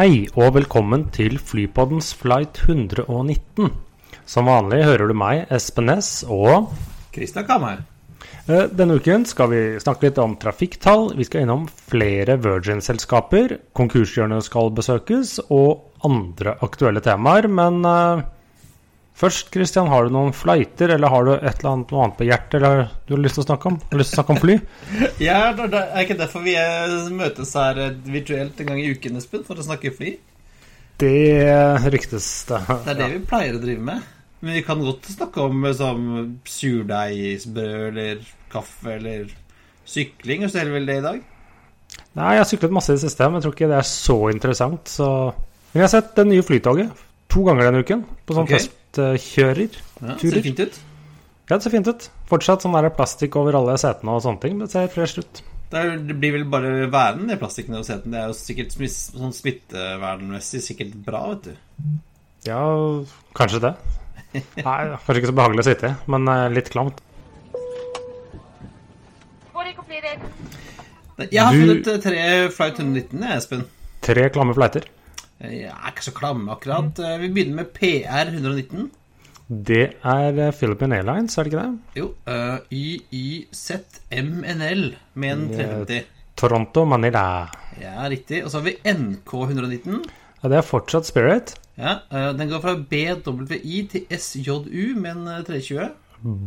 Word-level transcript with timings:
Hei 0.00 0.30
og 0.32 0.54
velkommen 0.54 1.02
til 1.12 1.34
Flypoddens 1.36 2.14
flight 2.16 2.56
119. 2.62 3.66
Som 4.24 4.46
vanlig 4.48 4.78
hører 4.86 5.10
du 5.10 5.12
meg, 5.12 5.42
Espen 5.52 5.90
Næss, 5.90 6.22
og 6.24 6.70
Kristian 7.12 7.44
Kammer. 7.44 7.82
eh, 8.48 8.64
denne 8.72 8.96
uken 8.96 9.26
skal 9.28 9.50
vi 9.50 9.60
snakke 9.76 10.06
litt 10.06 10.16
om 10.16 10.38
trafikktall. 10.40 11.10
Vi 11.18 11.26
skal 11.28 11.44
innom 11.44 11.68
flere 11.68 12.38
Virgin-selskaper. 12.40 13.58
Konkurshjørnet 13.76 14.48
skal 14.48 14.72
besøkes, 14.72 15.38
og 15.50 15.92
andre 16.02 16.56
aktuelle 16.64 17.04
temaer. 17.04 17.50
Men 17.52 17.84
eh, 17.84 18.24
først, 19.20 19.50
Christian, 19.54 19.90
har 19.92 20.06
du 20.06 20.14
noen 20.14 20.32
flighter, 20.36 20.94
eller 20.96 21.12
har 21.12 21.26
du 21.26 21.32
et 21.34 21.60
eller 21.60 21.70
annet, 21.72 21.92
noe 21.92 22.06
annet 22.06 22.18
på 22.18 22.26
hjertet 22.28 22.56
eller 22.60 22.86
du 23.06 23.14
har 23.14 23.22
lyst 23.24 23.38
til 23.38 23.44
å 23.44 23.48
snakke 23.48 23.70
om? 23.70 23.78
Har 23.82 23.92
du 23.92 24.00
lyst 24.00 24.14
til 24.14 24.16
å 24.16 24.20
snakke 24.20 24.36
om 24.36 24.42
fly? 24.44 24.56
Ja, 25.28 25.40
det 25.56 25.68
det 25.74 25.82
er 25.84 26.06
ikke 26.06 26.18
derfor 26.20 26.44
vi 26.46 26.56
eh, 26.60 26.96
møtes 27.14 27.52
her 27.58 27.80
eh, 27.84 27.98
virtuelt 28.16 28.60
en 28.60 28.70
gang 28.72 28.80
i 28.82 28.88
uken, 28.94 29.20
Espen, 29.20 29.44
for 29.46 29.60
å 29.60 29.66
snakke 29.66 29.92
fly. 29.96 30.14
Det 31.00 31.12
ryktes 31.92 32.30
det. 32.48 32.62
Det 32.70 32.94
er 32.94 32.98
det 32.98 33.10
vi 33.14 33.20
pleier 33.28 33.56
å 33.56 33.62
drive 33.62 33.84
med. 33.90 34.08
Men 34.40 34.56
vi 34.56 34.64
kan 34.64 34.80
godt 34.84 35.08
snakke 35.12 35.44
om 35.48 35.68
eh, 35.68 35.76
sånn 35.76 36.08
surdeigsbrød 36.48 37.90
eller 37.90 38.24
kaffe 38.52 38.96
eller 38.96 39.28
sykling. 39.88 40.46
Og 40.46 40.52
så 40.52 40.62
heller 40.62 40.78
vel 40.78 40.88
det 40.88 40.98
i 41.00 41.06
dag? 41.06 41.22
Nei, 42.18 42.32
jeg 42.34 42.42
har 42.42 42.48
syklet 42.48 42.74
masse 42.74 42.92
i 42.92 42.96
det 42.98 43.04
siste, 43.04 43.28
men 43.28 43.38
jeg 43.38 43.46
tror 43.46 43.56
ikke 43.56 43.70
det 43.70 43.78
er 43.78 43.88
så 43.88 44.18
interessant. 44.32 44.90
Så... 44.90 45.06
Men 45.70 45.82
jeg 45.82 45.86
har 45.86 45.94
sett 45.94 46.12
det 46.16 46.26
nye 46.26 46.44
flytoget 46.44 47.06
to 47.30 47.44
ganger 47.46 47.68
denne 47.68 47.82
uken, 47.84 48.04
på 48.26 48.34
sånn 48.34 48.48
Ok. 48.48 48.70
Testkjører. 48.96 49.76
Ja, 50.00 50.16
det 50.16 50.32
ser 50.34 50.42
fint 50.46 50.60
ut. 50.64 50.80
Ja, 51.50 51.56
det 51.56 51.62
ser 51.66 51.72
fint 51.74 51.88
ut. 51.90 52.08
Fortsatt 52.30 52.62
sånn 52.62 52.76
der 52.78 52.90
plastikk 52.94 53.36
over 53.40 53.56
alle 53.58 53.74
setene 53.80 54.14
og 54.16 54.22
sånne 54.24 54.42
ting, 54.42 54.56
men 54.58 54.66
det 54.68 54.74
ser 54.76 54.90
fresh 54.92 55.18
ut. 55.22 55.42
Det, 55.70 55.78
er, 55.78 55.96
det 56.02 56.16
blir 56.18 56.32
vel 56.34 56.44
bare 56.50 56.70
væren, 56.90 57.28
det 57.30 57.36
plastikken 57.38 57.76
og 57.78 57.84
setene. 57.86 58.12
Det 58.16 58.20
er 58.22 58.30
jo 58.32 58.38
sikkert 58.38 58.74
sånn 58.74 59.34
smittevernmessig 59.34 60.62
sikkert 60.66 60.96
bra, 61.06 61.20
vet 61.34 61.50
du. 61.50 61.92
Ja, 62.48 62.62
kanskje 63.38 63.60
det. 63.68 63.74
Nei, 64.66 64.78
kanskje 65.04 65.20
ikke 65.20 65.30
så 65.32 65.36
behagelig 65.38 65.64
å 65.64 65.68
sitte 65.70 65.90
i, 65.90 65.96
men 66.10 66.30
eh, 66.30 66.48
litt 66.54 66.70
klamt. 66.74 66.98
Jeg 71.30 71.42
har 71.44 71.52
Du- 71.52 71.60
funnet 71.60 71.86
eh, 71.86 71.98
tre 72.00 72.48
Flight 72.54 72.78
119, 72.80 73.20
jeg, 73.20 73.36
Espen. 73.36 73.64
Tre 74.00 74.28
klamme 74.32 74.54
fleiter. 74.56 74.86
Jeg 75.40 75.70
er 75.72 75.88
ikke 75.92 76.04
så 76.04 76.12
klamme, 76.16 76.52
akkurat. 76.52 76.98
Eh, 77.00 77.18
Vi 77.22 77.28
begynner 77.32 77.54
med 77.62 77.70
PR 77.76 78.28
119. 78.28 78.90
Det 79.50 79.86
er 80.06 80.36
eh, 80.38 80.52
Philippine 80.54 80.96
Airlines, 81.00 81.38
er 81.38 81.42
det 81.42 81.52
ikke 81.52 81.62
det? 81.64 81.72
Jo, 81.98 82.06
uh, 82.28 82.58
YYZMNL 83.60 84.82
med 85.14 85.30
en 85.32 85.48
350. 85.48 86.04
Toronto, 86.40 86.84
Manila. 86.88 87.24
Ja, 87.80 88.04
riktig. 88.08 88.44
Og 88.44 88.50
så 88.52 88.58
har 88.60 88.64
vi 88.68 88.76
NK119. 88.86 90.04
Ja, 90.42 90.48
det 90.48 90.56
er 90.60 90.64
fortsatt 90.64 91.06
Spirit. 91.08 91.54
Ja, 91.80 91.92
uh, 92.12 92.30
Den 92.36 92.48
går 92.52 92.60
fra 92.62 92.76
BWI 92.78 93.76
til 93.90 94.06
SJU 94.12 94.94
med 95.00 95.10
en 95.16 95.26
eh, 95.28 95.42
320. 95.48 95.88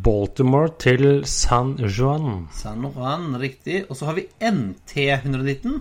Baltimore 0.05 0.69
til 0.79 1.23
San 1.25 1.75
Juan. 1.81 2.47
San 2.53 2.85
Juan, 2.85 3.33
riktig. 3.41 3.83
Og 3.89 3.97
så 3.97 4.05
har 4.05 4.13
vi 4.19 4.27
NT119. 4.39 5.79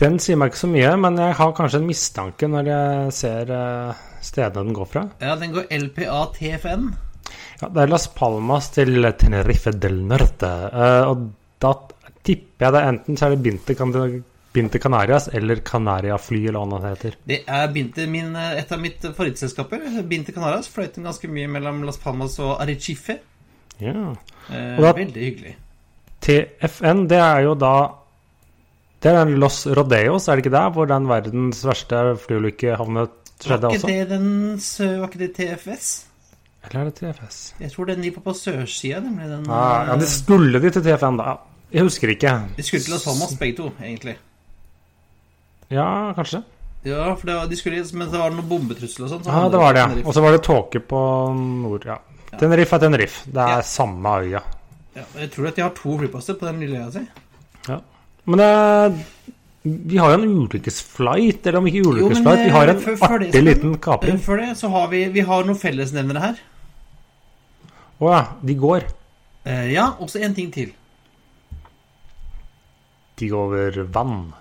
Den 0.00 0.18
sier 0.18 0.36
meg 0.40 0.50
ikke 0.52 0.62
så 0.62 0.68
mye, 0.72 0.96
men 0.98 1.16
jeg 1.20 1.34
har 1.38 1.52
kanskje 1.54 1.78
en 1.82 1.86
mistanke 1.86 2.48
når 2.48 2.64
jeg 2.70 3.12
ser 3.12 3.50
eh, 3.52 4.00
stedene 4.24 4.64
den 4.66 4.74
går 4.74 4.88
fra. 4.88 5.02
Ja, 5.20 5.36
Den 5.36 5.52
går 5.52 5.66
LPA 5.70 6.22
TFN. 6.38 6.86
Ja, 7.60 7.68
det 7.68 7.82
er 7.84 7.90
Las 7.92 8.08
Palmas 8.08 8.70
til 8.74 9.04
Tenerife 9.20 9.70
del 9.78 10.00
Norte. 10.08 10.48
eh, 10.72 11.06
og 11.12 11.28
da 11.62 11.74
tipper 12.24 12.66
jeg 12.66 12.72
det 12.72 12.82
enten 12.88 13.16
så 13.18 13.26
er 13.28 13.36
det 13.36 13.42
Binte, 13.44 13.74
Can- 13.78 14.22
Binte 14.52 14.78
Canarias 14.78 15.28
eller 15.32 15.56
Canaria 15.64 16.16
Fly, 16.18 16.42
eller 16.48 16.66
hva 16.66 16.80
det 16.82 16.90
heter. 16.96 17.14
Det 17.28 17.38
er 17.46 17.68
Binte, 17.72 18.06
min, 18.06 18.34
eh, 18.36 18.58
et 18.60 18.72
av 18.72 18.80
mitt 18.80 19.00
favorittselskaper. 19.00 20.02
Binte 20.08 20.32
Canarias 20.32 20.68
Fløyt 20.68 20.98
ganske 21.00 21.28
mye 21.30 21.48
mellom 21.48 21.84
Las 21.86 21.96
Palmas 22.02 22.38
og 22.40 22.58
Arrecife. 22.60 23.18
Ja. 23.80 23.92
Og 24.10 24.82
da- 24.82 24.92
Veldig 24.92 25.22
hyggelig. 25.22 25.56
TFN, 26.20 27.06
det 27.08 27.18
er 27.18 27.40
jo 27.46 27.54
da 27.54 27.72
Det 29.02 29.10
er 29.10 29.24
den 29.24 29.34
Los 29.42 29.66
Rodeos, 29.66 30.28
er 30.28 30.36
det 30.38 30.44
ikke 30.46 30.54
der? 30.54 30.70
Hvor 30.70 30.86
den 30.86 31.08
verdens 31.10 31.64
verste 31.66 32.02
flyulykke 32.22 32.76
havnet 32.78 33.10
skjedde 33.42 33.62
Var 33.66 33.74
ikke 33.74 33.84
også? 33.84 33.88
det 33.88 34.08
den 34.12 35.00
Var 35.00 35.08
ikke 35.08 35.18
det 35.18 35.32
TFS? 35.38 35.88
Eller 36.68 36.80
er 36.80 36.84
det 36.90 36.94
TFS? 37.00 37.38
Jeg 37.60 37.72
tror 37.72 37.84
den 37.90 38.02
gikk 38.06 38.14
på 38.20 38.22
på 38.28 38.34
sørsida, 38.38 39.00
nemlig 39.02 39.26
den 39.32 39.48
Ah, 39.50 39.88
ja, 39.88 39.96
de 39.98 40.06
skulle 40.06 40.60
de 40.62 40.70
til 40.70 40.82
TFN, 40.86 41.16
da. 41.18 41.32
Jeg 41.72 41.82
husker 41.82 42.08
ikke. 42.14 42.36
De 42.56 42.62
skulle 42.62 42.82
til 42.84 42.92
Los 42.94 43.04
Palmas, 43.04 43.34
begge 43.40 43.56
to, 43.56 43.72
egentlig. 43.82 44.14
Ja, 45.72 46.12
kanskje. 46.14 46.42
Ja, 46.84 47.14
for 47.14 47.26
det 47.26 47.34
var, 47.34 47.46
de 47.50 47.56
skulle, 47.56 47.82
men 47.94 48.10
det 48.10 48.18
var 48.20 48.30
noen 48.34 48.48
bombetrussel 48.50 49.04
og 49.06 49.10
sånn. 49.10 49.24
så 49.24 49.30
Ja, 49.34 49.48
det 49.48 49.58
var 49.58 49.72
det. 49.74 49.84
ja. 49.98 50.06
Og 50.06 50.14
så 50.14 50.22
var 50.22 50.32
det 50.36 50.42
tåke 50.46 50.80
på 50.80 51.00
nord, 51.34 51.84
ja. 51.86 51.98
Tenerife 52.38 52.74
er 52.76 52.78
Tenerife. 52.86 53.24
Det 53.26 53.42
er 53.42 53.56
Ja. 53.56 53.62
samme 53.62 54.08
øya. 54.22 54.40
Ja, 54.96 55.02
jeg 55.18 55.30
tror 55.32 55.48
at 55.48 55.56
de 55.56 55.62
har 55.62 55.70
to 55.70 55.98
flyplasser 55.98 56.34
på 56.38 56.46
den 56.46 56.60
lille 56.60 56.78
øya 56.78 56.90
si. 56.92 57.06
Men 58.24 58.38
det, 58.38 58.48
vi 59.62 59.98
har 59.98 60.12
jo 60.12 60.18
en 60.20 60.28
ulykkesflight, 60.42 61.46
eller 61.46 61.58
om 61.58 61.66
ikke 61.70 61.84
ulykkesflight, 61.86 62.44
vi 62.44 62.54
har 62.54 62.72
en 62.72 62.80
for, 62.82 62.98
for 62.98 63.16
artig 63.18 63.32
det, 63.34 63.42
liten 63.46 63.74
Eh, 63.74 63.80
kapring. 63.82 64.18
Før 64.22 64.42
det 64.42 64.52
så 64.58 64.70
har 64.74 64.88
vi, 64.90 65.04
vi 65.14 65.24
har 65.26 65.46
noen 65.46 65.58
fellesnevnere 65.58 66.22
her. 66.22 66.40
Å 68.02 68.10
ja, 68.10 68.22
de 68.42 68.56
går. 68.58 68.86
Eh, 69.46 69.72
ja, 69.74 69.88
også 70.02 70.22
en 70.22 70.34
ting 70.34 70.50
til. 70.54 70.72
De 73.18 73.28
går 73.30 73.44
over 73.50 73.82
vann. 73.94 74.32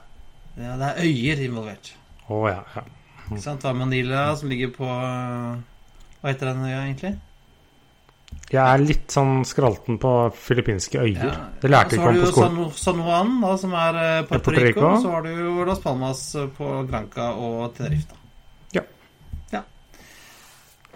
Ja, 0.57 0.77
det 0.77 0.89
er 0.89 1.03
øyer 1.05 1.43
involvert. 1.45 1.93
Å 2.29 2.41
ja, 2.49 2.61
ja. 2.75 2.85
Ikke 3.31 3.43
sant? 3.43 3.65
Manila, 3.77 4.31
som 4.35 4.49
ligger 4.51 4.73
på 4.75 4.87
eh, 4.89 5.59
Hva 6.21 6.33
heter 6.33 6.49
den 6.51 6.65
øya, 6.65 6.81
egentlig? 6.85 7.13
Jeg 8.51 8.59
er 8.59 8.81
litt 8.83 9.13
sånn 9.13 9.45
skralten 9.47 9.95
på 10.01 10.09
filippinske 10.35 10.99
øyer. 10.99 11.21
Ja. 11.23 11.35
Det 11.61 11.69
lærte 11.71 11.95
jeg 11.95 12.01
ikke 12.01 12.09
om 12.09 12.17
på 12.19 12.31
skolen. 12.33 12.33
Så 12.33 12.41
har 12.43 12.49
du 12.51 12.57
jo 12.59 12.81
San 12.81 12.97
Juan, 12.99 13.29
da, 13.39 13.51
som 13.61 13.75
er 13.79 13.99
eh, 14.01 14.23
Puerto, 14.27 14.43
Puerto 14.49 14.65
Rico. 14.65 14.87
Og 14.89 15.05
Så 15.05 15.13
har 15.13 15.21
du 15.23 15.29
jo 15.31 15.67
Las 15.69 15.79
Palmas 15.79 16.23
eh, 16.35 16.49
på 16.57 16.71
Granca 16.89 17.29
og 17.39 17.71
Tenerife. 17.77 18.09
da. 18.11 18.17
Ja. 18.75 18.83
ja. 19.55 19.63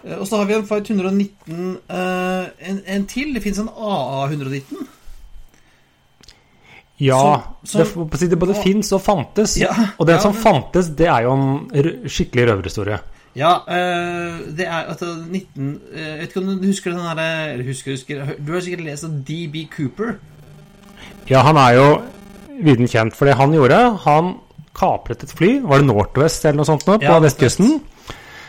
Eh, 0.04 0.18
Og 0.18 0.26
så 0.28 0.36
har 0.42 0.50
vi 0.50 0.58
en 0.58 0.68
Fight 0.68 0.90
119 0.92 1.80
eh, 1.88 2.68
en, 2.68 2.82
en 2.98 3.08
til. 3.08 3.32
Det 3.32 3.42
fins 3.46 3.62
en 3.64 3.72
AA119. 3.72 4.84
Ja, 6.98 7.42
Som, 7.64 7.84
som, 7.84 8.28
det 8.28 8.38
både 8.40 8.54
fins 8.60 8.92
og 8.96 9.02
fantes. 9.04 9.56
Ja, 9.60 9.72
og 9.98 10.06
den 10.08 10.16
ja, 10.16 10.22
som 10.22 10.32
fantes, 10.36 10.92
det 10.96 11.08
er 11.12 11.26
jo 11.26 11.34
en 11.36 12.08
skikkelig 12.08 12.46
røverhistorie. 12.52 13.00
Ja, 13.36 13.52
eh, 13.68 14.38
det 14.56 14.64
er 14.64 14.86
altså 14.88 15.10
19 15.12 15.80
eh, 15.92 16.00
Jeg 16.00 16.18
vet 16.20 16.30
ikke 16.30 16.40
om 16.40 16.46
du 16.48 16.70
husker 16.70 16.94
den 16.94 17.02
derre 17.04 17.52
Eller 17.52 17.66
husker, 17.68 17.92
husker 17.92 18.30
Du 18.40 18.54
har 18.54 18.64
sikkert 18.64 18.86
lest 18.86 19.04
om 19.04 19.18
DB 19.28 19.66
Cooper. 19.74 20.14
Ja, 21.28 21.42
han 21.44 21.58
er 21.60 21.74
jo 21.76 21.88
viden 22.64 22.88
kjent 22.88 23.16
for 23.16 23.28
det 23.28 23.36
han 23.36 23.52
gjorde. 23.52 23.76
Han 24.06 24.36
kapret 24.76 25.24
et 25.24 25.32
fly, 25.36 25.58
var 25.64 25.82
det 25.82 25.88
Northwest 25.90 26.46
eller 26.46 26.60
noe 26.60 26.68
sånt 26.68 26.86
nå, 26.88 26.96
på 27.00 27.08
Ja, 27.08 27.18
vestkysten. 27.20 27.78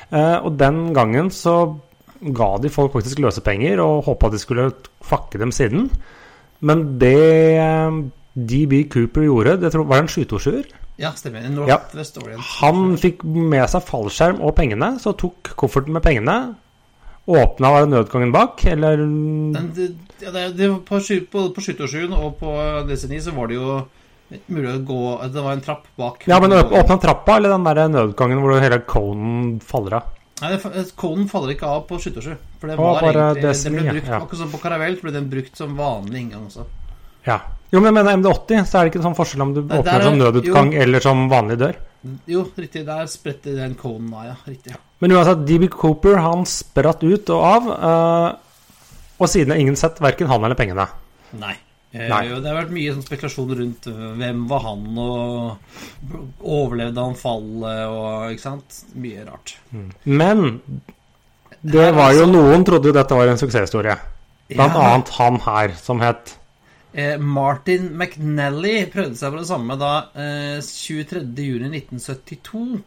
Eh, 0.07 0.37
og 0.37 0.55
den 0.59 0.93
gangen 0.95 1.31
så 1.35 1.57
ga 2.21 2.53
de 2.61 2.71
folk 2.71 2.95
faktisk 2.95 3.19
løsepenger 3.23 3.81
og 3.83 4.05
håpa 4.07 4.31
de 4.31 4.39
skulle 4.39 4.69
fakke 5.03 5.41
dem 5.41 5.51
siden. 5.55 5.89
Men 6.63 6.85
det 7.01 7.17
eh, 7.59 8.01
DB 8.37 8.85
Cooper 8.93 9.27
gjorde, 9.27 9.57
det 9.61 9.73
var 9.75 10.03
en 10.03 10.11
727-er? 10.11 10.86
Ja, 10.97 11.11
stemmer. 11.13 11.45
Northwest 11.53 12.17
Orient. 12.17 12.41
Han 12.61 12.95
fikk 12.97 13.21
med 13.23 13.67
seg 13.69 13.83
fallskjerm 13.85 14.39
og 14.41 14.55
pengene, 14.57 14.95
så 15.01 15.13
tok 15.17 15.53
kofferten 15.59 15.93
med 15.93 16.05
pengene. 16.05 16.37
Åpna 17.27 17.69
var 17.73 17.83
det 17.85 17.91
nødgangen 17.91 18.31
bak, 18.31 18.63
eller 18.65 18.97
Men 19.03 19.71
det, 19.75 19.91
ja, 20.23 20.31
det, 20.31 20.45
det 20.57 20.69
på, 20.87 20.99
på, 21.31 21.43
på 21.53 21.63
skyttersjuen 21.63 22.13
og 22.15 22.37
på 22.39 22.53
DC9 22.87 23.19
så 23.25 23.33
var 23.35 23.51
det 23.51 23.59
jo 23.59 23.81
mulig 24.51 24.71
å 24.73 24.79
gå 24.87 25.01
Det 25.33 25.43
var 25.43 25.57
en 25.57 25.63
trapp 25.63 25.85
bak. 25.99 26.23
Ja, 26.27 26.39
men 26.39 26.55
åp- 26.55 26.71
åpna 26.71 26.97
trappa, 27.03 27.35
eller 27.37 27.53
den 27.53 27.67
der 27.67 27.91
nødgangen 27.91 28.41
hvor 28.41 28.57
hele 28.63 28.79
conen 28.87 29.57
faller 29.63 29.99
av? 29.99 30.13
Nei, 30.41 30.53
det, 30.53 30.61
faller 30.63 31.53
ikke 31.53 31.69
av 31.69 31.85
på 31.89 31.99
skyttersju. 32.01 32.35
For 32.61 32.69
det 32.71 32.79
var 32.79 33.01
egentlig 33.03 33.53
Det 33.53 33.71
ble 33.73 33.85
brukt 33.91 34.09
ja. 34.09 34.19
akkurat 34.21 34.41
som 34.41 34.51
på 34.53 34.59
Caravelle, 34.61 34.99
ble 35.01 35.13
den 35.15 35.29
brukt 35.31 35.57
som 35.59 35.77
vanlig 35.77 36.23
inngang 36.25 36.47
også. 36.49 36.65
Ja. 37.27 37.39
Jo, 37.73 37.81
men 37.83 37.93
mener 37.97 38.15
MD80, 38.15 38.63
så 38.65 38.79
er 38.79 38.87
det 38.87 38.93
ikke 38.93 39.03
sånn 39.03 39.15
forskjell 39.17 39.41
om 39.43 39.53
du 39.53 39.61
Nei, 39.61 39.81
åpner 39.81 39.97
er- 39.99 40.05
som 40.07 40.17
nødutgang 40.17 40.69
jo. 40.73 40.81
eller 40.85 41.03
som 41.03 41.25
vanlig 41.29 41.57
dør. 41.59 41.75
Jo, 42.31 42.45
riktig. 42.55 42.85
Der 42.87 43.05
spretter 43.11 43.55
den 43.57 43.75
konen 43.75 44.13
av, 44.15 44.25
ja. 44.29 44.35
Riktig. 44.47 44.75
Men 45.01 45.11
uansett, 45.11 45.45
DB 45.45 45.67
Cooper 45.69 46.15
han 46.23 46.45
spratt 46.45 47.03
ut 47.03 47.29
og 47.35 47.43
av, 47.43 47.67
eh, 47.67 48.35
og 49.19 49.27
siden 49.27 49.51
har 49.51 49.59
ingen 49.59 49.75
sett 49.75 49.99
verken 49.99 50.27
han 50.31 50.43
eller 50.47 50.55
pengene. 50.55 50.87
Nei. 51.37 51.55
Eh, 51.93 52.07
Nei. 52.07 52.27
Det 52.27 52.45
har 52.47 52.63
vært 52.63 52.71
mye 52.71 52.93
sånn 52.93 53.03
spekulasjon 53.03 53.51
rundt 53.57 53.87
øh, 53.87 54.15
hvem 54.19 54.47
var 54.47 54.59
han, 54.59 54.97
og 54.97 55.57
overlevde 56.43 57.03
han 57.03 57.15
fallet, 57.15 57.83
og 57.91 58.31
ikke 58.31 58.43
sant? 58.43 58.81
Mye 58.95 59.25
rart. 59.27 59.57
Men 60.05 60.61
det 61.63 61.93
var 61.95 62.13
jo 62.13 62.25
noen 62.29 62.63
trodde 62.67 62.85
jo 62.91 62.95
dette 62.95 63.15
var 63.17 63.27
en 63.27 63.37
suksesshistorie. 63.41 63.97
Blant 64.53 64.73
Ja. 64.75 64.93
annet 64.93 65.09
han 65.19 65.39
her, 65.39 65.73
som 65.75 65.99
het 65.99 66.35
Eh, 66.35 66.36
Martin 67.21 67.91
McNally 67.93 68.87
prøvde 68.89 69.17
seg 69.19 69.33
på 69.33 69.39
det 69.41 69.47
samme 69.49 69.75
da 69.77 69.91
eh, 70.17 70.59
23.6.1972 70.65 72.81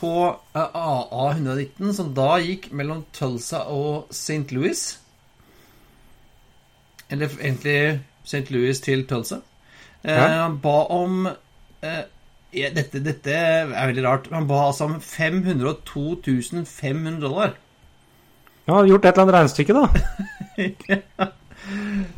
på 0.00 0.14
eh, 0.56 0.68
AA119, 0.74 1.92
som 1.94 2.14
da 2.16 2.38
gikk 2.42 2.72
mellom 2.74 3.04
Tulsa 3.14 3.58
og 3.70 4.06
St. 4.10 4.50
Louis. 4.56 4.98
Eller 7.12 7.28
egentlig 7.38 8.00
St. 8.24 8.50
Louis 8.50 8.80
til 8.82 9.06
Tulsa. 9.06 9.40
Eh, 10.02 10.18
Han 10.18 10.58
ba 10.62 10.86
om 10.90 11.26
eh, 11.28 12.04
dette, 12.52 13.00
dette 13.04 13.30
er 13.30 13.66
veldig 13.70 14.04
rart. 14.06 14.30
Han 14.34 14.48
ba 14.50 14.66
altså 14.68 14.84
om 14.90 15.00
502 15.00 16.16
500 16.66 17.20
dollar. 17.22 17.50
Ja, 18.66 18.84
gjort 18.86 19.04
et 19.04 19.14
eller 19.14 19.22
annet 19.22 19.34
regnestykke, 19.38 19.74
da. 19.74 19.86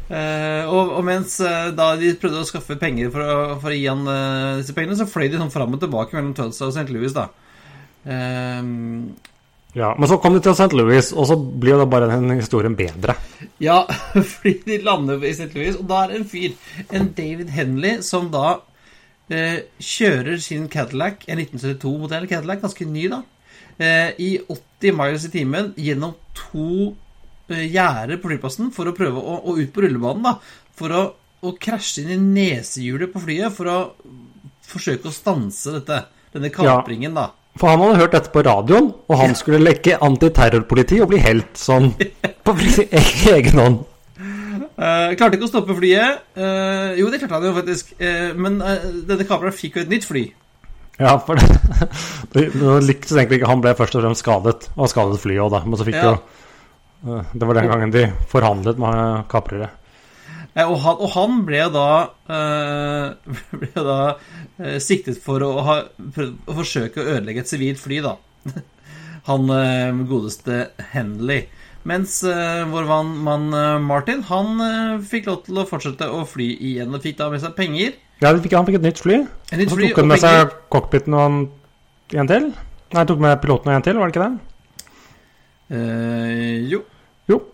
Eh, 0.04 0.64
og, 0.68 0.90
og 0.98 1.04
mens 1.06 1.38
eh, 1.40 1.70
da 1.72 1.94
de 1.96 2.10
prøvde 2.20 2.42
å 2.42 2.48
skaffe 2.48 2.76
penger 2.80 3.08
for 3.14 3.24
å, 3.24 3.36
for 3.62 3.72
å 3.72 3.76
gi 3.76 3.86
han 3.88 4.02
eh, 4.10 4.58
disse 4.60 4.74
pengene, 4.76 4.98
så 4.98 5.06
fløy 5.08 5.30
de 5.32 5.40
sånn 5.40 5.52
fram 5.54 5.72
og 5.76 5.80
tilbake 5.80 6.16
mellom 6.18 6.34
Tulsa 6.36 6.66
og 6.68 6.74
St. 6.76 6.90
Louis, 6.92 7.14
da. 7.16 7.28
Eh, 8.04 8.60
Ja, 9.74 9.88
Men 9.98 10.06
så 10.06 10.20
kom 10.22 10.36
de 10.36 10.40
til 10.44 10.54
St. 10.54 10.70
Louis, 10.76 11.08
og 11.16 11.26
så 11.26 11.34
blir 11.40 11.74
jo 11.74 11.80
da 11.80 11.86
bare 11.90 12.06
den 12.12 12.36
historien 12.38 12.76
bedre. 12.78 13.16
ja, 13.58 13.80
fordi 14.34 14.60
de 14.68 14.76
lander 14.86 15.24
i 15.24 15.32
St. 15.34 15.50
Louis, 15.56 15.74
og 15.80 15.88
da 15.90 16.04
er 16.04 16.12
det 16.12 16.20
en 16.20 16.28
fyr, 16.30 16.52
en 16.94 17.08
David 17.16 17.50
Henley, 17.56 17.96
som 18.06 18.28
da 18.30 18.60
eh, 19.32 19.64
kjører 19.82 20.38
sin 20.38 20.68
Cadillac, 20.70 21.24
en 21.26 21.40
1972-modell 21.42 22.28
Cadillac, 22.30 22.60
ganske 22.62 22.86
ny, 22.86 23.08
da, 23.16 23.22
eh, 23.80 24.12
i 24.22 24.30
80 24.46 24.94
miles 25.00 25.26
i 25.26 25.32
timen 25.32 25.72
gjennom 25.80 26.14
to 26.38 26.92
eh, 27.52 27.66
gjerder 27.68 28.20
på 28.20 28.30
flyplassen 28.30 28.72
for 28.74 28.90
å 28.90 28.96
prøve 28.96 29.20
å, 29.20 29.38
å 29.44 29.56
ut 29.58 29.72
på 29.74 29.84
rullebanen, 29.84 30.26
da, 30.26 30.34
for 30.78 30.94
å, 30.94 31.04
å 31.44 31.54
krasje 31.60 32.04
inn 32.04 32.12
i 32.14 32.20
nesehjulet 32.40 33.12
på 33.12 33.22
flyet 33.24 33.54
for 33.54 33.70
å 33.70 33.78
forsøke 34.64 35.10
å 35.10 35.14
stanse 35.14 35.74
dette, 35.78 36.04
denne 36.34 36.52
kapringen, 36.52 37.16
da. 37.16 37.30
For 37.60 37.70
han 37.70 37.82
hadde 37.84 38.00
hørt 38.00 38.14
dette 38.16 38.32
på 38.34 38.42
radioen, 38.42 38.88
og 39.06 39.18
han 39.20 39.36
skulle 39.38 39.62
lekke 39.62 40.00
antiterrorpoliti 40.02 40.98
og 41.04 41.12
bli 41.12 41.20
helt 41.22 41.52
sånn 41.58 41.92
på 42.46 42.54
egen 42.58 43.60
hånd. 43.60 43.82
Uh, 44.74 45.12
klarte 45.14 45.36
ikke 45.36 45.46
å 45.46 45.52
stoppe 45.52 45.76
flyet. 45.78 46.24
Uh, 46.34 46.96
jo, 46.98 47.06
det 47.12 47.20
klarte 47.22 47.36
han 47.36 47.46
jo 47.46 47.54
faktisk. 47.54 47.92
Uh, 48.00 48.32
men 48.34 48.58
denne 49.06 49.26
kapreren 49.28 49.54
fikk 49.54 49.78
jo 49.78 49.84
et 49.84 49.92
nytt 49.92 50.06
fly. 50.08 50.24
Ja, 50.98 51.14
for 51.22 51.38
det, 51.38 51.46
det, 52.34 52.48
det 52.54 52.74
lyktes 52.88 53.14
egentlig 53.14 53.40
ikke. 53.40 53.50
Han 53.50 53.62
ble 53.62 53.74
først 53.78 53.94
og 53.98 54.02
fremst 54.02 54.24
skadet, 54.24 54.68
og 54.74 54.90
skadet 54.90 55.22
flyet 55.22 55.44
òg, 55.46 55.52
da. 55.54 55.62
Men 55.66 55.78
så 55.78 55.86
fikk 55.86 56.00
Ja. 56.00 56.10
jo 56.10 56.18
Det 57.04 57.44
var 57.44 57.58
den 57.58 57.68
gangen 57.68 57.92
de 57.92 58.06
forhandlet 58.30 58.78
med 58.80 59.26
kaprere. 59.32 59.70
Eh, 60.54 60.64
og, 60.64 60.78
han, 60.84 61.00
og 61.02 61.10
han 61.16 61.40
ble 61.46 61.64
da 61.74 61.88
øh, 62.30 63.34
Ble 63.60 63.72
da 63.74 63.98
øh, 64.62 64.78
siktet 64.82 65.18
for 65.22 65.42
å, 65.42 65.50
ha, 65.66 65.76
å 65.90 66.56
forsøke 66.60 67.02
å 67.02 67.08
ødelegge 67.16 67.42
et 67.44 67.50
sivilt 67.50 67.82
fly, 67.82 68.00
da. 68.04 68.16
Han 69.28 69.48
øh, 69.50 70.02
godeste 70.08 70.66
Henley. 70.92 71.46
Mens 71.88 72.22
eh, 72.24 72.62
vår 72.68 72.86
mann, 73.24 73.50
eh, 73.52 73.78
Martin, 73.84 74.22
han 74.28 74.60
eh, 74.64 75.02
fikk 75.04 75.26
lov 75.28 75.42
til 75.44 75.60
å 75.60 75.66
fortsette 75.68 76.08
å 76.08 76.22
fly 76.28 76.46
igjen, 76.54 76.92
og 76.96 77.04
fikk 77.04 77.18
da 77.18 77.28
med 77.32 77.42
seg 77.42 77.52
penger. 77.58 77.96
Ja, 78.22 78.30
fikk, 78.40 78.54
han 78.56 78.64
fikk 78.68 78.78
et 78.78 78.86
nytt 78.86 79.02
fly. 79.04 79.18
Et 79.50 79.58
nytt 79.60 79.72
Og 79.72 79.76
så 79.76 79.90
tok 79.90 80.00
han 80.00 80.08
med 80.08 80.22
penger. 80.22 80.48
seg 80.48 80.54
cockpiten 80.72 81.16
og 81.16 81.24
en, 81.24 81.38
en 82.22 82.30
til. 82.30 82.50
Nei, 82.94 83.04
tok 83.10 83.20
med 83.24 83.36
piloten 83.42 83.72
og 83.72 83.76
en 83.76 83.84
til, 83.84 84.00
var 84.00 84.08
det 84.08 84.14
ikke 84.14 84.28
det? 84.28 84.50
Uh, 85.74 86.56
jo. 86.72 86.80
Jo. 87.28 87.40
Eh, 87.40 87.50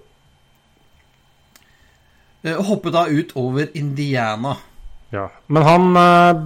Og 2.40 2.64
hoppet 2.70 2.94
da 2.96 3.04
ut 3.10 3.34
over 3.36 3.68
Indiana. 3.76 4.54
Ja. 5.12 5.26
Men 5.50 5.66
han 5.66 5.96
eh, 5.98 6.42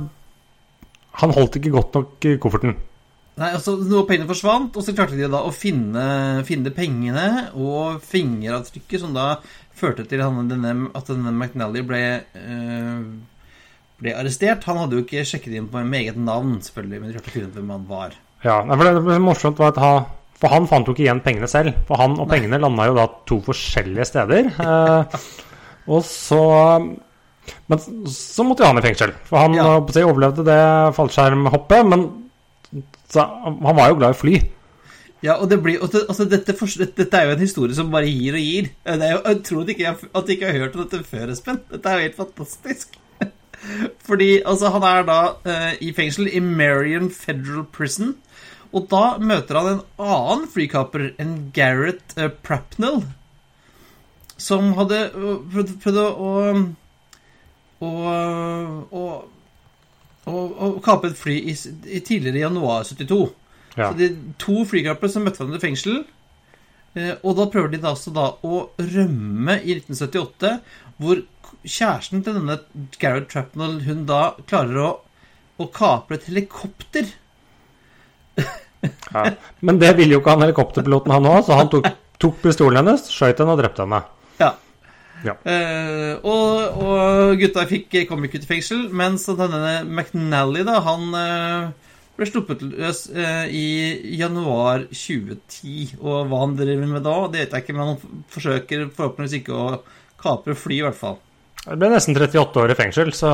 Han 1.21 1.35
holdt 1.37 1.61
ikke 1.61 1.75
godt 1.75 1.95
nok 1.95 2.27
i 2.27 2.37
kofferten. 2.43 2.75
Nei, 3.35 3.51
altså 3.51 3.75
Noe 3.83 4.07
pengene 4.07 4.31
forsvant, 4.31 4.77
og 4.79 4.85
så 4.87 4.95
klarte 4.95 5.19
de 5.19 5.27
da 5.31 5.41
å 5.43 5.53
finne, 5.55 6.43
finne 6.47 6.71
pengene 6.75 7.49
og 7.59 8.03
fingeravtrykket, 8.07 9.01
som 9.03 9.15
da 9.15 9.41
førte 9.75 10.07
til 10.07 10.23
han, 10.23 10.47
denne, 10.51 10.75
at 10.95 11.11
denne 11.11 11.33
McNally 11.35 11.83
ble, 11.87 12.03
øh, 12.39 13.01
ble 14.03 14.15
arrestert. 14.15 14.67
Han 14.71 14.79
hadde 14.85 14.99
jo 14.99 15.03
ikke 15.03 15.25
sjekket 15.27 15.57
inn 15.59 15.67
på 15.71 15.83
med 15.83 16.05
eget 16.05 16.21
navn, 16.21 16.61
selvfølgelig, 16.63 17.01
men 17.01 17.11
de 17.11 17.17
klarte 17.17 17.33
å 17.33 17.35
finne 17.35 17.51
ut 17.51 17.59
hvem 17.59 17.73
han 17.75 17.89
var. 17.91 18.15
Ja, 18.45 18.61
for 18.63 18.85
det, 18.87 18.95
det 19.09 19.23
morsomt 19.25 19.63
var 19.63 19.75
at 19.75 19.83
ha, 19.83 19.95
For 20.39 20.53
han 20.53 20.69
fant 20.71 20.87
jo 20.87 20.95
ikke 20.95 21.07
igjen 21.07 21.23
pengene 21.25 21.51
selv. 21.51 21.75
For 21.89 21.99
han 21.99 22.15
og 22.21 22.31
pengene 22.31 22.63
landa 22.63 22.87
jo 22.91 22.95
da 22.99 23.09
to 23.27 23.41
forskjellige 23.47 24.07
steder. 24.13 24.51
Eh, 25.85 25.93
og 25.93 26.05
så 26.09 26.41
Men 27.69 27.79
så 28.09 28.45
måtte 28.45 28.65
jo 28.65 28.71
han 28.73 28.81
i 28.81 28.85
fengsel. 28.87 29.13
For 29.29 29.37
han 29.39 29.55
Ja. 29.55 29.81
si, 29.93 30.01
overlevde 30.01 30.45
det 30.47 30.61
fallskjermhoppet, 30.97 31.87
men 31.87 32.05
så, 33.09 33.21
han 33.21 33.77
var 33.77 33.91
jo 33.91 33.99
glad 34.01 34.15
i 34.15 34.19
fly. 34.19 34.39
Ja, 35.25 35.39
og 35.41 35.49
det 35.49 35.63
blir, 35.63 35.81
altså 35.81 36.27
dette, 36.29 36.53
dette, 36.53 37.17
er 37.17 37.31
jo 37.31 37.35
en 37.37 37.45
historie 37.45 37.77
som 37.77 37.91
bare 37.93 38.09
gir 38.11 38.37
og 38.37 38.41
gir. 38.45 38.67
Jo, 38.85 39.21
jeg 39.25 39.39
tror 39.47 39.63
at 39.63 39.71
ikke 39.73 39.85
jeg, 39.87 39.97
at 40.15 40.29
jeg 40.29 40.37
ikke 40.37 40.51
har 40.51 40.59
hørt 40.65 40.77
om 40.77 40.83
dette 40.85 41.05
før, 41.09 41.33
Espen. 41.33 41.61
Dette 41.71 41.89
er 41.89 41.97
jo 42.01 42.09
helt 42.09 42.19
fantastisk. 42.19 42.99
Fordi 44.09 44.31
altså, 44.45 44.73
han 44.75 44.85
er 44.85 45.07
da 45.09 45.19
uh, 45.47 45.73
i 45.81 45.93
fengsel 45.97 46.29
i 46.29 46.43
Marion 46.45 47.09
Federal 47.13 47.65
Prison. 47.73 48.13
Og 48.75 48.89
da 48.91 49.17
møter 49.23 49.61
han 49.61 49.71
en 49.71 49.83
annen 50.03 50.49
flykaper, 50.53 51.13
en 51.23 51.37
Gareth 51.57 52.19
uh, 52.19 52.29
Prapnell, 52.45 53.05
som 54.45 54.73
hadde 54.79 54.99
øh, 55.17 55.39
prøvd, 55.53 55.77
prøvd 55.85 56.01
å 56.05 56.33
å, 57.85 57.93
å, 58.95 59.05
å, 60.31 60.35
å 60.67 60.69
kape 60.85 61.11
et 61.11 61.19
fly 61.19 61.37
i, 61.53 61.55
i 61.55 62.01
tidligere 62.05 62.41
i 62.41 62.45
januar 62.45 62.85
72. 62.89 63.19
Ja. 63.75 63.91
Så 63.91 63.99
de 63.99 64.11
to 64.41 64.63
flykapere 64.69 65.11
som 65.13 65.27
møtte 65.27 65.43
hverandre 65.43 65.61
i 65.61 65.65
fengsel. 65.65 66.05
eh, 66.95 67.15
Og 67.23 67.37
da 67.41 67.49
prøver 67.51 67.75
de 67.75 67.83
da 67.83 67.93
altså 67.95 68.15
da 68.15 68.31
å 68.47 68.61
rømme 68.79 69.59
i 69.63 69.77
1978, 69.81 70.55
hvor 71.03 71.25
kjæresten 71.65 72.23
til 72.25 72.39
denne 72.39 72.61
Gareth 73.03 73.33
Trapnell, 73.33 73.81
hun 73.89 74.07
da 74.09 74.23
klarer 74.47 74.81
å, 74.85 74.91
å 75.61 75.69
kapre 75.75 76.21
et 76.21 76.29
helikopter. 76.31 77.11
Ja. 79.11 79.31
Men 79.67 79.81
det 79.83 79.95
ville 79.99 80.17
jo 80.17 80.23
ikke 80.23 80.35
han 80.37 80.45
helikopterpiloten, 80.47 81.15
han 81.15 81.29
òg, 81.31 81.43
så 81.47 81.59
han 81.59 81.71
tok, 81.73 81.89
tok 82.23 82.41
pistolen 82.45 82.83
hennes, 82.83 83.09
skjøt 83.11 83.41
henne 83.43 83.57
og 83.57 83.63
drepte 83.63 83.85
henne. 83.87 84.05
Ja. 84.41 84.55
Ja. 85.25 85.37
Eh, 85.49 86.19
og, 86.21 86.83
og 86.85 87.41
gutta 87.41 87.65
fikk, 87.69 87.97
kom 88.09 88.27
ikke 88.27 88.41
ut 88.41 88.47
i 88.47 88.51
fengsel, 88.51 88.87
mens 88.93 89.25
denne 89.31 89.79
McNally, 89.87 90.65
da, 90.67 90.81
han 90.85 91.17
eh, 91.17 91.93
ble 92.19 92.29
sluppet 92.29 92.65
løs 92.67 93.07
eh, 93.11 93.47
i 93.49 93.67
januar 94.19 94.85
2010. 94.91 95.95
Og 96.03 96.27
hva 96.31 96.43
han 96.43 96.57
driver 96.59 96.91
med 96.91 97.07
da, 97.07 97.17
det 97.33 97.45
vet 97.45 97.57
jeg 97.57 97.67
ikke, 97.67 97.77
men 97.79 97.95
han 97.95 98.25
forsøker 98.35 98.89
forhåpentligvis 98.91 99.39
ikke 99.41 99.57
å 99.57 99.71
kapre 100.25 100.57
fly, 100.59 100.81
i 100.81 100.85
hvert 100.89 100.99
fall. 100.99 101.17
Det 101.65 101.79
ble 101.81 101.95
nesten 101.95 102.19
38 102.19 102.61
år 102.61 102.75
i 102.75 102.77
fengsel, 102.77 103.15
så 103.17 103.31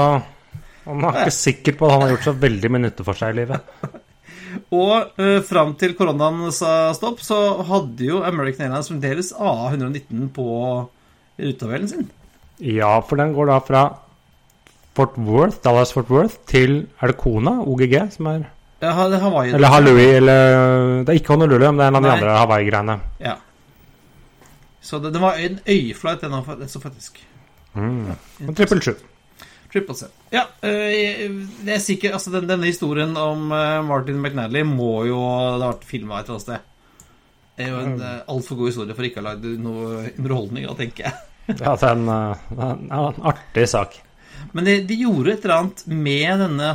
han 0.85 1.02
er 1.09 1.25
ikke 1.25 1.35
sikker 1.35 1.76
på 1.78 1.88
at 1.88 1.97
han 1.97 2.07
har 2.07 2.14
gjort 2.14 2.28
så 2.30 2.38
veldig 2.47 2.71
mye 2.71 2.85
nytte 2.87 3.07
for 3.07 3.19
seg 3.19 3.35
i 3.35 3.42
livet. 3.42 3.75
Og 4.75 5.19
uh, 5.21 5.40
fram 5.47 5.75
til 5.80 5.97
koronaen 5.99 6.50
sa 6.54 6.92
stopp, 6.97 7.23
så 7.25 7.38
hadde 7.69 8.07
jo 8.09 8.23
American 8.26 8.66
Airlines 8.66 8.90
fremdeles 8.90 9.33
A119 9.37 10.30
på 10.37 10.47
rutetabellen 11.40 11.90
sin. 11.90 12.09
Ja, 12.61 12.99
for 13.07 13.21
den 13.21 13.35
går 13.37 13.49
da 13.49 13.59
fra 13.64 13.85
Fort 14.99 15.14
Worth, 15.16 15.61
Dallas 15.64 15.95
Fort 15.95 16.11
Worth 16.12 16.40
til 16.50 16.83
Er 17.00 17.12
det 17.12 17.16
Kona? 17.21 17.61
OGG? 17.62 17.95
Som 18.12 18.26
er 18.26 18.49
Ja, 18.83 18.92
Hawaii 18.92 19.52
Eller 19.54 19.69
Halloui, 19.69 20.09
eller 20.16 21.04
Det 21.04 21.12
er 21.12 21.21
ikke 21.21 21.35
Honolulu, 21.35 21.66
men 21.71 21.78
det 21.78 21.85
er 21.85 21.88
en 21.92 21.97
av 22.00 22.04
de 22.04 22.11
andre 22.11 22.37
Hawaii-greiene. 22.37 22.99
Ja. 23.21 23.37
Så 24.80 24.99
det, 24.99 25.12
det 25.14 25.21
var 25.21 25.38
en 25.38 25.61
øyeflight, 25.69 26.21
den 26.21 26.69
faktisk. 26.80 27.21
Mm. 27.75 28.16
Og 28.49 28.57
Trippel 28.57 28.83
sju. 28.83 28.95
Triple 29.71 29.95
C. 29.95 30.09
Ja, 30.35 30.43
øh, 30.67 31.39
det 31.65 31.73
er 31.77 31.83
sikkert 31.83 32.12
Altså, 32.19 32.33
den, 32.35 32.49
denne 32.50 32.67
historien 32.67 33.15
om 33.17 33.53
øh, 33.55 33.85
Martin 33.87 34.19
McNally 34.23 34.62
må 34.67 35.05
jo 35.09 35.21
Det 35.21 35.62
har 35.62 35.73
vært 35.73 35.89
filma 35.89 36.19
et 36.19 36.25
eller 36.27 36.35
annet 36.39 36.49
sted. 36.49 36.61
Det 37.57 37.62
er 37.67 37.71
jo 37.75 37.81
en 37.85 37.99
uh, 38.00 38.07
altfor 38.33 38.57
god 38.57 38.71
historie 38.71 38.95
for 38.97 39.05
ikke 39.05 39.21
å 39.21 39.25
ha 39.25 39.33
lagd 39.35 39.45
noe 39.61 39.81
underholdning 40.15 40.65
av, 40.65 40.79
tenker 40.79 41.03
jeg. 41.11 41.15
Ja, 41.61 41.75
det 41.75 41.83
er 41.83 41.97
en, 41.97 42.09
eh, 42.15 42.43
det 42.55 42.62
er 42.62 42.75
en 42.79 43.25
artig 43.27 43.67
sak. 43.69 43.91
Men 44.57 44.62
de, 44.65 44.75
de 44.87 44.95
gjorde 45.03 45.33
et 45.35 45.43
eller 45.45 45.59
annet 45.59 45.83
med 45.91 46.41
denne 46.41 46.69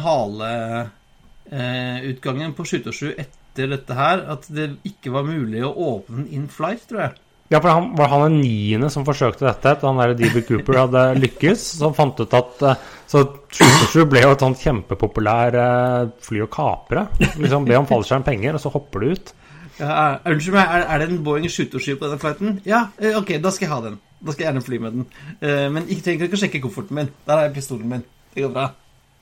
haleutgangen 1.49 2.53
på 2.57 2.63
77 2.67 3.15
etter 3.15 3.65
dette 3.71 3.93
her, 3.97 4.17
at 4.35 4.43
det 4.51 4.75
ikke 4.85 5.09
var 5.15 5.23
mulig 5.25 5.63
å 5.65 5.73
åpne 5.87 6.15
den 6.19 6.27
in 6.37 6.45
flight, 6.51 6.83
tror 6.91 6.99
jeg. 7.07 7.13
Ja, 7.53 7.59
for 7.61 7.69
han 7.69 7.91
var 7.93 8.09
han 8.09 8.23
den 8.25 8.39
niende 8.41 8.87
som 8.89 9.03
forsøkte 9.05 9.45
dette 9.45 9.69
etter 9.75 9.85
han 9.91 9.99
der 10.01 10.15
DB 10.17 10.39
Cooper 10.47 10.79
hadde 10.81 11.03
lykkes. 11.21 11.61
Så 11.77 11.91
fant 11.93 12.17
ut 12.23 12.33
at 12.33 12.63
eh, 12.65 12.79
Så 13.11 13.21
727 13.53 14.07
ble 14.09 14.23
jo 14.23 14.31
et 14.33 14.41
sånt 14.41 14.61
kjempepopulær 14.63 15.57
eh, 15.61 16.07
fly 16.25 16.41
å 16.41 16.49
kapre. 16.49 17.03
Liksom 17.37 17.67
Be 17.69 17.77
om 17.77 17.85
fallskjerm 17.89 18.25
penger, 18.25 18.57
og 18.57 18.63
så 18.63 18.71
hopper 18.73 19.05
du 19.05 19.11
ut. 19.13 19.33
Ja, 19.77 19.91
er- 19.91 20.33
Unnskyld 20.33 20.55
meg, 20.57 20.71
er, 20.73 20.87
er 20.95 21.03
det 21.03 21.09
en 21.11 21.21
Boeing 21.27 21.45
727 21.51 21.99
på 22.01 22.07
denne 22.07 22.21
flighten? 22.23 22.55
Ja, 22.65 22.85
eh, 22.97 23.13
ok, 23.19 23.35
da 23.43 23.51
skal 23.53 23.67
jeg 23.67 23.73
ha 23.75 23.79
den. 23.85 23.99
Da 24.25 24.33
skal 24.33 24.45
jeg 24.45 24.49
gjerne 24.49 24.65
fly 24.65 24.79
med 24.81 24.97
den. 24.97 25.05
Eh, 25.43 25.67
Men 25.75 25.85
ikke 25.85 26.05
trenger 26.07 26.25
ikke 26.31 26.39
å 26.39 26.41
sjekke 26.47 26.63
kofferten 26.65 26.97
min. 26.97 27.11
Der 27.29 27.43
jeg 27.45 27.53
pistolen 27.59 27.91
min. 27.93 28.05
Det 28.33 28.47
går 28.47 28.55
bra. 28.55 28.65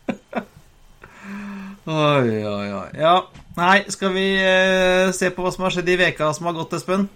oi, 1.92 2.38
oi, 2.48 2.70
oi. 2.72 2.88
Ja, 3.04 3.18
nei, 3.60 3.82
skal 3.92 4.14
vi 4.16 4.26
eh, 4.40 5.12
se 5.16 5.30
på 5.36 5.44
hva 5.44 5.52
som 5.54 5.66
har 5.68 5.76
skjedd 5.76 5.92
i 5.92 6.00
veka 6.06 6.32
som 6.38 6.48
har 6.48 6.56
gått, 6.62 6.78
Espen? 6.80 7.10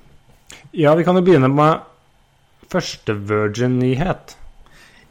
Ja, 0.72 0.96
vi 0.96 1.06
kan 1.08 1.18
jo 1.18 1.24
begynne 1.26 1.50
med 1.52 1.86
første 2.72 3.16
Virgin-nyhet. 3.28 4.36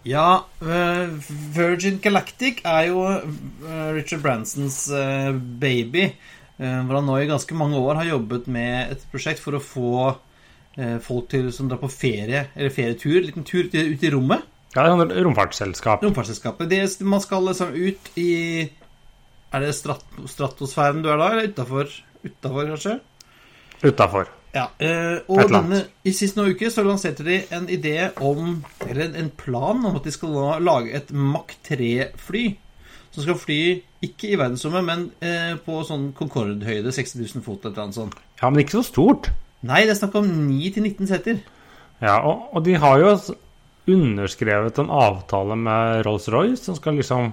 Ja, 0.07 0.45
eh, 0.62 1.09
Virgin 1.57 1.99
Galactic 2.02 2.61
er 2.62 2.85
jo 2.93 3.02
eh, 3.11 3.88
Richard 3.97 4.23
Bransons 4.23 4.85
eh, 4.95 5.33
baby. 5.35 6.11
Hvor 6.57 6.97
han 6.97 7.05
nå 7.05 7.19
i 7.21 7.26
ganske 7.28 7.52
mange 7.52 7.76
år 7.76 7.99
har 7.99 8.07
jobbet 8.14 8.47
med 8.49 8.95
et 8.95 9.02
prosjekt 9.12 9.43
for 9.43 9.59
å 9.59 9.61
få 9.61 9.90
folk 11.05 11.26
til 11.28 11.50
som 11.52 11.69
drar 11.69 11.83
på 11.83 11.90
ferie, 11.93 12.47
eller 12.55 12.73
ferietur, 12.73 13.19
liten 13.26 13.45
tur 13.45 13.66
ut 13.66 13.76
i, 13.76 14.11
rommet. 14.14 14.47
Ja, 14.73 14.87
det 14.88 15.21
romfartsselskap. 15.26 16.00
Romfartsselskapet. 16.05 16.71
Det, 16.73 16.81
man 17.05 17.21
skal 17.21 17.45
liksom 17.50 17.76
ut 17.76 18.09
i 18.16 18.31
Er 19.52 19.66
det 19.66 19.75
strat, 19.76 20.00
stratosfæren 20.33 21.05
du 21.05 21.11
er 21.12 21.21
da, 21.21 21.28
eller 21.35 21.52
utafor? 21.52 21.93
Utafor, 22.25 22.73
kanskje? 22.73 22.97
Utafor. 23.85 24.33
Ja, 24.55 24.69
eh, 24.81 25.19
og 25.29 25.50
denne, 25.50 25.83
I 26.07 26.12
sist 26.17 26.38
noen 26.38 26.55
uke 26.57 26.71
så 26.73 26.85
lanserte 26.87 27.26
de 27.26 27.43
en 27.53 27.67
idé 27.69 28.07
om 28.25 28.62
Eller 28.87 29.11
en, 29.11 29.17
en 29.26 29.33
plan 29.37 29.83
om 29.85 29.99
at 29.99 30.07
de 30.07 30.15
skal 30.15 30.62
lage 30.65 30.95
et 30.97 31.11
Mach 31.12 31.53
3-fly. 31.67 32.47
Som 33.12 33.25
skal 33.25 33.38
fly 33.41 33.61
ikke 34.05 34.31
i 34.33 34.38
verdensrommet, 34.38 34.85
men 34.87 35.05
eh, 35.25 35.57
på 35.65 35.81
sånn 35.88 36.11
Concorde-høyde, 36.17 36.93
60 36.93 37.23
000 37.23 37.45
fot 37.45 37.65
eller 37.65 37.88
noe 37.88 37.97
sånt. 37.97 38.17
Ja, 38.43 38.50
men 38.50 38.61
ikke 38.62 38.79
så 38.79 38.85
stort. 38.87 39.31
Nei, 39.67 39.83
det 39.87 39.95
er 39.95 40.00
snakk 40.03 40.19
om 40.21 40.29
9-19 40.29 41.09
seter. 41.09 41.41
Ja, 42.03 42.19
og, 42.21 42.50
og 42.53 42.67
de 42.67 42.76
har 42.81 43.00
jo 43.00 43.15
underskrevet 43.88 44.83
en 44.83 44.93
avtale 44.93 45.57
med 45.59 46.05
Rolls-Royce, 46.07 46.61
som 46.69 46.76
skal 46.76 46.99
liksom 47.00 47.33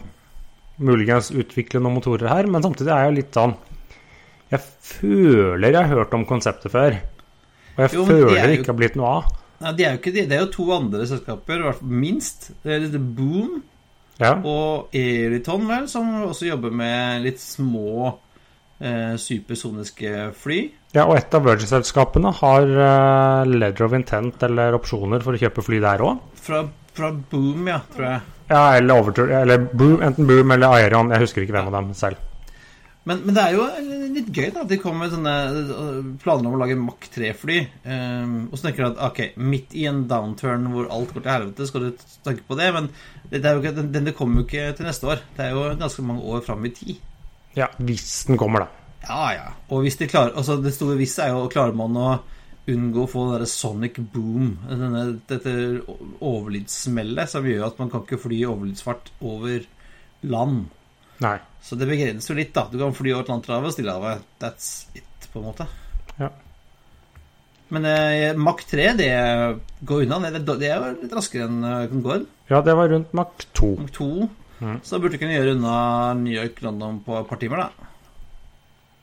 muligens 0.84 1.34
utvikle 1.36 1.82
noen 1.84 2.00
motorer 2.00 2.32
her, 2.32 2.50
men 2.50 2.64
samtidig 2.64 2.94
er 2.94 3.04
jeg 3.04 3.12
jo 3.12 3.18
litt 3.20 3.38
sånn 3.38 3.56
Jeg 4.54 4.62
føler 4.86 5.72
jeg 5.74 5.80
har 5.82 5.96
hørt 5.98 6.14
om 6.14 6.26
konseptet 6.30 6.72
før. 6.74 6.98
Og 7.74 7.80
jeg 7.88 7.94
Jo, 7.98 8.04
føler 8.06 8.38
er 8.38 8.52
det 8.52 8.60
ikke 8.60 8.70
har 8.74 8.78
blitt 8.78 8.98
noe 9.00 9.14
av. 9.20 9.32
Nei, 9.64 9.72
det 9.80 9.86
er 9.88 9.94
jo 9.96 10.00
ikke 10.02 10.14
det. 10.14 10.26
Det 10.30 10.36
er 10.38 10.44
jo 10.44 10.52
to 10.54 10.66
andre 10.76 11.06
selskaper, 11.10 11.64
minst. 11.82 12.52
Det 12.64 12.76
er 12.76 12.84
litt 12.86 12.98
Boom 13.18 13.62
Ja. 14.22 14.36
og 14.46 14.94
Eriton, 14.94 15.64
vel, 15.68 15.88
som 15.90 16.12
også 16.28 16.46
jobber 16.52 16.70
med 16.76 17.24
litt 17.26 17.40
små 17.42 18.12
eh, 18.80 19.16
supersoniske 19.18 20.12
fly. 20.38 20.60
ja, 20.94 21.06
og 21.08 21.16
et 21.18 21.34
av 21.34 21.48
Virgin-selskapene 21.48 22.30
har 22.44 22.62
eh, 22.70 23.50
letter 23.56 23.88
of 23.88 23.96
intent 23.98 24.44
eller 24.46 24.78
opsjoner 24.78 25.24
for 25.26 25.34
å 25.34 25.42
kjøpe 25.42 25.64
fly 25.66 25.80
der 25.82 26.04
òg. 26.06 26.20
Fra, 26.44 26.62
fra 26.94 27.10
Boom, 27.32 27.66
ja, 27.72 27.80
tror 27.96 28.06
jeg. 28.12 28.22
Ja, 28.52 28.62
eller, 28.78 29.02
overtur, 29.02 29.32
eller 29.34 29.66
Boom, 29.72 29.98
enten 30.06 30.28
Boom 30.30 30.52
eller 30.54 30.76
Aerion. 30.78 31.10
Jeg 31.16 31.26
husker 31.26 31.42
ikke 31.48 31.56
hvem 31.58 31.72
av 31.72 31.80
dem 31.80 31.94
selv. 31.98 32.22
Men, 33.04 33.20
men 33.28 33.36
det 33.36 33.44
er 33.44 33.56
jo 33.58 33.64
litt 34.14 34.30
gøy 34.32 34.52
da, 34.56 34.64
at 34.64 34.70
de 34.72 34.78
kommer 34.80 35.04
med 35.04 35.12
sånne 35.12 35.34
øh, 35.52 36.12
planer 36.24 36.48
om 36.48 36.54
å 36.56 36.60
lage 36.62 36.78
Mach 36.80 37.08
3-fly. 37.12 37.58
Um, 37.84 38.36
og 38.48 38.56
så 38.56 38.68
tenker 38.68 38.86
du 38.86 38.90
at 38.94 39.02
ok, 39.10 39.20
midt 39.44 39.76
i 39.76 39.88
en 39.90 40.06
downturn 40.08 40.70
hvor 40.72 40.88
alt 40.88 41.12
går 41.12 41.26
til 41.26 41.34
helvete, 41.34 41.68
skal 41.68 41.84
du 41.84 42.06
tenke 42.24 42.48
på 42.48 42.60
det. 42.60 42.70
Men 42.76 42.88
det, 43.28 43.42
er 43.44 43.58
jo 43.58 43.64
ikke, 43.64 43.76
den, 43.82 43.92
den 43.96 44.14
kommer 44.16 44.40
jo 44.40 44.48
ikke 44.48 44.70
til 44.78 44.88
neste 44.88 45.12
år. 45.12 45.26
Det 45.36 45.50
er 45.50 45.58
jo 45.58 45.66
ganske 45.82 46.08
mange 46.08 46.24
år 46.32 46.46
fram 46.48 46.64
i 46.64 46.72
tid. 46.78 46.96
Ja, 47.58 47.68
hvis 47.84 48.24
den 48.30 48.40
kommer, 48.40 48.66
da. 48.66 48.84
Ja, 49.04 49.24
ja. 49.36 49.50
Og 49.68 49.84
hvis 49.84 50.00
de 50.00 50.08
klarer 50.08 50.38
Altså, 50.40 50.56
det 50.64 50.72
store 50.72 50.96
hvis 50.96 51.18
er 51.20 51.34
jo 51.34 51.50
klarer 51.52 51.76
man 51.76 52.00
å 52.00 52.10
unngå 52.72 53.04
å 53.04 53.10
få 53.12 53.26
den 53.26 53.34
derre 53.36 53.48
sonic 53.52 53.98
boom, 54.14 54.54
denne, 54.70 55.02
dette 55.28 55.52
overlydssmellet 56.24 57.28
som 57.28 57.48
gjør 57.48 57.66
at 57.68 57.82
man 57.82 57.92
kan 57.92 58.06
ikke 58.06 58.22
fly 58.24 58.38
i 58.40 58.48
overlydsfart 58.48 59.12
over 59.20 59.66
land. 60.24 60.70
Nei. 61.24 61.42
Så 61.64 61.78
det 61.80 61.88
begrenser 61.88 62.34
jo 62.34 62.40
litt, 62.42 62.52
da. 62.56 62.66
Du 62.72 62.78
kan 62.82 62.96
fly 62.96 63.14
over 63.14 63.24
Atlanterhavet 63.24 63.72
og 63.72 63.76
Stillehavet. 63.78 64.26
That's 64.44 64.70
it, 65.00 65.30
på 65.32 65.40
en 65.40 65.48
måte. 65.48 65.68
Ja. 66.20 66.30
Men 67.74 67.88
eh, 67.90 68.36
Mach 68.38 68.62
3, 68.70 68.90
det 69.00 69.10
går 69.88 70.04
unna. 70.06 70.20
Det, 70.36 70.44
det 70.60 70.70
er 70.70 70.76
jo 70.76 70.92
litt 71.06 71.16
raskere 71.16 71.48
enn 71.48 71.64
eh, 71.64 71.86
Concorde. 71.92 72.28
Ja, 72.52 72.60
det 72.66 72.76
var 72.78 72.92
rundt 72.92 73.16
Mach 73.16 73.48
2. 73.56 73.72
Mach 73.80 73.94
2. 73.96 74.10
Mm. 74.60 74.78
Så 74.84 74.96
da 74.96 75.02
burde 75.02 75.16
du 75.18 75.22
kunne 75.24 75.36
gjøre 75.38 75.56
unna 75.58 75.78
New 76.20 76.36
York-London 76.36 77.00
på 77.08 77.18
et 77.20 77.30
par 77.32 77.40
timer, 77.42 77.64
da. 77.64 77.90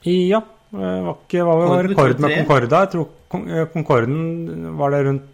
Ja. 0.09 0.43
Var 0.71 1.09
ikke, 1.17 1.43
hva 1.43 1.55
var 1.59 1.89
rekord 1.91 2.21
med 2.23 2.37
Concorda? 2.39 2.85
Jeg 2.85 2.93
tror 2.93 3.41
eh, 3.41 3.65
Concorden 3.73 4.77
var 4.79 4.95
det 4.95 5.01
rundt 5.09 5.27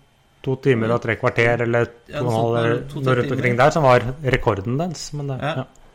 to 0.47 0.55
timer 0.63 0.95
og 0.95 1.03
tre 1.03 1.17
kvarter, 1.19 1.65
eller 1.67 1.91
to 2.07 2.23
og 2.23 2.31
en 2.31 2.37
halv, 2.39 3.19
rundt 3.19 3.35
omkring 3.35 3.59
der, 3.59 3.75
som 3.75 3.85
var 3.85 4.07
rekorden 4.23 4.79
dens. 4.81 5.11
Men 5.19 5.35
det, 5.35 5.41
Ja. 5.43 5.53
ja. 5.65 5.86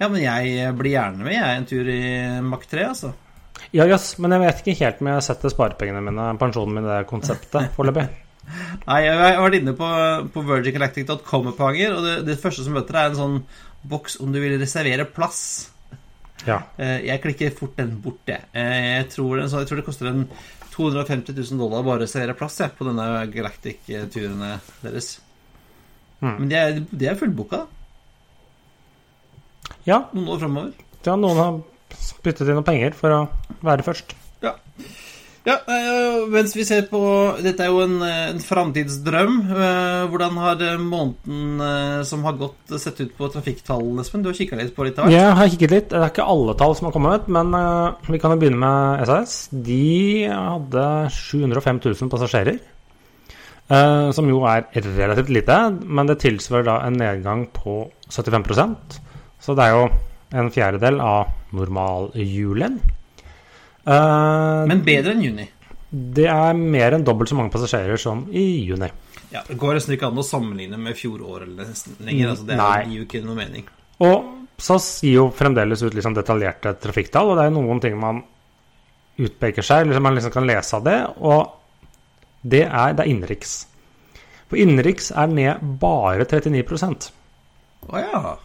Ja, 0.00 0.08
men 0.08 0.22
jeg 0.22 0.70
blir 0.78 0.94
gjerne 0.96 1.24
med, 1.26 1.34
jeg, 1.36 1.56
en 1.60 1.66
tur 1.68 1.88
i 1.92 2.00
Mach 2.46 2.62
3, 2.70 2.84
altså. 2.88 3.12
Ja, 3.76 3.84
jøss, 3.84 4.14
men 4.22 4.32
jeg 4.32 4.40
vet 4.46 4.60
ikke 4.62 4.78
helt 4.80 5.00
om 5.04 5.10
jeg 5.12 5.24
setter 5.26 5.52
sparepengene 5.52 6.00
mine, 6.06 6.28
pensjonen 6.40 6.78
min, 6.78 6.86
det 6.88 7.02
konseptet 7.10 7.68
foreløpig. 7.76 8.06
Nei, 8.86 9.00
jeg 9.04 9.18
har 9.20 9.36
vært 9.44 9.58
inne 9.60 9.74
på, 9.78 9.88
på 10.34 10.42
virgingalactic.com 10.48 11.50
et 11.52 11.58
par 11.58 11.74
ganger, 11.76 11.98
og 11.98 12.06
det, 12.06 12.14
det 12.30 12.38
første 12.40 12.64
som 12.66 12.74
møter, 12.78 12.96
er 12.96 13.10
en 13.12 13.18
sånn 13.20 13.36
boks 13.90 14.16
om 14.24 14.32
du 14.32 14.40
vil 14.42 14.56
reservere 14.60 15.04
plass. 15.08 15.42
Ja. 16.48 16.62
Eh, 16.80 17.02
Jeg 17.04 17.20
klikker 17.22 17.52
fort 17.56 17.76
den 17.76 17.92
bort, 18.00 18.22
jeg. 18.28 18.40
Eh, 18.56 18.96
Jeg 19.02 19.10
tror, 19.12 19.36
det- 19.42 19.50
så 19.52 19.60
jeg 19.60 19.68
tror 19.68 19.82
det 19.82 19.86
koster 19.86 20.08
en 20.10 20.24
250 20.72 21.36
000 21.36 21.60
dollar 21.60 21.84
bare 21.84 22.00
å 22.00 22.02
reservere 22.06 22.34
plass 22.40 22.56
jeg, 22.64 22.72
på 22.78 22.88
denne 22.88 23.06
Galactic-turene 23.34 24.54
deres. 24.80 25.18
Mm. 26.24 26.34
Men 26.40 26.48
de 26.48 26.56
er, 26.56 26.80
de 26.90 27.06
er 27.12 27.20
fullbooka 27.20 27.66
ja, 29.88 30.02
noen 30.12 30.28
år 30.34 30.38
framover. 30.42 30.72
ja, 31.06 31.16
noen 31.16 31.36
har 31.40 31.60
byttet 32.22 32.46
inn 32.48 32.54
noen 32.58 32.64
penger 32.66 32.92
for 32.96 33.10
å 33.16 33.20
være 33.64 33.82
først. 33.86 34.16
Ja, 34.44 34.54
ja 35.48 35.56
mens 36.28 36.52
vi 36.52 36.66
ser 36.68 36.82
på 36.90 36.98
Dette 37.40 37.64
er 37.64 37.70
jo 37.72 37.78
en, 37.80 37.94
eh, 38.04 38.26
en 38.28 38.42
framtidsdrøm. 38.44 39.38
Eh, 39.48 40.02
Hvordan 40.12 40.36
har 40.36 40.60
eh, 40.66 40.76
måneden 40.76 41.62
eh, 41.64 42.02
som 42.04 42.22
har 42.28 42.36
gått, 42.36 42.58
eh, 42.70 42.76
sett 42.82 43.00
ut 43.00 43.14
på 43.16 43.30
trafikktallene, 43.32 44.04
Espen? 44.04 44.20
Du 44.22 44.28
har 44.28 44.36
kikka 44.36 44.58
litt 44.60 44.74
på 44.76 44.84
litt 44.84 44.98
av 45.00 45.06
hvert. 45.08 45.16
Jeg 45.16 45.32
har 45.38 45.48
kikket 45.48 45.70
litt. 45.72 45.88
Det 45.88 45.96
er 45.96 46.12
ikke 46.12 46.26
alle 46.28 46.54
tall 46.60 46.76
som 46.76 46.90
har 46.90 46.92
kommet, 46.98 47.26
men 47.32 47.54
eh, 47.56 48.10
vi 48.12 48.20
kan 48.20 48.34
jo 48.36 48.40
begynne 48.42 48.60
med 48.60 49.06
SAS. 49.08 49.38
De 49.50 50.28
hadde 50.28 50.84
705 51.16 51.80
000 51.88 52.12
passasjerer. 52.12 52.60
eh, 53.70 54.10
som 54.12 54.28
jo 54.28 54.44
er 54.44 54.66
relativt 54.74 55.32
lite, 55.32 55.56
men 55.80 56.06
det 56.06 56.20
tilsvarer 56.20 56.68
da 56.68 56.78
en 56.84 57.00
nedgang 57.00 57.46
på 57.54 57.86
75 58.12 58.44
Så 59.40 59.56
det 59.56 59.66
er 59.66 59.76
jo 59.76 59.84
en 60.40 60.50
fjerdedel 60.54 61.00
av 61.02 61.30
normaljulen. 61.56 62.78
Uh, 63.86 64.66
Men 64.68 64.84
bedre 64.86 65.16
enn 65.16 65.24
juni. 65.24 65.46
det 65.90 66.26
er 66.30 66.54
mer 66.54 66.94
enn 66.94 67.04
dobbelt 67.06 67.32
så 67.32 67.38
mange 67.38 67.50
passasjerer 67.50 67.98
som 67.98 68.26
i 68.30 68.44
juni. 68.68 68.90
Ja, 69.30 69.42
Det 69.46 69.56
går 69.58 69.78
nesten 69.78 69.94
ikke 69.94 70.10
an 70.10 70.18
å 70.18 70.26
sammenligne 70.26 70.78
med 70.78 70.98
fjoråret 70.98 71.48
eller 71.48 71.70
nesten 71.70 71.96
lenger. 72.04 72.34
Altså, 72.34 72.46
det 72.46 72.58
gir 72.58 72.98
jo 72.98 73.06
ikke 73.06 73.22
noe 73.24 73.38
mening. 73.38 73.66
Og 74.02 74.28
SAS 74.60 75.00
gir 75.04 75.16
jo 75.16 75.30
fremdeles 75.34 75.82
ut 75.82 75.96
liksom 75.96 76.14
detaljerte 76.14 76.74
trafikktall, 76.82 77.32
og 77.32 77.40
det 77.40 77.46
er 77.48 77.54
noen 77.54 77.80
ting 77.82 77.96
man 77.98 78.20
utpeker 79.20 79.64
seg, 79.64 79.86
liksom 79.88 80.04
man 80.04 80.16
liksom 80.16 80.34
kan 80.34 80.46
lese 80.48 80.76
av 80.78 80.84
det, 80.84 80.98
og 81.20 81.56
det 82.42 82.64
er, 82.66 82.94
det 82.96 83.04
er 83.04 83.10
innenriks. 83.10 83.54
For 84.50 84.60
innenriks 84.60 85.10
er 85.12 85.30
ned 85.30 85.64
bare 85.80 86.26
39 86.26 86.62
Å 86.70 87.92
oh, 87.94 87.98
ja. 88.00 88.36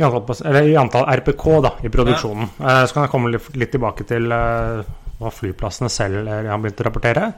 I 0.00 0.04
antall, 0.06 0.36
eller 0.48 0.68
i 0.70 0.76
antall 0.80 1.04
RPK 1.20 1.46
da, 1.62 1.74
i 1.84 1.88
produksjonen. 1.92 2.48
Eh, 2.60 2.84
Så 2.88 2.94
kan 2.96 3.04
jeg 3.06 3.10
komme 3.12 3.30
litt, 3.34 3.70
tilbake 3.74 4.06
til 4.08 4.32
eh, 4.32 4.80
hva 5.20 5.30
flyplassene 5.32 5.90
selv 5.92 6.28
har 6.28 6.58
begynt 6.62 6.80
å 6.80 6.84
rapportere. 6.88 7.32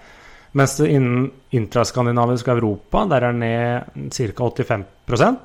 Mens 0.54 0.74
innen 0.84 1.30
intraskandinavisk 1.56 2.48
Europa, 2.52 3.06
der 3.08 3.24
er 3.30 3.32
ned 3.32 3.82
ca. 4.12 4.50
85 4.52 4.84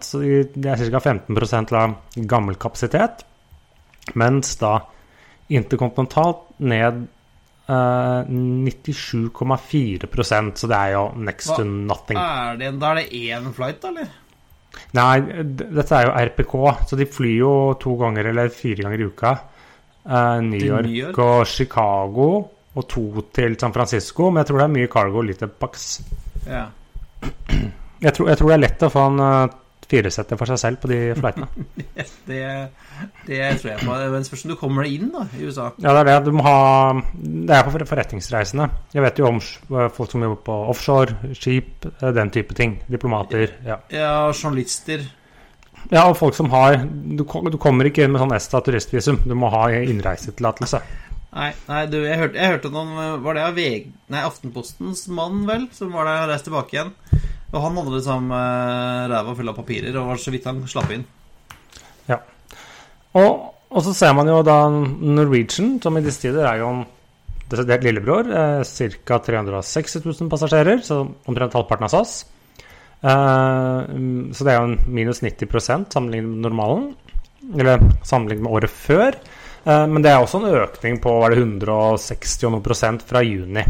så 0.03 0.19
det 0.53 0.65
er 0.67 0.75
ca. 0.91 0.99
15 0.99 1.75
av 1.79 1.93
gammel 2.27 2.55
kapasitet. 2.59 3.23
Mens 4.19 4.57
da 4.59 4.73
interkontinentalt 5.49 6.59
ned 6.59 7.07
eh, 7.71 8.21
97,4 8.27 10.51
så 10.55 10.67
det 10.67 10.75
er 10.77 10.91
jo 10.97 11.05
next 11.23 11.55
to 11.55 11.63
nothing. 11.63 12.17
Er 12.19 12.57
det, 12.59 12.73
da 12.81 12.91
er 12.91 12.95
det 13.01 13.07
én 13.31 13.47
flight, 13.55 13.79
da, 13.81 13.87
eller? 13.95 14.07
Nei, 14.97 15.43
dette 15.43 15.97
er 15.97 16.07
jo 16.07 16.15
RPK, 16.31 16.55
så 16.89 16.99
de 16.99 17.07
flyr 17.09 17.37
jo 17.41 17.53
to 17.81 17.95
ganger 17.99 18.31
eller 18.31 18.51
fire 18.53 18.85
ganger 18.85 19.03
i 19.03 19.07
uka. 19.09 19.33
Eh, 20.07 20.39
New 20.45 20.63
York, 20.63 20.85
New 20.87 20.95
York? 20.95 21.17
og 21.19 21.47
Chicago 21.51 22.27
og 22.77 22.87
to 22.87 23.23
til 23.33 23.57
San 23.59 23.73
Francisco. 23.75 24.29
Men 24.29 24.43
jeg 24.43 24.51
tror 24.51 24.61
det 24.61 24.67
er 24.67 24.75
mye 24.75 24.91
cargo 24.91 25.21
og 25.23 25.29
lite 25.29 25.47
pax. 25.47 25.87
Ja. 26.45 26.67
Jeg 27.97 28.13
tror, 28.13 28.27
jeg 28.29 28.37
tror 28.37 28.51
det 28.51 28.55
er 28.57 28.61
lett 28.61 28.83
å 28.85 28.91
få 28.93 29.07
en 29.09 29.21
firesetter 29.87 30.35
for 30.39 30.49
seg 30.51 30.59
selv 30.59 30.79
på 30.83 30.89
de 30.91 30.97
flightene. 31.17 31.47
Det, 32.27 32.39
det 33.27 33.37
tror 33.61 33.69
jeg 33.71 33.79
på. 33.85 33.93
Men 34.11 34.25
spørs 34.27 34.41
om 34.45 34.51
du 34.51 34.55
kommer 34.59 34.83
deg 34.83 34.97
inn 34.97 35.11
da, 35.13 35.21
i 35.37 35.45
USA. 35.47 35.69
Ja, 35.79 35.93
det 35.95 36.01
er 36.01 36.07
det. 36.09 36.15
Du 36.27 36.33
må 36.35 36.43
ha 36.43 36.57
Det 37.15 37.53
er 37.55 37.63
på 37.63 37.71
for- 37.75 37.85
forretningsreisende. 37.87 38.67
Jeg 38.93 39.05
vet 39.05 39.21
jo 39.21 39.29
om 39.29 39.39
folk 39.95 40.11
som 40.11 40.25
jobber 40.25 40.41
på 40.49 40.57
offshore, 40.73 41.31
skip, 41.37 41.87
uh, 42.01 42.09
den 42.15 42.33
type 42.35 42.57
ting. 42.57 42.79
Diplomater. 42.91 43.53
Ja. 43.65 43.77
Ja, 43.93 44.11
journalister. 44.33 45.05
ja, 45.91 46.03
og 46.09 46.17
folk 46.19 46.35
som 46.35 46.49
har 46.51 46.81
Du, 46.83 47.23
du 47.23 47.57
kommer 47.57 47.87
ikke 47.87 48.03
inn 48.03 48.11
med 48.11 48.19
sånn 48.25 48.35
ESTA 48.35 48.61
turistvisum. 48.65 49.21
Du 49.23 49.35
må 49.39 49.49
ha 49.53 49.69
innreisetillatelse. 49.71 50.81
Nei, 51.37 51.51
nei 51.67 51.85
du, 51.91 51.97
jeg 52.03 52.17
hørte, 52.17 52.39
jeg 52.39 52.53
hørte 52.55 52.69
noen 52.73 53.21
Var 53.21 53.35
det 53.35 53.41
av 53.43 53.57
VG 53.57 53.89
Nei, 54.09 54.21
Aftenpostens 54.25 55.03
mann, 55.13 55.41
vel, 55.45 55.67
som 55.75 55.91
var 55.93 56.07
der 56.07 56.21
og 56.23 56.31
reiste 56.31 56.49
tilbake 56.49 56.75
igjen. 56.77 56.93
Og 57.53 57.61
han 57.63 57.77
hadde 57.79 57.93
liksom 57.95 58.31
uh, 58.33 59.07
ræva 59.11 59.35
full 59.37 59.53
av 59.53 59.55
papirer, 59.55 59.95
og 59.95 60.11
var 60.11 60.19
så 60.19 60.33
vidt 60.33 60.49
han 60.49 60.65
slapp 60.67 60.91
inn. 60.95 61.05
Og, 63.17 63.47
og 63.71 63.83
så 63.85 63.93
ser 63.95 64.13
man 64.17 64.29
jo 64.29 64.41
da 64.45 64.57
Norwegian, 64.69 65.77
som 65.83 65.97
i 65.97 66.03
disse 66.05 66.25
tider 66.25 66.47
er 66.47 66.61
jo 66.61 66.71
en 66.73 66.85
desidert 67.51 67.85
lillebror. 67.85 68.27
Eh, 68.27 68.91
Ca. 69.07 69.19
360 69.23 70.03
000 70.03 70.31
passasjerer, 70.31 70.83
så 70.85 71.03
omtrent 71.29 71.55
halvparten 71.57 71.87
av 71.87 71.93
SAS. 71.93 72.19
Eh, 73.01 73.81
så 74.35 74.47
det 74.47 74.53
er 74.53 74.59
jo 74.59 74.69
en 74.69 74.77
minus 74.99 75.23
90% 75.23 75.91
sammenlignet 75.95 76.31
med 76.33 76.47
normalen. 76.49 76.87
Eller 77.55 77.83
sammenlignet 78.05 78.45
med 78.45 78.59
året 78.59 78.73
før. 78.73 79.17
Eh, 79.63 79.85
men 79.87 80.03
det 80.03 80.13
er 80.13 80.21
også 80.21 80.43
en 80.43 80.63
økning 80.63 81.01
på 81.03 81.17
var 81.21 81.33
det 81.33 81.43
160 81.43 82.49
og 82.49 82.57
noe 82.57 82.65
prosent 82.65 83.05
fra 83.07 83.23
juni. 83.25 83.65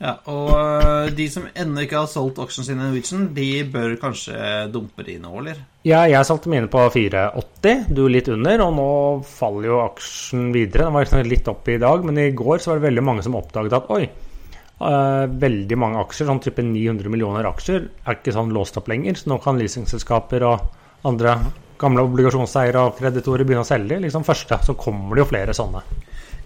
Ja, 0.00 0.14
Og 0.32 0.50
øh, 0.56 1.10
de 1.12 1.26
som 1.28 1.44
ennå 1.52 1.82
ikke 1.84 1.98
har 1.98 2.08
solgt 2.08 2.38
aksjene 2.40 2.64
sin 2.66 2.78
i 2.78 2.80
Norwegian, 2.80 3.26
de 3.36 3.48
bør 3.68 3.98
kanskje 4.00 4.38
dumpe 4.72 5.04
de 5.04 5.18
nå, 5.20 5.32
eller? 5.42 5.60
Ja, 5.84 6.06
jeg 6.08 6.24
solgte 6.24 6.48
mine 6.52 6.70
på 6.72 6.86
4,80, 6.94 7.90
du 7.92 8.06
litt 8.08 8.30
under, 8.32 8.64
og 8.64 8.72
nå 8.78 8.88
faller 9.28 9.68
jo 9.68 9.82
aksjen 9.84 10.48
videre. 10.56 10.86
Den 10.86 10.96
var 10.96 11.04
liksom 11.04 11.28
litt 11.28 11.52
opp 11.52 11.68
i 11.68 11.76
dag, 11.82 12.08
men 12.08 12.20
i 12.22 12.30
går 12.36 12.62
så 12.62 12.72
var 12.72 12.80
det 12.80 12.88
veldig 12.88 13.04
mange 13.10 13.24
som 13.26 13.36
oppdaget 13.36 13.76
at 13.76 13.92
oi, 13.92 14.02
eh, 14.08 15.24
veldig 15.44 15.80
mange 15.84 16.00
aksjer, 16.06 16.30
sånn 16.30 16.40
type 16.48 16.64
900 16.64 17.12
millioner 17.12 17.48
aksjer, 17.52 17.88
er 18.00 18.20
ikke 18.20 18.36
sånn 18.36 18.56
låst 18.56 18.80
opp 18.80 18.88
lenger. 18.88 19.20
Så 19.20 19.28
nå 19.28 19.36
kan 19.44 19.60
leasingselskaper 19.60 20.48
og 20.48 20.64
andre 21.12 21.36
gamle 21.80 22.06
obligasjonseiere 22.08 22.86
og 22.88 22.96
kreditorer 22.96 23.44
begynne 23.44 23.64
å 23.64 23.68
selge. 23.68 24.00
Liksom 24.00 24.24
første, 24.24 24.60
så 24.64 24.76
kommer 24.80 25.16
det 25.16 25.26
jo 25.26 25.30
flere 25.34 25.56
sånne. 25.56 25.84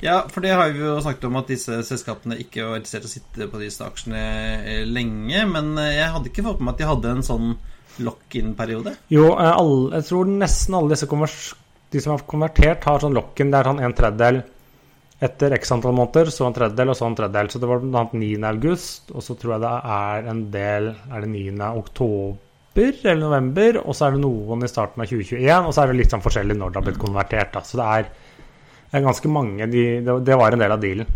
Ja, 0.05 0.19
for 0.29 0.45
det 0.45 0.53
har 0.53 0.73
vi 0.75 0.83
jo 0.85 0.99
snakket 1.01 1.29
om 1.31 1.39
at 1.41 1.49
disse 1.49 1.79
selskapene 1.89 2.37
ikke 2.43 2.67
var 2.69 2.81
interessert 2.81 3.07
i 3.07 3.09
å 3.09 3.15
sitte 3.15 3.49
på 3.49 3.61
disse 3.63 3.87
aksjene 3.87 4.25
eh, 4.61 4.83
lenge. 4.85 5.45
Men 5.49 5.73
eh, 5.81 5.95
jeg 5.97 6.11
hadde 6.13 6.29
ikke 6.29 6.45
fått 6.45 6.61
med 6.61 6.69
meg 6.69 6.75
at 6.75 6.83
de 6.83 6.91
hadde 6.91 7.13
en 7.15 7.25
sånn 7.25 7.55
lock-in-periode. 8.05 8.97
Jo, 9.15 9.31
eh, 9.33 9.53
alle, 9.55 9.95
jeg 10.01 10.09
tror 10.11 10.35
nesten 10.45 10.77
alle 10.77 10.93
disse 10.93 11.09
de 11.95 12.03
som 12.03 12.17
har 12.17 12.27
konvertert, 12.29 12.85
har 12.85 13.01
sånn 13.01 13.17
lock-in. 13.17 13.53
Det 13.53 13.61
er 13.61 13.71
sånn 13.71 13.83
en 13.87 13.97
tredjedel 13.97 14.43
etter 15.25 15.55
x 15.57 15.73
antall 15.73 15.95
måneder, 15.97 16.31
så 16.35 16.49
en 16.49 16.57
tredjedel 16.57 16.91
og 16.91 16.99
så 16.99 17.07
en 17.09 17.17
tredjedel. 17.19 17.51
Så 17.53 17.61
det 17.63 17.71
var 17.71 17.83
bl.a. 17.85 18.05
9. 18.13 18.33
august, 18.51 19.13
og 19.15 19.25
så 19.25 19.37
tror 19.39 19.57
jeg 19.57 19.65
det 19.65 19.75
er 19.97 20.31
en 20.33 20.43
del 20.53 20.91
Er 20.93 21.25
det 21.25 21.31
9. 21.31 21.55
oktober 21.81 23.01
eller 23.05 23.23
november? 23.23 23.81
Og 23.85 23.97
så 23.97 24.09
er 24.09 24.17
det 24.17 24.25
noen 24.25 24.67
i 24.67 24.71
starten 24.71 25.05
av 25.05 25.09
2021, 25.09 25.69
og 25.69 25.73
så 25.73 25.85
er 25.85 25.93
det 25.93 26.01
litt 26.03 26.15
sånn 26.15 26.25
forskjellig 26.25 26.59
når 26.59 26.75
det 26.75 26.81
har 26.81 26.89
blitt 26.91 27.03
konvertert. 27.07 27.55
Da. 27.55 27.63
Så 27.65 27.81
det 27.81 27.89
er, 27.99 28.11
det 28.95 29.01
er 29.01 29.09
ganske 29.09 29.31
mange 29.33 29.67
de, 29.67 29.81
det, 30.07 30.13
det 30.23 30.37
var 30.39 30.55
en 30.55 30.61
del 30.63 30.71
av 30.71 30.79
dealen. 30.83 31.09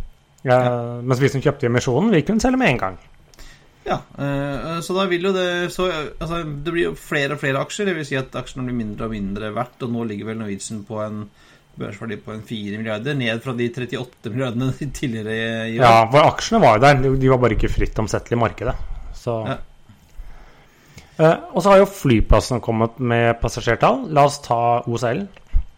Ja, 0.43 0.57
Mens 1.07 1.21
vi 1.23 1.29
som 1.31 1.43
kjøpte 1.43 1.69
emisjonen, 1.69 2.11
vi 2.11 2.25
kunne 2.27 2.43
selge 2.43 2.59
med 2.59 2.73
en 2.73 2.81
gang. 2.83 2.97
Ja, 3.87 4.01
eh, 4.19 4.81
så 4.83 4.97
da 4.97 5.05
vil 5.11 5.29
jo 5.29 5.31
det 5.33 5.71
så, 5.73 5.87
altså, 6.19 6.41
Det 6.43 6.73
blir 6.75 6.89
jo 6.91 6.97
flere 6.99 7.37
og 7.37 7.41
flere 7.41 7.63
aksjer. 7.63 7.87
Det 7.89 7.95
vil 7.97 8.07
si 8.09 8.19
at 8.19 8.35
aksjene 8.37 8.67
blir 8.67 8.77
mindre 8.81 9.07
og 9.07 9.15
mindre 9.15 9.53
verdt, 9.55 9.87
og 9.87 9.95
nå 9.95 10.03
ligger 10.11 10.33
vel 10.33 10.41
Norwegian 10.43 10.83
på 10.89 10.99
en 11.07 11.23
børsverdi 11.79 12.19
på 12.25 12.35
en 12.35 12.43
4 12.43 12.81
milliarder, 12.83 13.15
ned 13.15 13.39
fra 13.45 13.55
de 13.55 13.69
38 13.71 14.33
milliardene 14.35 14.73
de 14.75 14.91
tidligere 14.99 15.39
i 15.71 15.79
år. 15.79 15.85
Ja, 15.85 15.95
for 16.11 16.27
aksjene 16.35 16.61
var 16.67 16.77
jo 16.77 16.83
der, 16.83 17.03
de- 17.23 17.31
var 17.31 17.39
bare 17.47 17.55
ikke 17.55 17.71
fritt 17.71 18.03
omsettelig 18.03 18.35
i 18.35 18.43
markedet. 18.43 18.75
Så. 19.15 19.39
Ja. 19.47 19.59
Eh, 21.19 21.37
og 21.55 21.63
så 21.63 21.73
har 21.73 21.81
jo 21.83 21.89
flyplassene 21.91 22.61
kommet 22.63 22.99
med 22.99 23.39
passasjertall. 23.43 24.05
La 24.15 24.27
oss 24.27 24.41
ta 24.45 24.59
OCL. 24.87 25.25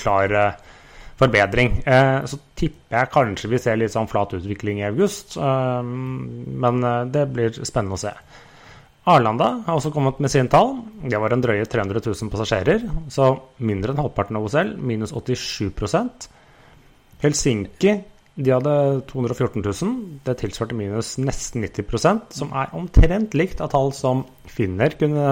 klar 0.00 0.34
eh, 0.34 0.76
forbedring. 1.20 1.80
Eh, 1.84 2.18
så 2.28 2.38
tipper 2.58 2.98
jeg 2.98 3.12
kanskje 3.14 3.50
vi 3.52 3.62
ser 3.62 3.80
litt 3.80 3.94
sånn 3.94 4.10
flat 4.10 4.34
utvikling 4.38 4.80
i 4.82 4.86
august, 4.88 5.36
eh, 5.36 5.82
men 5.82 6.84
det 7.12 7.26
blir 7.32 7.60
spennende 7.62 7.98
å 7.98 8.04
se. 8.04 8.14
Arlanda 9.10 9.48
har 9.66 9.78
også 9.78 9.92
kommet 9.94 10.20
med 10.20 10.30
sine 10.30 10.50
tall. 10.52 10.76
Det 11.02 11.18
var 11.18 11.32
en 11.32 11.42
drøye 11.42 11.64
300 11.66 12.02
000 12.04 12.30
passasjerer, 12.32 12.84
så 13.10 13.32
mindre 13.64 13.94
enn 13.94 14.02
halvparten 14.02 14.36
av 14.38 14.46
OSL, 14.46 14.76
minus 14.76 15.14
87% 15.16 16.28
Helsinki 17.20 17.98
de 18.40 18.52
hadde 18.54 18.74
214 19.10 19.62
000. 19.64 19.96
Det 20.24 20.36
tilsvarte 20.40 20.76
minus 20.76 21.16
nesten 21.20 21.64
90% 21.66 22.36
som 22.38 22.52
er 22.56 22.72
omtrent 22.76 23.34
likt 23.36 23.60
av 23.60 23.72
tall 23.74 23.92
som 23.96 24.24
Finner 24.50 24.94
kunne 24.98 25.26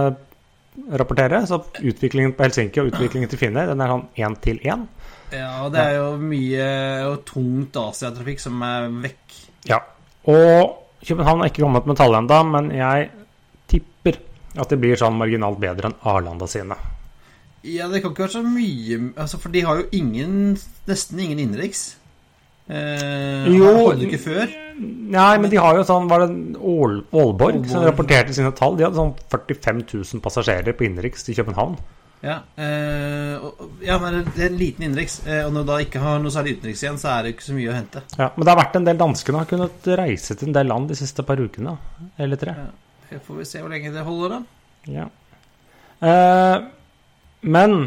rapportere. 1.00 1.42
Så 1.46 1.61
utviklingen 1.81 2.35
på 2.37 2.46
Helsinki 2.46 2.83
og 2.83 2.92
utviklingen 2.92 3.31
til 3.31 3.40
Finner 3.40 3.70
den 3.70 3.85
er 3.85 3.92
sånn 3.92 4.09
én 4.16 4.37
til 4.44 4.61
én. 4.64 4.87
ja, 5.33 5.64
og 5.64 5.72
det 5.74 5.85
er 5.85 5.96
jo 5.98 6.11
mye 6.20 6.68
og 7.11 7.24
tungt 7.28 7.76
Asiatrafikk 7.76 8.40
som 8.40 8.62
er 8.62 8.88
vekk. 9.07 9.40
Ja. 9.68 9.81
Og 10.28 10.76
København 11.07 11.40
har 11.40 11.50
ikke 11.50 11.62
kommet 11.62 11.87
med 11.87 11.96
tall 11.96 12.16
ennå, 12.18 12.38
men 12.50 12.70
jeg 12.74 13.11
tipper 13.70 14.18
at 14.59 14.70
det 14.72 14.78
blir 14.81 14.98
sånn 14.98 15.18
marginalt 15.18 15.61
bedre 15.62 15.90
enn 15.90 16.00
Arlanda 16.09 16.48
sine. 16.50 16.76
Ja, 17.66 17.88
det 17.90 18.00
kan 18.02 18.12
ikke 18.12 18.26
være 18.26 18.37
så 18.38 18.44
mye 18.46 18.98
altså, 19.18 19.38
For 19.42 19.50
de 19.50 19.64
har 19.66 19.81
jo 19.81 19.88
ingen 19.92 20.57
nesten 20.88 21.18
ingen 21.20 21.40
innenriks. 21.42 21.96
Eh, 22.68 23.46
Jo. 23.54 23.70
Hadde 23.90 24.04
ikke 24.09 24.20
før? 24.20 24.50
Nei, 24.78 25.38
men 25.40 25.50
de 25.50 25.57
har 25.59 25.74
jo 25.74 25.83
sånn 25.88 26.04
Var 26.07 26.20
det 26.26 26.59
Ål 26.61 26.98
Aalborg 27.16 27.64
som 27.70 27.83
rapporterte 27.83 28.35
sine 28.37 28.52
tall? 28.54 28.76
De 28.76 28.85
hadde 28.85 28.98
sånn 29.00 29.14
45 29.33 29.81
000 29.88 30.20
passasjerer 30.22 30.76
på 30.76 30.85
innenriks 30.87 31.24
til 31.26 31.38
København. 31.38 31.78
Ja, 32.22 32.40
eh, 32.59 33.38
ja, 33.87 33.96
men 34.02 34.24
det 34.35 34.42
er 34.42 34.48
en 34.50 34.59
liten 34.59 34.85
innenriks. 34.85 35.20
Eh, 35.26 35.44
og 35.46 35.52
når 35.54 35.64
du 35.64 35.70
da 35.70 35.78
ikke 35.85 36.02
har 36.02 36.18
noe 36.22 36.35
særlig 36.35 36.57
utenriks 36.59 36.83
igjen, 36.83 36.98
så 36.98 37.12
er 37.14 37.22
det 37.24 37.33
ikke 37.37 37.46
så 37.46 37.54
mye 37.57 37.70
å 37.70 37.76
hente. 37.76 38.02
Ja, 38.18 38.28
men 38.35 38.44
det 38.44 38.52
har 38.52 38.61
vært 38.61 38.76
en 38.81 38.88
del 38.88 38.98
danskene 39.00 39.38
har 39.42 39.50
kunnet 39.50 39.90
reise 40.02 40.35
til 40.37 40.50
en 40.50 40.57
del 40.59 40.66
land 40.66 40.90
de 40.90 40.98
siste 40.98 41.22
par 41.26 41.38
ukene. 41.38 41.76
Eller 42.18 42.40
tre. 42.42 42.57
Det 43.09 43.22
får 43.24 43.38
vi 43.40 43.46
se 43.48 43.62
hvor 43.62 43.70
lenge 43.72 43.94
det 43.94 44.04
holder, 44.04 44.35
da. 44.35 44.40
Ja. 44.98 45.07
Eh, 46.02 46.57
men 47.48 47.78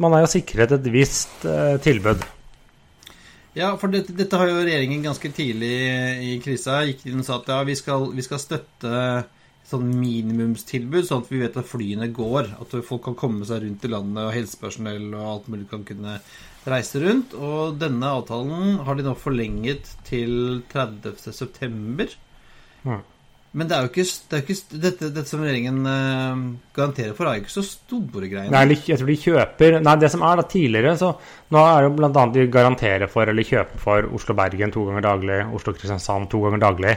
man 0.00 0.16
er 0.16 0.24
jo 0.24 0.32
sikret 0.32 0.72
et 0.72 0.88
visst 0.94 1.44
eh, 1.44 1.76
tilbud. 1.84 2.24
Ja, 3.52 3.74
for 3.76 3.92
dette, 3.92 4.14
dette 4.16 4.38
har 4.40 4.48
jo 4.48 4.62
regjeringen 4.62 5.04
ganske 5.04 5.28
tidlig 5.36 5.72
i 6.24 6.36
krisa 6.40 6.80
gikk 6.88 7.04
inn 7.08 7.20
og 7.20 7.26
sa 7.26 7.36
at 7.36 7.50
ja, 7.52 7.58
vi 7.68 7.76
skal, 7.76 8.08
vi 8.16 8.24
skal 8.24 8.40
støtte 8.40 8.92
sånn 9.68 9.90
minimumstilbud, 10.00 11.04
sånn 11.06 11.22
at 11.24 11.30
vi 11.32 11.40
vet 11.42 11.58
at 11.60 11.68
flyene 11.68 12.08
går. 12.14 12.50
At 12.62 12.74
folk 12.86 13.04
kan 13.06 13.18
komme 13.18 13.46
seg 13.48 13.64
rundt 13.64 13.84
i 13.86 13.92
landet, 13.92 14.24
og 14.24 14.34
helsepersonell 14.34 15.06
og 15.12 15.28
alt 15.34 15.52
mulig 15.52 15.68
kan 15.70 15.84
kunne 15.88 16.16
reise 16.68 17.02
rundt. 17.02 17.36
Og 17.36 17.78
denne 17.80 18.12
avtalen 18.18 18.80
har 18.86 18.98
de 18.98 19.06
nå 19.06 19.14
forlenget 19.20 19.94
til 20.08 20.62
30.9. 20.72 22.08
Mm. 22.82 23.02
Men 23.52 23.68
det 23.68 23.76
er 23.76 23.84
jo 23.84 23.90
ikke, 23.90 24.04
det 24.30 24.36
er 24.36 24.42
ikke 24.46 24.78
dette, 24.80 25.08
dette, 25.12 25.28
som 25.28 25.42
regjeringen 25.44 25.80
uh, 25.84 26.44
garanterer 26.72 27.16
for, 27.16 27.28
er 27.28 27.36
jo 27.36 27.42
ikke 27.44 27.52
så 27.52 27.64
store 27.66 28.30
greiene. 28.30 28.52
Nei, 28.54 28.78
jeg 28.88 28.96
tror 28.96 29.10
de 29.10 29.16
kjøper 29.20 29.76
Nei, 29.84 29.96
det 30.00 30.08
som 30.14 30.24
er 30.24 30.40
da 30.40 30.46
tidligere, 30.48 30.94
så 30.96 31.10
Nå 31.52 31.60
er 31.60 31.82
det 31.82 31.90
jo 31.90 31.96
bl.a. 31.98 32.24
de 32.32 32.46
garanterer 32.54 33.12
for 33.12 33.28
eller 33.28 33.44
kjøper 33.44 33.82
for 33.82 34.08
Oslo-Bergen 34.16 34.72
to 34.72 34.86
ganger 34.88 35.04
daglig, 35.04 35.42
Oslo-Kristiansand 35.58 36.30
to 36.32 36.40
ganger 36.46 36.64
daglig. 36.64 36.94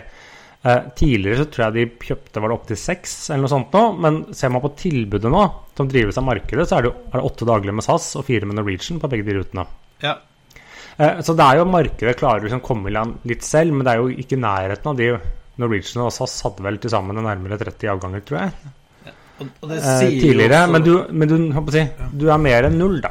Eh, 0.66 0.86
tidligere 0.96 1.44
så 1.44 1.46
tror 1.52 1.64
jeg 1.66 1.76
de 1.76 2.08
kjøpte 2.08 2.42
var 2.42 2.50
det 2.50 2.56
opptil 2.56 2.78
seks 2.80 3.12
eller 3.30 3.44
noe 3.44 3.52
sånt 3.52 3.76
nå, 3.76 3.82
men 4.02 4.16
ser 4.34 4.50
man 4.50 4.64
på 4.64 4.72
tilbudet 4.80 5.30
nå, 5.30 5.44
som 5.78 5.90
drives 5.92 6.18
av 6.18 6.26
markedet, 6.26 6.66
så 6.66 6.80
er 6.80 6.88
det, 6.88 6.94
er 7.12 7.20
det 7.20 7.28
åtte 7.28 7.46
daglig 7.46 7.76
med 7.76 7.86
SAS 7.86 8.08
og 8.18 8.26
fire 8.26 8.48
med 8.50 8.58
Norwegian 8.58 8.98
på 9.04 9.12
begge 9.12 9.28
de 9.28 9.36
rutene. 9.38 9.68
Ja. 10.02 10.16
Eh, 10.98 11.20
så 11.20 11.36
det 11.38 11.46
er 11.46 11.60
jo 11.60 11.68
markedet 11.70 12.16
klarer 12.18 12.48
liksom 12.48 12.64
å 12.64 12.66
komme 12.66 12.90
i 12.90 12.96
land 12.96 13.28
litt 13.30 13.46
selv, 13.46 13.76
men 13.76 13.86
det 13.86 13.94
er 13.94 14.02
jo 14.02 14.24
ikke 14.24 14.40
nærheten 14.42 14.90
av 14.90 15.04
de 15.04 15.12
Norwegian 15.62 16.04
og 16.06 16.12
SAS 16.16 16.34
hadde 16.46 16.64
vel 16.66 16.78
til 16.84 16.92
sammen 16.94 17.16
nærmere 17.24 17.58
30 17.62 17.90
avganger, 17.96 18.22
tror 18.28 18.38
jeg. 18.44 18.52
Eh, 19.42 19.48
sier 19.84 20.22
tidligere, 20.22 20.60
også- 20.64 20.72
men, 20.72 20.82
du, 20.84 20.94
men 21.12 21.28
du, 21.32 21.36
si, 21.72 21.84
du 22.16 22.26
er 22.32 22.38
mer 22.40 22.64
enn 22.70 22.78
null, 22.80 23.02
da. 23.04 23.10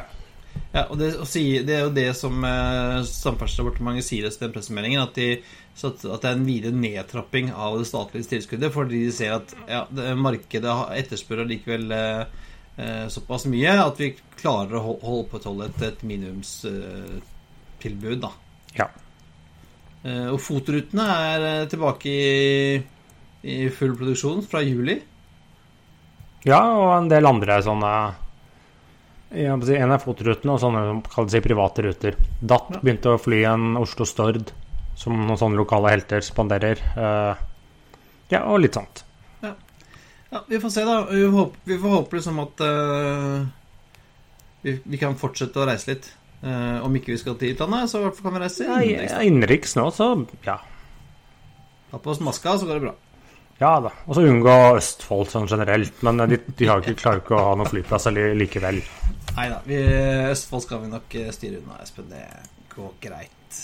Ja, 0.75 0.81
og 0.91 0.97
det, 0.99 1.13
og 1.19 1.27
si, 1.27 1.43
det 1.63 1.75
er 1.75 1.81
jo 1.85 1.91
det 1.95 2.09
som 2.17 2.43
eh, 2.43 3.03
Samferdselsdepartementet 3.07 4.03
sier 4.07 4.25
i 4.27 4.31
den 4.41 4.51
pressemeldingen, 4.55 5.01
at, 5.03 5.13
de, 5.15 5.27
at, 5.83 6.01
det 6.03 6.25
er 6.27 6.33
en 6.35 6.45
videre 6.47 6.71
nedtrapping 6.75 7.51
av 7.53 7.77
det 7.79 7.87
statlige 7.87 8.27
tilskuddet, 8.33 8.73
fordi 8.75 9.03
de 9.05 9.11
ser 9.15 9.31
at 9.37 9.53
ja, 9.69 9.85
det, 9.91 10.09
markedet 10.19 10.75
etterspør 10.99 11.45
likevel 11.47 11.91
eh, 11.95 12.23
eh, 12.77 13.07
såpass 13.13 13.45
mye 13.51 13.77
at 13.85 13.99
vi 14.01 14.09
klarer 14.41 14.75
å 14.79 14.83
hol- 14.83 15.01
holde 15.03 15.23
opprettholde 15.27 15.63
et, 15.71 15.79
et 15.91 15.99
minimumstilbud, 16.11 18.19
da. 18.25 18.31
Ja. 18.79 18.87
Eh, 20.05 20.27
og 20.29 20.37
FOT-rutene 20.41 21.05
er 21.31 21.45
eh, 21.49 21.67
tilbake 21.71 22.11
i, 22.11 22.75
i 23.49 23.57
full 23.73 23.95
produksjon 23.97 24.43
fra 24.45 24.61
juli. 24.61 24.99
Ja, 26.45 26.61
og 26.77 26.91
en 26.99 27.09
del 27.09 27.25
andre 27.25 27.57
sånne 27.65 27.91
En 29.35 29.91
av 29.91 30.03
fotrutene 30.03 30.53
og 30.53 30.59
sånne 30.61 30.81
kall 31.09 31.25
det 31.27 31.41
private 31.43 31.83
ruter. 31.87 32.19
DAT 32.39 32.69
Ja. 32.75 32.79
begynte 32.83 33.15
å 33.15 33.19
fly 33.19 33.41
en 33.49 33.73
Oslo-Stord, 33.81 34.53
som 34.95 35.17
noen 35.17 35.39
sånne 35.41 35.57
lokale 35.59 35.89
helter 35.91 36.21
spanderer. 36.23 36.79
Eh, 36.95 37.41
ja, 38.29 38.45
og 38.45 38.61
litt 38.61 38.77
sånt. 38.77 39.01
Ja, 40.35 40.43
vi 40.47 40.59
får 40.59 40.69
se, 40.69 40.85
da. 40.85 40.99
Vi 41.09 41.23
får 41.25 41.35
håpe, 41.39 41.57
vi 41.63 41.77
får 41.81 41.93
håpe 41.95 42.17
liksom 42.17 42.39
at 42.43 42.61
uh, 42.65 43.45
vi, 44.65 44.73
vi 44.83 44.97
kan 44.99 45.15
fortsette 45.19 45.61
å 45.61 45.67
reise 45.69 45.93
litt. 45.93 46.09
Eh, 46.43 46.77
om 46.85 46.95
ikke 46.97 47.13
vi 47.13 47.21
skal 47.21 47.37
til 47.39 47.55
utlandet, 47.55 47.89
så 47.91 48.03
kan 48.19 48.35
vi 48.35 48.43
reise 48.43 48.67
innenriks. 48.67 49.13
ja, 49.13 49.23
innenriks 49.25 49.75
nå, 49.79 49.87
så 49.95 50.11
ja. 50.45 50.59
Ta 51.91 52.01
på 52.01 52.11
oss 52.11 52.21
maska, 52.23 52.57
så 52.59 52.67
går 52.67 52.79
det 52.79 52.87
bra. 52.89 52.95
Ja 53.61 53.77
da. 53.79 53.91
Og 54.03 54.17
så 54.17 54.25
unngå 54.27 54.53
Østfold 54.75 55.29
sånn 55.31 55.47
generelt. 55.47 56.01
Men 56.03 56.19
de, 56.27 56.41
de 56.59 56.67
har 56.67 56.83
ikke, 56.83 56.97
klarer 56.99 57.21
ikke 57.23 57.37
å 57.37 57.45
ha 57.49 57.53
noen 57.55 57.71
flyplasser 57.71 58.17
likevel. 58.35 58.81
Nei 59.37 59.47
da. 59.51 59.61
Østfold 60.33 60.65
skal 60.65 60.83
vi 60.83 60.91
nok 60.91 61.15
eh, 61.21 61.31
styre 61.35 61.61
unna, 61.61 61.79
Espen. 61.85 62.09
Det 62.11 62.25
går 62.75 62.91
greit. 63.05 63.61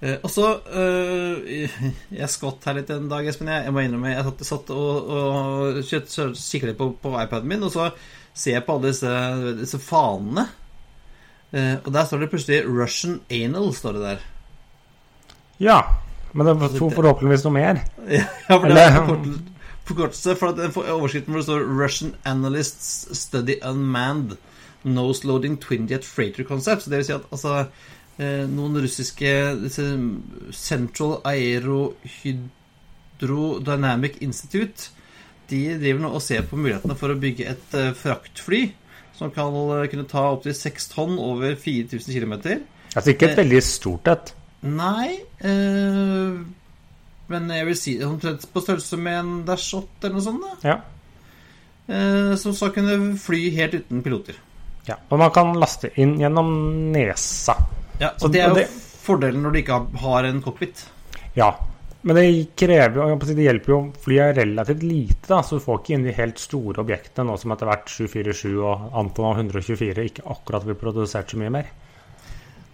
Eh, 0.00 0.16
og 0.16 0.30
så 0.32 0.46
eh, 0.72 1.76
Jeg 2.16 2.32
skvatt 2.32 2.70
her 2.70 2.78
litt 2.80 2.92
en 2.94 3.10
dag, 3.12 3.28
Espen. 3.28 3.52
Jeg, 3.52 3.68
jeg 3.68 3.76
må 3.76 3.84
innrømme 3.84 4.14
jeg 4.14 4.24
satt, 4.30 4.46
satt 4.48 4.72
og, 4.72 5.12
og 5.12 5.82
kikket 5.84 6.70
litt 6.70 6.80
på, 6.80 6.88
på 7.04 7.14
iPaden 7.20 7.52
min, 7.52 7.68
og 7.68 7.74
så 7.74 7.90
ser 8.32 8.56
jeg 8.56 8.64
på 8.64 8.78
alle 8.78 8.94
disse, 8.94 9.12
disse 9.60 9.82
fanene. 9.84 10.46
Eh, 11.52 11.76
og 11.84 11.92
der 11.92 12.04
står 12.06 12.18
det 12.18 12.30
plutselig 12.30 12.64
'Russian 12.64 13.20
Anal'. 13.30 13.74
står 13.74 13.92
det 13.92 14.02
der. 14.02 14.16
Ja. 15.58 15.82
Men 16.32 16.46
det 16.46 16.60
var 16.60 16.68
to 16.68 16.90
forhåpentligvis 16.90 17.44
noe 17.44 17.52
mer. 17.52 17.80
Ja, 18.10 18.24
for 18.48 18.68
det 18.68 18.78
er 18.78 19.16
forkortelse, 19.84 20.36
for 20.38 20.46
at 20.48 20.76
overskriften 20.76 21.32
hvor 21.32 21.40
det 21.40 21.44
står 21.44 21.60
'Russian 21.66 22.14
Analysts 22.24 23.18
Study 23.18 23.54
Unmanned 23.62 24.36
Nose-Loading 24.84 25.60
Twinjet 25.60 26.04
Freighter 26.04 26.44
Concept'. 26.44 26.80
Så 26.80 26.90
det 26.90 26.96
vil 26.96 27.04
si 27.04 27.12
at 27.12 27.20
altså, 27.32 27.64
eh, 28.18 28.48
noen 28.48 28.82
russiske 28.82 29.56
Central 30.52 31.20
Aerohydrodynamic 31.24 34.16
Institute 34.20 34.90
De 35.50 35.78
driver 35.78 36.00
nå 36.00 36.08
og 36.14 36.22
ser 36.22 36.42
på 36.42 36.56
mulighetene 36.56 36.96
for 36.96 37.08
å 37.10 37.14
bygge 37.18 37.46
et 37.50 37.74
eh, 37.74 37.92
fraktfly 37.92 38.72
som 39.20 39.30
kan 39.34 39.52
eh, 39.76 39.86
kunne 39.92 40.06
ta 40.08 40.24
opptil 40.32 40.56
seks 40.56 40.88
tonn 40.94 41.18
over 41.20 41.52
4000 41.60 42.14
km. 42.16 42.34
Altså 42.96 43.12
ikke 43.12 43.28
et 43.30 43.36
veldig 43.38 43.60
stort 43.62 44.08
et. 44.10 44.32
Nei 44.66 45.20
eh, 45.46 46.40
Men 47.30 47.46
jeg 47.54 47.66
vil 47.68 47.76
si 47.78 47.92
omtrent 48.04 48.42
på 48.52 48.60
størrelse 48.64 48.98
med 49.00 49.18
en 49.20 49.30
Dash 49.46 49.70
8 49.78 50.08
eller 50.08 50.16
noe 50.18 50.24
sånt. 50.26 50.42
da 50.42 50.68
Ja. 50.72 50.78
eh, 51.88 52.34
Som 52.36 52.52
skal 52.56 52.72
kunne 52.74 53.16
fly 53.18 53.50
helt 53.56 53.74
uten 53.78 54.02
piloter. 54.02 54.34
ja. 54.88 54.96
Og 55.10 55.18
man 55.18 55.30
kan 55.30 55.52
laste 55.54 55.92
inn 55.96 56.16
gjennom 56.18 56.50
nesa. 56.92 57.54
Ja, 58.00 58.10
Så 58.18 58.26
og 58.26 58.32
det 58.32 58.40
er 58.42 58.48
jo 58.48 58.54
det- 58.54 58.68
fordelen 59.04 59.42
når 59.42 59.52
du 59.52 59.58
ikke 59.62 59.98
har 60.00 60.24
en 60.24 60.42
cockpit. 60.42 60.84
Ja. 61.36 61.52
Men 62.00 62.16
det 62.16 62.56
krever 62.56 62.96
jo 62.96 63.06
jeg 63.10 63.36
Det 63.36 63.44
hjelper 63.44 63.74
jo 63.74 63.80
Flyet 64.00 64.30
er 64.30 64.38
relativt 64.40 64.84
lite, 64.86 65.26
da, 65.28 65.42
så 65.44 65.58
du 65.58 65.64
får 65.64 65.82
ikke 65.82 65.94
inn 65.96 66.06
de 66.08 66.16
helt 66.16 66.40
store 66.40 66.80
objektene, 66.80 67.28
nå 67.28 67.36
som 67.40 67.52
etter 67.52 67.68
hvert 67.68 67.92
747 67.92 68.56
og 68.56 68.86
Antonov 69.02 69.42
124 69.42 70.06
ikke 70.08 70.26
akkurat 70.32 70.64
blir 70.64 70.80
produsert 70.80 71.32
så 71.32 71.40
mye 71.40 71.52
mer. 71.58 71.68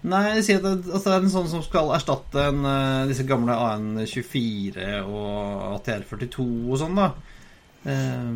Nei, 0.06 0.22
de 0.36 0.42
sier 0.46 0.60
at 0.60 0.66
det, 0.66 0.92
altså, 0.92 1.08
det 1.08 1.14
er 1.16 1.24
en 1.24 1.32
sånn 1.32 1.48
som 1.50 1.64
skal 1.64 1.90
erstatte 1.96 2.44
en, 2.52 2.60
eh, 2.70 3.06
disse 3.10 3.26
gamle 3.26 3.56
AN24 3.58 5.00
og 5.02 5.64
ATR42 5.80 6.46
og 6.70 6.78
sånn, 6.78 7.00
da. 7.00 7.08
Eh, 7.90 8.30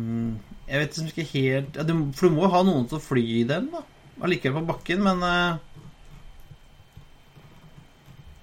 jeg 0.71 0.81
vet 0.81 0.91
liksom 0.91 1.11
ikke 1.11 1.27
helt 1.33 1.75
ja, 1.75 1.83
du, 1.83 1.93
For 2.15 2.27
du 2.27 2.35
må 2.35 2.45
jo 2.45 2.51
ha 2.53 2.61
noen 2.63 2.85
til 2.87 2.99
å 2.99 3.03
fly 3.03 3.23
i 3.39 3.47
den, 3.47 3.71
da. 3.71 3.85
Allikevel 4.21 4.65
på 4.65 4.73
bakken, 4.73 5.05
men 5.07 5.23
eh, 5.23 5.61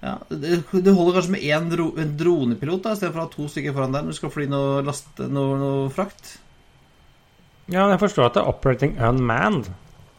ja, 0.09 0.15
det, 0.33 0.59
det 0.85 0.93
holder 0.97 1.19
kanskje 1.19 1.33
med 1.37 1.43
én 1.45 1.69
dro, 1.71 1.89
en 2.01 2.13
dronepilot 2.19 2.81
da, 2.85 2.93
istedenfor 2.97 3.21
å 3.21 3.25
ha 3.27 3.31
to 3.33 3.47
stykker 3.51 3.75
foran 3.75 3.93
der 3.95 4.05
når 4.07 4.15
du 4.15 4.19
skal 4.19 4.31
fly 4.33 4.47
noe, 4.51 4.79
last, 4.87 5.09
noe, 5.21 5.57
noe 5.61 5.89
frakt. 5.93 6.37
Ja, 7.69 7.85
jeg 7.91 7.99
forstår 8.01 8.29
at 8.29 8.37
det 8.39 8.41
er 8.43 8.49
operating 8.49 8.95
unmanned. 8.97 9.69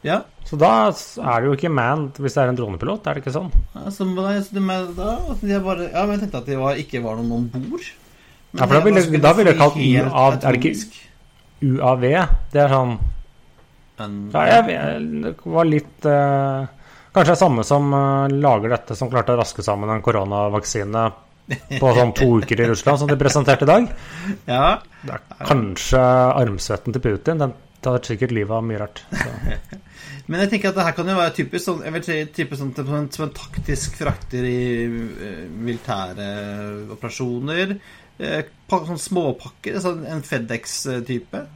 Ja, 0.06 0.22
Så 0.48 0.56
da 0.56 0.68
er 0.88 1.42
det 1.42 1.48
jo 1.50 1.56
ikke 1.58 1.68
manned 1.76 2.16
hvis 2.24 2.32
det 2.32 2.40
er 2.40 2.48
en 2.54 2.56
dronepilot, 2.56 3.04
er 3.10 3.18
det 3.18 3.20
ikke 3.20 3.34
sånn? 3.34 3.50
ja, 3.74 3.90
så, 3.92 4.06
de, 4.08 4.62
da, 4.96 5.08
de 5.42 5.52
er 5.52 5.60
bare, 5.66 5.90
ja, 5.90 6.04
men 6.06 6.14
jeg 6.16 6.22
tenkte 6.22 6.40
at 6.40 6.46
det 6.48 6.56
var, 6.56 6.78
ikke 6.80 7.02
var 7.04 7.18
noen 7.20 7.34
om 7.36 7.66
bord. 7.66 7.84
Ja, 8.56 8.64
for 8.64 8.78
da 8.78 8.80
ville- 8.86 9.20
da 9.20 9.32
ville 9.36 9.52
jeg 9.52 9.58
kalt 9.60 9.76
UAV, 9.76 10.38
er 10.40 10.56
det 10.56 10.72
ikke-. 10.72 11.06
UAV, 11.60 12.06
det 12.54 12.62
er 12.64 12.72
sånn 12.72 12.94
Men, 14.00 14.14
Ja, 14.32 14.46
jeg, 14.48 14.72
jeg 14.72 15.34
var 15.44 15.66
litt 15.68 16.06
eh, 16.08 16.66
Kanskje 17.20 17.34
det 17.34 17.36
er 17.36 17.44
samme 17.44 17.64
som 17.68 17.90
eh, 17.92 18.34
lager 18.40 18.72
dette, 18.72 18.94
som 18.96 19.10
klarte 19.12 19.34
å 19.34 19.40
raske 19.42 19.60
sammen 19.60 19.90
en 19.92 20.00
koronavaksine 20.00 21.02
på 21.50 21.90
sånn 21.98 22.14
to 22.16 22.28
uker 22.40 22.62
i 22.64 22.68
Russland, 22.70 22.96
som 23.02 23.10
de 23.10 23.18
presenterte 23.20 23.66
i 23.66 23.68
dag. 23.68 23.90
ja, 24.48 24.78
Det 25.02 25.18
er 25.18 25.26
kanskje 25.44 26.00
armsvetten 26.00 26.96
til 26.96 27.04
Putin. 27.04 27.42
Den 27.42 27.52
tar 27.84 28.00
sikkert 28.08 28.32
livet 28.32 28.56
av 28.56 28.64
mye 28.64 28.80
rart. 28.80 29.04
Så. 29.12 29.34
Men 30.32 30.46
jeg 30.46 30.52
tenker 30.54 30.72
at 30.72 30.80
det 30.80 30.88
her 30.88 30.96
kan 30.96 31.12
jo 31.12 31.18
være 31.20 31.36
typisk 31.42 31.66
sånn, 31.66 31.84
jeg 31.84 31.96
vil 31.98 32.08
si, 32.08 32.18
typisk 32.40 32.62
sånn, 32.62 32.72
som, 32.80 32.96
en, 33.02 33.12
som 33.12 33.28
en 33.28 33.36
taktisk 33.36 34.00
frakter 34.00 34.48
i 34.48 34.64
uh, 34.88 35.44
militære 35.68 36.32
operasjoner. 36.96 37.76
Uh, 38.16 38.42
sånn 38.72 39.06
småpakker, 39.10 39.76
sånn 39.84 40.06
en 40.08 40.24
Fedex-type. 40.24 41.46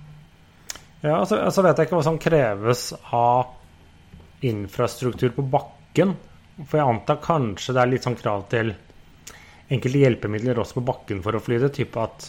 Ja, 1.00 1.22
altså, 1.22 1.40
altså 1.40 1.64
vet 1.64 1.80
jeg 1.80 1.88
ikke 1.88 2.02
hva 2.02 2.08
som 2.12 2.20
kreves 2.20 2.90
av 3.16 3.62
infrastruktur 4.40 5.34
på 5.36 5.44
bakken. 5.54 6.16
For 6.64 6.78
jeg 6.78 6.88
antar 6.88 7.22
kanskje 7.22 7.74
det 7.74 7.82
er 7.82 7.92
litt 7.92 8.06
sånn 8.06 8.18
krav 8.18 8.46
til 8.52 8.74
enkelte 9.72 10.02
hjelpemidler 10.02 10.60
også 10.60 10.78
på 10.78 10.88
bakken 10.90 11.22
for 11.24 11.36
å 11.36 11.42
fly 11.42 11.58
det. 11.62 11.72
Type 11.78 12.02
at 12.02 12.28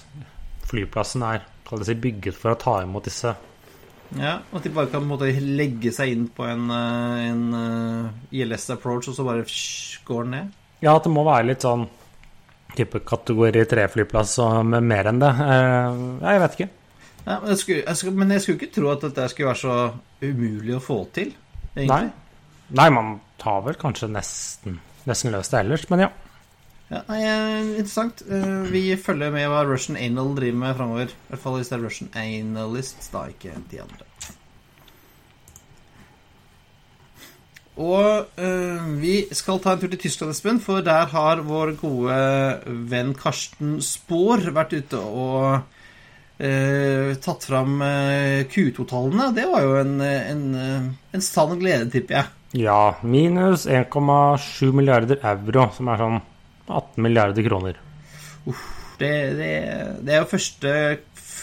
flyplassen 0.69 1.25
er 1.27 1.43
si, 1.83 1.97
bygget 1.97 2.37
for 2.37 2.53
å 2.53 2.59
ta 2.61 2.79
imot 2.83 3.09
disse. 3.09 3.35
Ja, 4.13 4.37
og 4.51 4.59
at 4.59 4.67
de 4.67 4.71
bare 4.73 4.91
kan 4.91 5.05
måte, 5.07 5.31
legge 5.33 5.91
seg 5.93 6.13
inn 6.13 6.27
på 6.31 6.45
en, 6.47 6.69
eh, 6.71 7.25
en 7.31 7.43
eh, 7.57 8.39
ILS 8.39 8.69
approach, 8.75 9.09
og 9.09 9.17
så 9.17 9.25
bare 9.25 9.45
går 10.05 10.27
den 10.27 10.35
ned. 10.35 10.51
Ja, 10.83 10.95
at 10.95 11.07
det 11.07 11.13
må 11.13 11.25
være 11.25 11.49
litt 11.49 11.65
sånn 11.65 11.87
type 12.75 13.01
kategori 13.07 13.63
3-flyplass 13.71 14.37
og 14.43 14.65
med 14.67 14.85
mer 14.85 15.09
enn 15.09 15.21
det. 15.23 15.31
Eh, 15.31 16.03
jeg 16.21 16.43
vet 16.43 16.57
ikke. 16.59 16.69
Ja, 17.25 17.39
men, 17.39 17.49
jeg 17.49 17.61
skulle, 17.63 17.81
jeg 17.81 17.99
skulle, 17.99 18.19
men 18.21 18.35
jeg 18.35 18.43
skulle 18.43 18.61
ikke 18.61 18.75
tro 18.75 18.91
at 18.91 19.07
dette 19.07 19.27
skulle 19.31 19.49
være 19.49 19.63
så 19.63 19.77
umulig 20.21 20.75
å 20.77 20.83
få 20.83 20.99
til. 21.15 21.33
Nei. 21.75 21.83
Egentlig. 21.83 22.11
Nei, 22.79 22.89
man 22.89 23.19
tar 23.41 23.61
vel 23.65 23.75
kanskje 23.77 24.09
nesten, 24.09 24.79
nesten 25.05 25.35
løst 25.35 25.53
det 25.53 25.59
ellers, 25.61 25.83
men 25.91 26.05
ja. 26.07 26.11
Ja, 26.89 27.01
nei, 27.09 27.21
eh, 27.25 27.69
interessant. 27.79 28.21
Eh, 28.29 28.69
Vi 28.71 28.95
følger 28.95 29.31
med 29.33 29.49
hva 29.49 29.63
Russian 29.65 29.97
Anal 29.97 30.35
driver 30.37 30.59
med 30.61 30.75
framover. 30.77 31.13
I 31.13 31.29
hvert 31.31 31.41
fall 31.41 31.57
hvis 31.57 31.71
det 31.71 31.79
er 31.79 31.85
Russian 31.85 32.11
Analysts, 32.13 33.09
da, 33.13 33.25
ikke 33.33 33.55
de 33.71 33.81
andre. 33.81 34.05
Og 37.75 38.39
eh, 38.39 38.83
vi 39.01 39.15
skal 39.35 39.59
ta 39.59 39.73
en 39.75 39.81
tur 39.81 39.89
til 39.91 39.99
Tyskland, 39.99 40.31
Espen, 40.31 40.61
for 40.63 40.79
der 40.85 41.09
har 41.11 41.41
vår 41.43 41.73
gode 41.81 42.19
venn 42.87 43.11
Karsten 43.19 43.81
Spaar 43.83 44.45
vært 44.55 44.77
ute 44.77 45.01
og 45.01 45.65
eh, 46.37 47.15
tatt 47.23 47.47
fram 47.47 47.81
eh, 47.85 48.45
Q2-tallene. 48.51 49.31
Det 49.35 49.45
var 49.51 49.65
jo 49.65 49.75
en, 49.81 49.95
en, 50.01 50.45
en 51.15 51.25
sann 51.25 51.57
glede, 51.61 51.89
tipper 51.93 52.19
jeg. 52.19 52.31
Ja, 52.65 52.95
minus 53.03 53.65
1,7 53.67 54.71
milliarder 54.75 55.19
euro, 55.19 55.67
som 55.75 55.91
er 55.91 55.99
sånn 55.99 56.21
18 56.69 57.03
milliarder 57.03 57.45
kroner. 57.45 57.81
Det, 58.99 59.11
det, 59.35 59.51
det 60.05 60.13
er 60.13 60.21
jo 60.21 60.31
første 60.31 60.71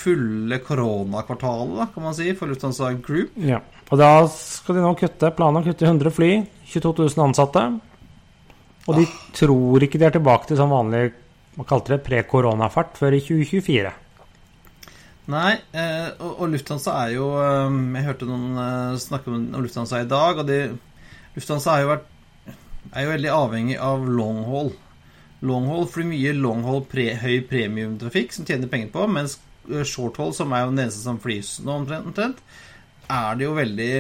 fulle 0.03 0.59
koronakvartalet, 0.65 1.93
kan 1.95 2.07
man 2.07 2.17
si, 2.17 2.33
for 2.39 2.51
Lufthansa 2.51 2.93
Group. 3.05 3.37
Ja. 3.37 3.61
Og 3.93 4.01
da 4.01 4.25
skal 4.33 4.79
de 4.79 4.85
nå 4.85 4.95
kutte 4.99 5.31
planen 5.37 5.61
å 5.61 5.67
kutte 5.67 5.87
100 5.87 6.15
fly, 6.17 6.31
22 6.73 6.95
000 7.13 7.27
ansatte. 7.27 7.67
Og 8.89 8.97
de 8.99 9.05
tror 9.37 9.85
ikke 9.85 10.01
de 10.01 10.09
er 10.09 10.17
tilbake 10.17 10.49
til 10.49 10.59
sånn 10.59 10.73
vanlig 10.73 11.11
man 11.59 11.69
kalte 11.69 11.93
det, 11.93 12.01
pre-koronafart 12.07 12.97
før 12.97 13.13
i 13.13 13.21
2024. 13.21 13.93
Nei, 15.31 15.53
eh, 15.79 16.09
og, 16.19 16.41
og 16.43 16.49
Lufthansa 16.51 16.97
er 17.05 17.13
jo 17.15 17.29
eh, 17.39 17.77
Jeg 17.95 18.07
hørte 18.09 18.27
noen 18.27 18.57
eh, 18.59 18.97
snakke 18.99 19.31
om, 19.31 19.45
om 19.55 19.63
Lufthansa 19.63 20.01
i 20.03 20.09
dag, 20.11 20.41
og 20.43 20.49
de, 20.49 20.57
Lufthansa 21.37 21.77
er 21.77 21.85
jo, 21.85 21.93
vært, 21.93 22.09
er 22.91 23.07
jo 23.07 23.13
veldig 23.13 23.31
avhengig 23.37 23.79
av 23.79 24.03
long 24.09 24.43
haul. 24.49 24.73
Long 25.47 25.71
haul 25.71 25.87
flyr 25.91 26.09
mye 26.11 26.35
long 26.39 26.67
haul 26.67 26.83
pre, 26.91 27.13
høy 27.23 27.39
premiumtrafikk 27.47 28.35
som 28.35 28.47
tjener 28.49 28.71
penger 28.71 28.91
på, 28.95 29.07
mens 29.11 29.39
short 29.87 30.19
haul, 30.19 30.35
som 30.35 30.51
er 30.55 30.65
jo 30.65 30.73
den 30.73 30.85
eneste 30.85 31.05
som 31.05 31.21
flys 31.23 31.57
nå 31.63 31.79
omtrent, 31.85 32.43
er 33.13 33.39
det 33.39 33.47
jo 33.47 33.55
veldig 33.55 33.93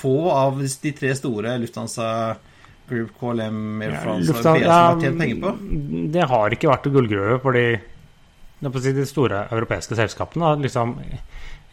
få 0.00 0.14
av 0.32 0.60
de 0.60 0.92
tre 0.96 1.12
store 1.18 1.58
Lufthansa 1.60 2.08
Group, 2.90 3.12
KLM, 3.20 3.58
Air 3.84 3.92
Ja, 3.92 4.00
France 4.02 4.32
og 4.32 4.38
Lufthansa- 4.38 4.64
som 4.64 4.72
har 4.72 5.00
tjent 5.04 5.20
penger 5.20 5.40
på. 5.44 5.52
Det 6.16 6.28
har 6.32 6.56
ikke 6.56 6.70
vært 6.72 6.88
gullgruve 6.96 7.36
for 7.44 7.56
de, 8.60 9.06
store 9.08 9.46
europeiske 9.50 9.96
selskapene. 9.98 10.52
Liksom 10.64 10.96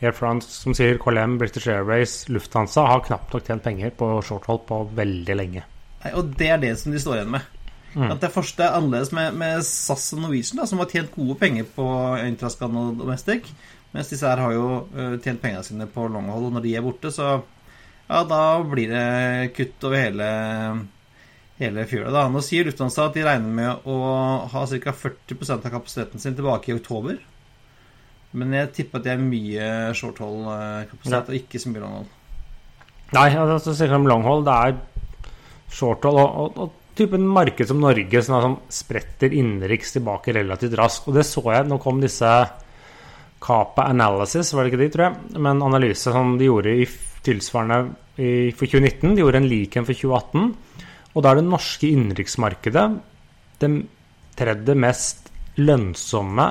Air 0.02 0.14
France, 0.14 0.50
som 0.62 0.76
sier 0.78 1.00
KLM, 1.02 1.38
British 1.42 1.70
Airways, 1.70 2.28
Lufthansa 2.30 2.86
har 2.88 3.06
knapt 3.08 3.34
nok 3.34 3.48
tjent 3.48 3.66
penger 3.66 3.94
på 3.98 4.12
shorthold 4.26 4.66
på 4.70 4.84
veldig 4.98 5.38
lenge. 5.38 5.64
Nei, 6.04 6.12
og 6.14 6.36
det 6.38 6.52
er 6.54 6.62
det 6.62 6.76
som 6.80 6.94
de 6.94 7.02
står 7.02 7.20
igjen 7.20 7.34
med. 7.34 7.54
Mm. 7.98 8.12
At 8.12 8.22
det 8.22 8.30
første 8.30 8.62
er 8.62 8.76
annerledes 8.78 9.10
med, 9.16 9.34
med 9.40 9.64
SAS 9.66 10.12
og 10.14 10.22
Norwegian, 10.22 10.60
da, 10.62 10.68
som 10.70 10.84
har 10.84 10.92
tjent 10.92 11.14
gode 11.16 11.38
penger 11.40 11.66
på 11.74 11.88
Intrascan 12.28 12.78
og 12.78 13.00
Domestic. 13.00 13.50
Mens 13.96 14.12
disse 14.12 14.28
her 14.28 14.42
har 14.44 14.54
jo 14.54 14.68
øh, 14.94 15.16
tjent 15.24 15.42
pengene 15.42 15.66
sine 15.66 15.88
på 15.90 16.06
longhold, 16.12 16.50
og 16.50 16.58
når 16.58 16.66
de 16.66 16.76
er 16.78 16.86
borte, 16.86 17.10
så 17.14 17.40
ja, 18.08 18.22
da 18.28 18.42
blir 18.64 18.92
det 18.92 19.54
kutt 19.58 19.88
over 19.88 20.00
hele, 20.00 20.28
hele 21.62 21.86
fjøla. 21.90 22.12
Da. 22.14 22.26
Nå 22.32 22.42
sier 22.46 22.68
Lufthansa 22.68 23.08
at 23.08 23.18
de 23.18 23.26
regner 23.26 23.56
med 23.60 23.90
å 23.90 23.98
ha 24.52 24.66
ca. 24.68 24.94
40 24.94 25.56
av 25.58 25.66
kapasiteten 25.66 26.22
sin 26.22 26.38
tilbake 26.38 26.72
i 26.72 26.78
oktober. 26.78 27.18
Men 28.38 28.54
jeg 28.54 28.74
tipper 28.76 29.00
at 29.00 29.08
det 29.08 29.14
er 29.14 29.24
mye 29.24 29.70
shorthold-kapasitet, 29.98 31.32
og 31.32 31.38
ikke 31.38 31.62
så 31.62 31.72
mye 31.72 31.84
longhold. 31.86 32.12
Nei, 33.16 33.30
altså, 33.40 33.74
så 33.74 33.88
om 33.96 34.10
longhold, 34.10 34.44
det 34.46 34.58
er 34.68 34.76
shorthold 35.72 36.20
og, 36.20 36.36
og, 36.44 36.60
og 36.66 36.98
typen 36.98 37.28
marked 37.30 37.70
som 37.70 37.80
Norge 37.82 38.22
som, 38.26 38.36
er 38.36 38.46
sånn 38.48 38.58
spretter 38.74 39.34
innenriks 39.38 39.96
tilbake 39.96 40.36
relativt 40.36 40.76
raskt. 40.80 41.08
Og 41.10 41.18
det 41.18 41.26
så 41.30 41.44
jeg. 41.46 41.68
Nå 41.70 41.80
kom 41.82 42.02
disse 42.04 42.32
Capa 43.44 43.86
Analysis, 43.88 44.52
var 44.54 44.66
det 44.66 44.74
ikke 44.74 44.84
de, 44.84 44.92
tror 44.94 45.06
jeg, 45.08 45.36
men 45.38 45.52
en 45.54 45.68
analyse 45.70 46.12
som 46.14 46.36
de 46.40 46.50
gjorde 46.50 46.74
i 46.74 46.88
tilsvarende 47.26 47.80
i, 48.18 48.30
for 48.58 48.66
2019. 48.66 49.14
De 49.14 49.24
gjorde 49.24 49.44
en 49.44 49.50
lik 49.52 49.78
en 49.78 49.88
for 49.88 49.98
2018. 49.98 50.87
Og 51.18 51.24
da 51.26 51.32
er 51.32 51.40
det 51.40 51.48
norske 51.50 51.90
innenriksmarkedet 51.90 52.88
det 53.58 53.72
tredje 54.38 54.76
mest 54.78 55.32
lønnsomme 55.58 56.46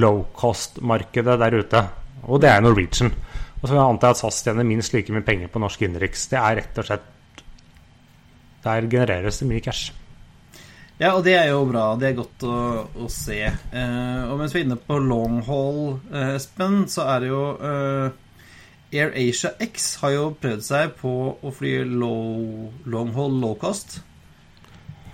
low 0.00 0.22
cost-markedet 0.36 1.36
der 1.42 1.56
ute. 1.60 1.82
Og 2.24 2.40
det 2.40 2.48
er 2.48 2.64
Norwegian. 2.64 3.12
Og 3.60 3.68
så 3.68 3.78
antar 3.82 4.12
jeg 4.12 4.16
at 4.16 4.22
SAS 4.22 4.42
tjener 4.46 4.64
minst 4.64 4.94
like 4.94 5.12
mye 5.12 5.26
penger 5.26 5.52
på 5.52 5.60
norsk 5.60 5.84
innenriks. 5.84 6.28
Det 6.32 6.40
er 6.40 6.60
rett 6.62 6.80
og 6.80 6.88
slett 6.88 7.14
Der 8.64 8.88
genereres 8.90 9.38
det 9.38 9.46
mye 9.48 9.62
cash. 9.62 9.92
Ja, 10.98 11.12
og 11.14 11.22
det 11.22 11.36
er 11.38 11.52
jo 11.52 11.60
bra. 11.68 11.92
Det 11.94 12.08
er 12.08 12.16
godt 12.18 12.42
å, 12.42 12.54
å 13.04 13.10
se. 13.12 13.38
Eh, 13.38 14.22
og 14.26 14.40
mens 14.40 14.54
vi 14.54 14.64
er 14.64 14.66
inne 14.66 14.78
på 14.82 14.96
long 14.98 15.38
haul, 15.46 16.00
eh, 16.10 16.32
Espen, 16.34 16.80
så 16.90 17.06
er 17.12 17.22
det 17.22 17.28
jo 17.30 17.42
eh, 17.54 18.16
Air 18.92 19.12
Asia 19.12 19.50
X 19.60 19.96
har 20.02 20.10
jo 20.14 20.28
prøvd 20.40 20.62
seg 20.64 20.94
på 21.00 21.10
å 21.36 21.50
fly 21.52 21.84
low, 21.84 22.70
long 22.88 23.10
haul 23.16 23.34
low 23.42 23.54
cost. 23.60 24.00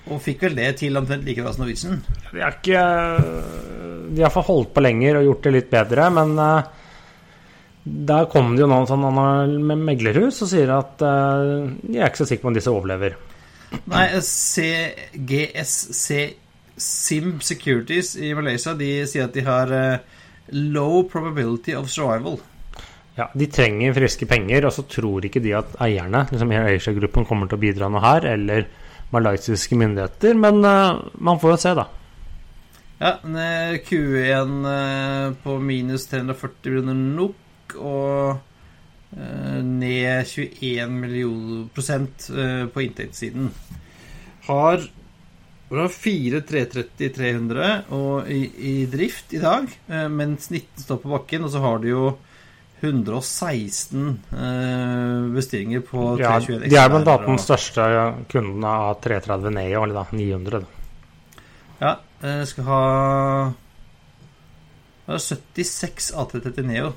Og 0.04 0.20
fikk 0.22 0.44
vel 0.46 0.54
det 0.58 0.68
til 0.82 0.96
omtrent 1.00 1.24
like 1.26 1.42
bra 1.42 1.52
som 1.54 1.64
Norwegian. 1.64 2.02
De 2.30 2.40
har 2.42 2.52
ikke 2.58 2.82
De 4.14 4.20
har 4.22 4.32
fått 4.34 4.50
holdt 4.50 4.74
på 4.76 4.84
lenger 4.84 5.16
og 5.18 5.26
gjort 5.30 5.44
det 5.46 5.52
litt 5.56 5.70
bedre, 5.72 6.02
men 6.12 6.30
eh, 6.44 6.62
der 7.84 8.24
kom 8.32 8.54
det 8.54 8.62
jo 8.62 8.70
noen 8.70 8.86
sånn 8.88 9.04
med 9.64 9.78
meglerhus 9.88 10.42
og 10.44 10.48
sier 10.52 10.70
at 10.76 11.02
eh, 11.04 11.40
de 11.82 11.98
er 11.98 12.08
ikke 12.08 12.22
så 12.22 12.28
sikre 12.30 12.44
på 12.44 12.50
om 12.52 12.58
disse 12.60 12.72
overlever. 12.72 13.12
Nei, 13.90 14.06
CGSC 14.22 16.08
Sim 16.76 17.40
Securities 17.42 18.16
i 18.18 18.34
Malaysia 18.34 18.74
de 18.78 19.06
sier 19.08 19.24
at 19.26 19.34
de 19.34 19.42
har 19.46 19.72
eh, 19.74 19.98
low 20.52 21.02
probability 21.08 21.74
of 21.74 21.90
survival. 21.90 22.38
Ja, 23.14 23.28
De 23.34 23.46
trenger 23.46 23.94
friske 23.94 24.26
penger, 24.26 24.66
og 24.66 24.74
så 24.74 24.82
tror 24.90 25.26
ikke 25.26 25.42
de 25.42 25.54
at 25.54 25.76
eierne, 25.84 26.24
liksom 26.30 26.54
Asia-gruppen, 26.56 27.26
kommer 27.28 27.50
til 27.50 27.60
å 27.60 27.62
bidra 27.62 27.90
noe 27.92 28.02
her, 28.02 28.26
eller 28.34 28.66
malaysiske 29.14 29.78
myndigheter, 29.78 30.34
men 30.34 30.64
uh, 30.66 31.04
man 31.22 31.38
får 31.42 31.54
jo 31.54 31.60
se, 31.62 31.74
da. 31.78 31.84
Ja, 32.98 33.12
en, 33.12 33.36
eh, 33.38 33.76
Q1 33.86 34.58
uh, 34.66 35.36
på 35.44 35.58
minus 35.62 36.08
340 36.10 36.74
millioner 36.74 36.98
NOK 37.20 37.76
og 37.78 38.34
uh, 38.34 39.60
ned 39.62 40.26
21 40.26 40.98
millioner 40.98 41.64
prosent 41.74 42.28
eh, 42.34 42.66
på 42.70 42.82
inntektssiden. 42.86 43.50
Har 44.48 44.82
har 45.70 45.88
4 45.88 46.40
330-300 46.40 48.28
i, 48.28 48.40
i 48.56 48.86
drift 48.86 49.32
i 49.34 49.40
dag, 49.42 49.66
eh, 49.88 50.08
mens 50.08 50.50
19 50.50 50.84
står 50.84 51.00
på 51.02 51.12
bakken, 51.12 51.44
og 51.44 51.50
så 51.50 51.62
har 51.64 51.80
du 51.82 51.88
jo 51.88 52.04
116 52.84 54.06
eh, 54.32 55.26
bestillinger 55.34 55.84
på 55.88 56.14
Ja, 56.20 56.36
321 56.38 56.70
de 56.70 56.78
er 56.80 56.92
blant 56.92 57.10
annet 57.10 57.28
den 57.32 57.42
største 57.42 57.88
kundene 58.32 58.76
av 58.88 58.98
330 59.04 59.54
Neo, 59.58 59.82
eller 59.82 60.00
da 60.00 60.06
900. 60.12 60.64
Ja, 61.80 61.96
jeg 62.24 62.48
skal 62.52 62.68
ha 62.70 62.82
det 65.04 65.18
er 65.18 65.20
76 65.20 66.12
A330 66.16 66.64
Neo. 66.64 66.92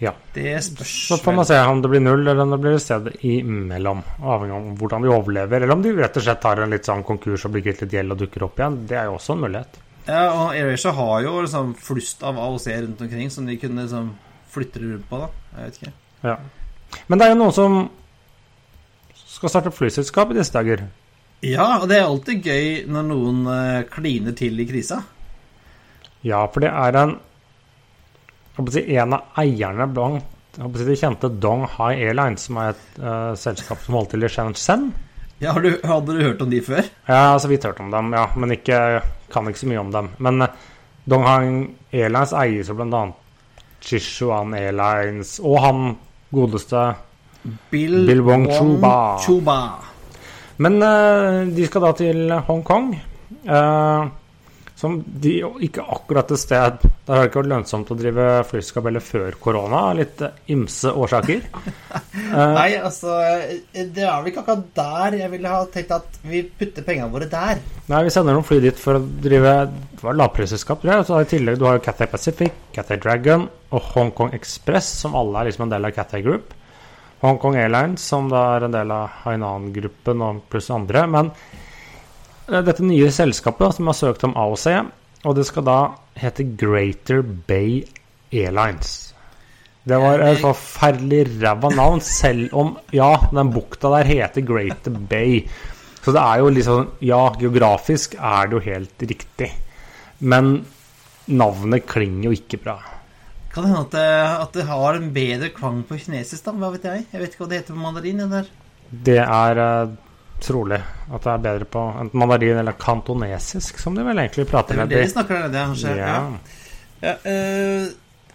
Ja. 0.00 0.14
Det 0.34 0.54
spørs 0.64 0.94
Så 1.10 1.18
får 1.20 1.36
man 1.36 1.46
se 1.46 1.58
om 1.60 1.82
det 1.82 1.90
blir 1.92 2.00
null, 2.00 2.24
eller 2.24 2.42
om 2.42 2.54
det 2.54 2.58
blir 2.62 2.78
et 2.78 2.82
sted 2.82 3.10
imellom. 3.20 4.00
Avhengig 4.18 4.56
av 4.56 4.70
hvordan 4.80 5.04
de 5.04 5.12
overlever, 5.12 5.60
eller 5.60 5.76
om 5.76 5.84
de 5.84 5.92
rett 5.98 6.16
og 6.16 6.24
slett 6.24 6.40
tar 6.42 6.62
en 6.64 6.72
litt 6.72 6.88
sånn 6.88 7.04
konkurs 7.06 7.44
og 7.46 7.54
blir 7.54 7.66
kvitt 7.66 7.84
litt 7.84 7.94
gjeld 7.94 8.16
og 8.16 8.24
dukker 8.24 8.46
opp 8.48 8.58
igjen. 8.58 8.80
Det 8.90 8.98
er 8.98 9.10
jo 9.10 9.18
også 9.18 9.36
en 9.36 9.44
mulighet. 9.44 9.78
Ja, 10.08 10.24
og 10.32 10.56
AirAsia 10.56 10.94
har 10.96 11.20
jo 11.26 11.36
liksom 11.44 11.74
flust 11.78 12.24
av 12.26 12.40
AOC 12.40 12.66
rundt 12.72 13.04
omkring 13.06 13.30
som 13.30 13.46
de 13.46 13.58
kunne 13.60 13.84
liksom 13.84 14.10
flytte 14.50 14.82
rundt 14.82 15.08
på, 15.10 15.20
da. 15.22 15.30
Jeg 15.56 15.66
vet 15.66 15.80
ikke. 15.80 15.92
Ja. 16.26 16.36
Men 17.06 17.20
det 17.20 17.26
er 17.26 17.34
jo 17.34 17.40
noen 17.40 17.54
som 17.54 17.78
skal 19.30 19.52
starte 19.52 19.72
flyselskap 19.74 20.32
i 20.32 20.38
disse 20.40 20.54
dager. 20.54 20.84
Ja, 21.46 21.78
og 21.80 21.88
det 21.88 22.00
er 22.00 22.08
alltid 22.08 22.44
gøy 22.44 22.66
når 22.90 23.06
noen 23.08 23.44
eh, 23.48 23.82
kliner 23.88 24.34
til 24.36 24.60
i 24.60 24.66
krisa. 24.68 25.00
Ja, 26.26 26.44
for 26.52 26.60
det 26.64 26.68
er 26.68 26.98
en 27.00 27.14
si, 28.68 28.82
En 28.92 29.16
av 29.16 29.38
eierne 29.40 29.86
blant 29.88 30.26
si, 30.52 30.84
de 30.84 30.96
kjente 30.98 31.30
Dong 31.40 31.64
Hai 31.78 31.94
Airlines, 31.94 32.44
som 32.48 32.58
er 32.60 32.74
et 32.74 32.98
uh, 33.00 33.32
selskap 33.38 33.80
som 33.84 33.96
holder 33.96 34.12
til 34.12 34.26
i 34.26 34.32
Shenzhen. 34.34 34.90
Ja, 35.40 35.54
har 35.56 35.64
du, 35.64 35.70
Hadde 35.86 36.16
du 36.18 36.20
hørt 36.20 36.42
om 36.44 36.50
de 36.52 36.60
før? 36.60 36.84
Ja, 37.08 37.38
så 37.40 37.48
vidt 37.48 37.64
hørt 37.64 37.80
om 37.80 37.88
dem, 37.94 38.12
ja, 38.12 38.26
men 38.36 38.52
ikke, 38.52 39.00
kan 39.32 39.48
ikke 39.48 39.62
så 39.62 39.70
mye 39.70 39.80
om 39.80 39.94
dem. 39.94 40.10
Men 40.20 40.44
eh, 40.44 40.58
Dong 41.08 41.24
Hai 41.24 42.02
Airlines 42.02 42.34
eies 42.36 42.68
jo 42.68 42.76
blant 42.76 43.16
Sichuan 43.80 44.54
Airlines 44.54 45.38
og 45.42 45.60
han 45.64 45.96
godeste 46.32 46.94
Bill, 47.70 48.06
Bill 48.06 48.20
Wong 48.22 48.46
Chuba. 48.52 49.58
Men 50.60 50.82
uh, 50.82 51.48
de 51.56 51.66
skal 51.66 51.86
da 51.86 51.92
til 51.96 52.32
Hongkong. 52.46 52.90
eh, 53.44 54.08
som 54.80 54.96
de 55.04 55.32
ikke 55.66 55.84
akkurat 55.84 56.30
et 56.32 56.40
sted 56.40 56.78
Der 56.80 57.10
har 57.12 57.24
det 57.24 57.30
ikke 57.30 57.42
vært 57.42 57.50
lønnsomt 57.52 57.90
å 57.92 57.96
drive 57.98 58.26
flyselskap 58.48 58.88
før 59.04 59.36
korona, 59.42 59.80
litt 59.98 60.22
eh, 60.24 60.36
ymse 60.54 60.92
årsaker. 60.96 61.42
Eh, 61.50 62.52
Nei, 62.58 62.70
altså 62.78 63.16
Det 63.74 64.04
er 64.06 64.22
vel 64.22 64.30
ikke 64.30 64.44
akkurat 64.44 64.64
der 64.78 65.18
jeg 65.20 65.32
ville 65.34 65.52
ha 65.52 65.60
tenkt 65.74 65.92
at 65.96 66.20
vi 66.24 66.42
putter 66.44 66.86
pengene 66.86 67.10
våre 67.12 67.28
der. 67.30 67.60
Nei, 67.90 68.02
vi 68.06 68.14
sender 68.14 68.36
noen 68.36 68.46
fly 68.46 68.60
dit 68.64 68.80
for 68.80 68.96
å 68.96 69.04
drive 69.26 69.54
Det 69.68 70.04
var 70.06 70.16
lavprisselskap, 70.22 70.80
tror 70.80 70.94
jeg. 70.94 71.04
Og 71.04 71.10
så 71.10 71.20
I 71.20 71.30
tillegg 71.34 71.60
du 71.60 71.66
har 71.68 71.82
Cathay 71.84 72.08
Pacific, 72.10 72.56
Cathay 72.76 73.00
Dragon 73.02 73.48
og 73.70 73.92
Hong 73.94 74.14
Kong 74.16 74.32
Express, 74.36 74.88
som 75.04 75.16
alle 75.18 75.42
er 75.42 75.50
liksom 75.50 75.68
en 75.68 75.74
del 75.74 75.90
av 75.90 75.96
Cathay 75.96 76.24
Group. 76.24 76.54
Hong 77.20 77.36
Kong 77.42 77.58
Airlines, 77.60 78.00
som 78.00 78.30
da 78.32 78.46
er 78.54 78.64
en 78.64 78.72
del 78.72 78.92
av 78.94 79.20
Hainan-gruppen 79.26 80.22
og 80.24 80.46
pluss 80.48 80.70
andre. 80.72 81.04
Men 81.10 81.34
eh, 81.34 81.69
dette 82.50 82.84
nye 82.86 83.10
selskapet 83.14 83.66
da, 83.66 83.70
som 83.76 83.90
har 83.90 83.98
søkt 83.98 84.26
om 84.26 84.34
AOC, 84.38 84.66
og 85.24 85.36
det 85.36 85.46
skal 85.48 85.66
da 85.68 85.78
hete 86.18 86.46
Greater 86.58 87.22
Bay 87.22 87.82
Airlines. 88.32 89.10
Det 89.90 89.96
var 89.96 90.20
et 90.22 90.40
forferdelig 90.42 91.22
ræva 91.40 91.70
navn, 91.72 92.02
selv 92.04 92.52
om 92.56 92.74
ja, 92.94 93.14
den 93.32 93.52
bukta 93.54 93.90
der 93.94 94.08
heter 94.08 94.44
Greater 94.44 94.92
Bay. 94.92 95.40
Så 96.00 96.12
det 96.16 96.20
er 96.20 96.40
jo 96.40 96.52
liksom 96.52 96.92
Ja, 97.04 97.22
geografisk 97.40 98.14
er 98.16 98.48
det 98.48 98.58
jo 98.58 98.64
helt 98.64 99.02
riktig. 99.08 99.50
Men 100.20 100.64
navnet 101.26 101.86
klinger 101.88 102.28
jo 102.28 102.36
ikke 102.36 102.60
bra. 102.60 102.78
Kan 103.50 103.64
det 103.64 103.72
hende 103.72 103.86
at 103.86 103.94
det, 103.96 104.10
at 104.44 104.52
det 104.54 104.68
har 104.68 104.96
en 104.96 105.10
bedre 105.14 105.50
klang 105.54 105.82
på 105.88 105.98
kinesisk, 105.98 106.44
da? 106.44 106.54
Hva 106.54 106.70
vet 106.74 106.86
jeg? 106.86 107.06
Jeg 107.10 107.22
vet 107.22 107.32
ikke 107.32 107.44
hva 107.44 107.50
det 107.50 107.60
heter 107.62 107.74
på 107.74 107.82
mandarin. 107.82 108.22
Det 108.22 108.30
der. 108.30 108.50
Det 109.08 109.18
er 109.24 109.62
eh, 109.64 109.96
trolig 110.42 110.80
at 111.12 111.22
det 111.24 111.32
er 111.32 111.42
bedre 111.44 111.64
på 111.70 111.82
enten 112.00 112.18
mandarin 112.20 112.58
eller 112.62 112.72
kantonesisk, 112.80 113.78
som 113.78 113.94
de 113.94 114.04
vel 114.06 114.18
egentlig 114.18 114.46
Det 114.46 114.50
prater 114.52 114.74
er 114.74 114.82
vel 114.82 114.88
med. 114.88 114.96
det 114.96 115.04
de 115.06 115.12
snakker 115.12 115.34
der 115.34 115.48
nede, 115.48 115.66
kanskje? 115.70 115.96
Ja. 115.96 116.16
Ja, 117.00 117.14
eh, 117.24 117.86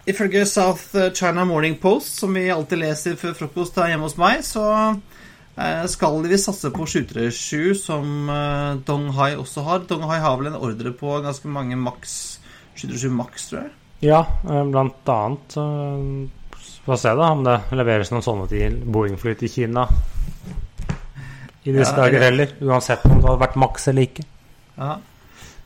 ifølge 0.06 0.46
South 0.46 0.96
China 1.14 1.44
Morning 1.44 1.76
Post, 1.82 2.18
som 2.20 2.34
vi 2.34 2.48
alltid 2.50 2.78
leser 2.78 3.16
før 3.16 3.34
frokost 3.38 3.76
her 3.78 3.88
hjemme 3.92 4.06
hos 4.08 4.16
meg, 4.18 4.42
så 4.46 4.64
uh, 5.58 5.86
skal 5.86 6.22
vi 6.26 6.38
satse 6.38 6.70
på 6.74 6.86
737, 6.86 7.74
som 7.78 8.28
uh, 8.30 8.76
Donghai 8.86 9.34
også 9.36 9.62
har. 9.66 9.84
Donghai 9.88 10.18
har 10.22 10.36
vel 10.40 10.50
en 10.52 10.58
ordre 10.60 10.92
på 10.92 11.20
ganske 11.24 11.48
mange 11.48 11.76
maks 11.78 12.38
737 12.76 13.10
Max, 13.16 13.48
tror 13.50 13.62
jeg. 13.62 13.70
ja, 14.04 14.18
eh, 14.44 14.64
blant 14.68 15.08
annet. 15.08 15.56
eh, 15.56 16.72
Få 16.86 16.94
se 17.00 17.08
da 17.18 17.30
om 17.32 17.40
det 17.42 17.54
leveres 17.74 18.10
noen 18.12 18.22
sånne 18.22 18.44
til 18.50 18.76
Boeing-fly 18.84 19.32
til 19.40 19.48
Kina 19.50 19.86
i 21.66 21.74
disse 21.74 21.92
Ja, 21.92 22.04
dager 22.04 22.24
heller. 22.28 22.54
Uansett 22.62 23.04
om 23.08 23.18
det 23.20 23.26
hadde 23.28 23.42
vært 23.42 23.60
maks 23.60 23.88
eller 23.90 24.06
ikke. 24.06 24.26
Ja, 24.76 24.92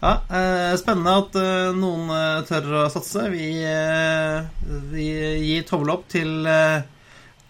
ja 0.00 0.12
eh, 0.28 0.76
Spennende 0.80 1.16
at 1.24 1.36
eh, 1.40 1.72
noen 1.76 2.08
eh, 2.14 2.40
tør 2.48 2.70
å 2.84 2.86
satse. 2.92 3.26
Vi, 3.34 3.50
eh, 3.66 4.48
vi 4.94 5.10
gir 5.44 5.68
tommel 5.68 5.92
opp 5.96 6.08
til 6.12 6.48
eh, 6.48 6.80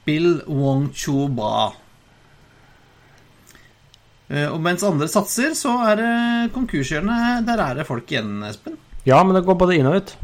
Bill 0.08 0.40
Wong-Chu 0.48 1.28
Ba. 1.36 1.70
Eh, 4.30 4.46
og 4.46 4.60
mens 4.62 4.84
andre 4.86 5.08
satser, 5.10 5.54
så 5.58 5.74
er 5.90 5.98
det 5.98 6.12
konkurshjørnet 6.54 7.46
Der 7.48 7.62
er 7.64 7.80
det 7.80 7.88
folk 7.88 8.10
igjen, 8.10 8.38
Espen. 8.46 8.78
Ja, 9.06 9.22
men 9.24 9.34
det 9.34 9.46
går 9.46 9.58
både 9.58 9.78
inn 9.78 9.88
og 9.90 9.96
ut. 10.02 10.14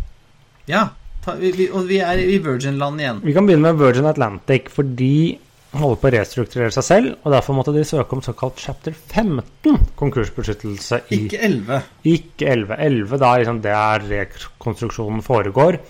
Ja, 0.70 0.88
ta, 1.24 1.34
vi, 1.40 1.50
vi, 1.56 1.66
og 1.70 1.88
vi 1.88 1.98
er 2.04 2.20
i 2.22 2.38
Virgin-land 2.42 3.02
igjen. 3.02 3.22
Vi 3.24 3.34
kan 3.34 3.48
begynne 3.48 3.70
med 3.70 3.80
Virgin 3.80 4.06
Atlantic, 4.10 4.70
for 4.72 4.86
de 4.98 5.38
holder 5.74 6.00
på 6.00 6.08
å 6.08 6.12
restrukturere 6.14 6.74
seg 6.74 6.84
selv, 6.86 7.14
og 7.22 7.32
derfor 7.34 7.56
måtte 7.56 7.74
de 7.74 7.84
søke 7.86 8.16
om 8.16 8.22
såkalt 8.24 8.60
chapter 8.62 8.94
15 8.94 9.94
konkursbeskyttelse 9.98 11.02
i 11.10 11.22
Ikke 11.26 11.40
11. 11.48 11.80
Ikke 12.12 12.50
11. 12.52 12.76
11 12.86 13.22
da 13.22 13.32
er 13.34 13.48
det 13.48 13.56
der 13.66 14.06
rekonstruksjonen 14.12 15.24
foregår. 15.26 15.80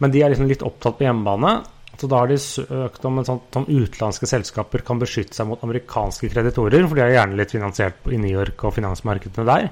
Men 0.00 0.12
de 0.12 0.22
er 0.24 0.32
liksom 0.32 0.48
litt 0.50 0.64
opptatt 0.66 0.98
på 0.98 1.06
hjemmebane. 1.06 1.60
Så 2.00 2.08
da 2.08 2.22
har 2.22 2.30
de 2.30 2.38
søkt 2.40 3.04
om 3.04 3.20
en 3.20 3.26
sånn 3.28 3.40
om 3.60 3.66
utenlandske 3.68 4.28
selskaper 4.28 4.84
kan 4.86 5.00
beskytte 5.02 5.36
seg 5.36 5.50
mot 5.50 5.60
amerikanske 5.66 6.30
kreditorer, 6.32 6.86
for 6.88 6.96
de 6.96 7.04
er 7.04 7.16
gjerne 7.18 7.36
litt 7.36 7.52
finansiert 7.52 8.08
i 8.08 8.20
New 8.20 8.32
York 8.32 8.64
og 8.64 8.72
finansmarkedene 8.78 9.44
der. 9.48 9.68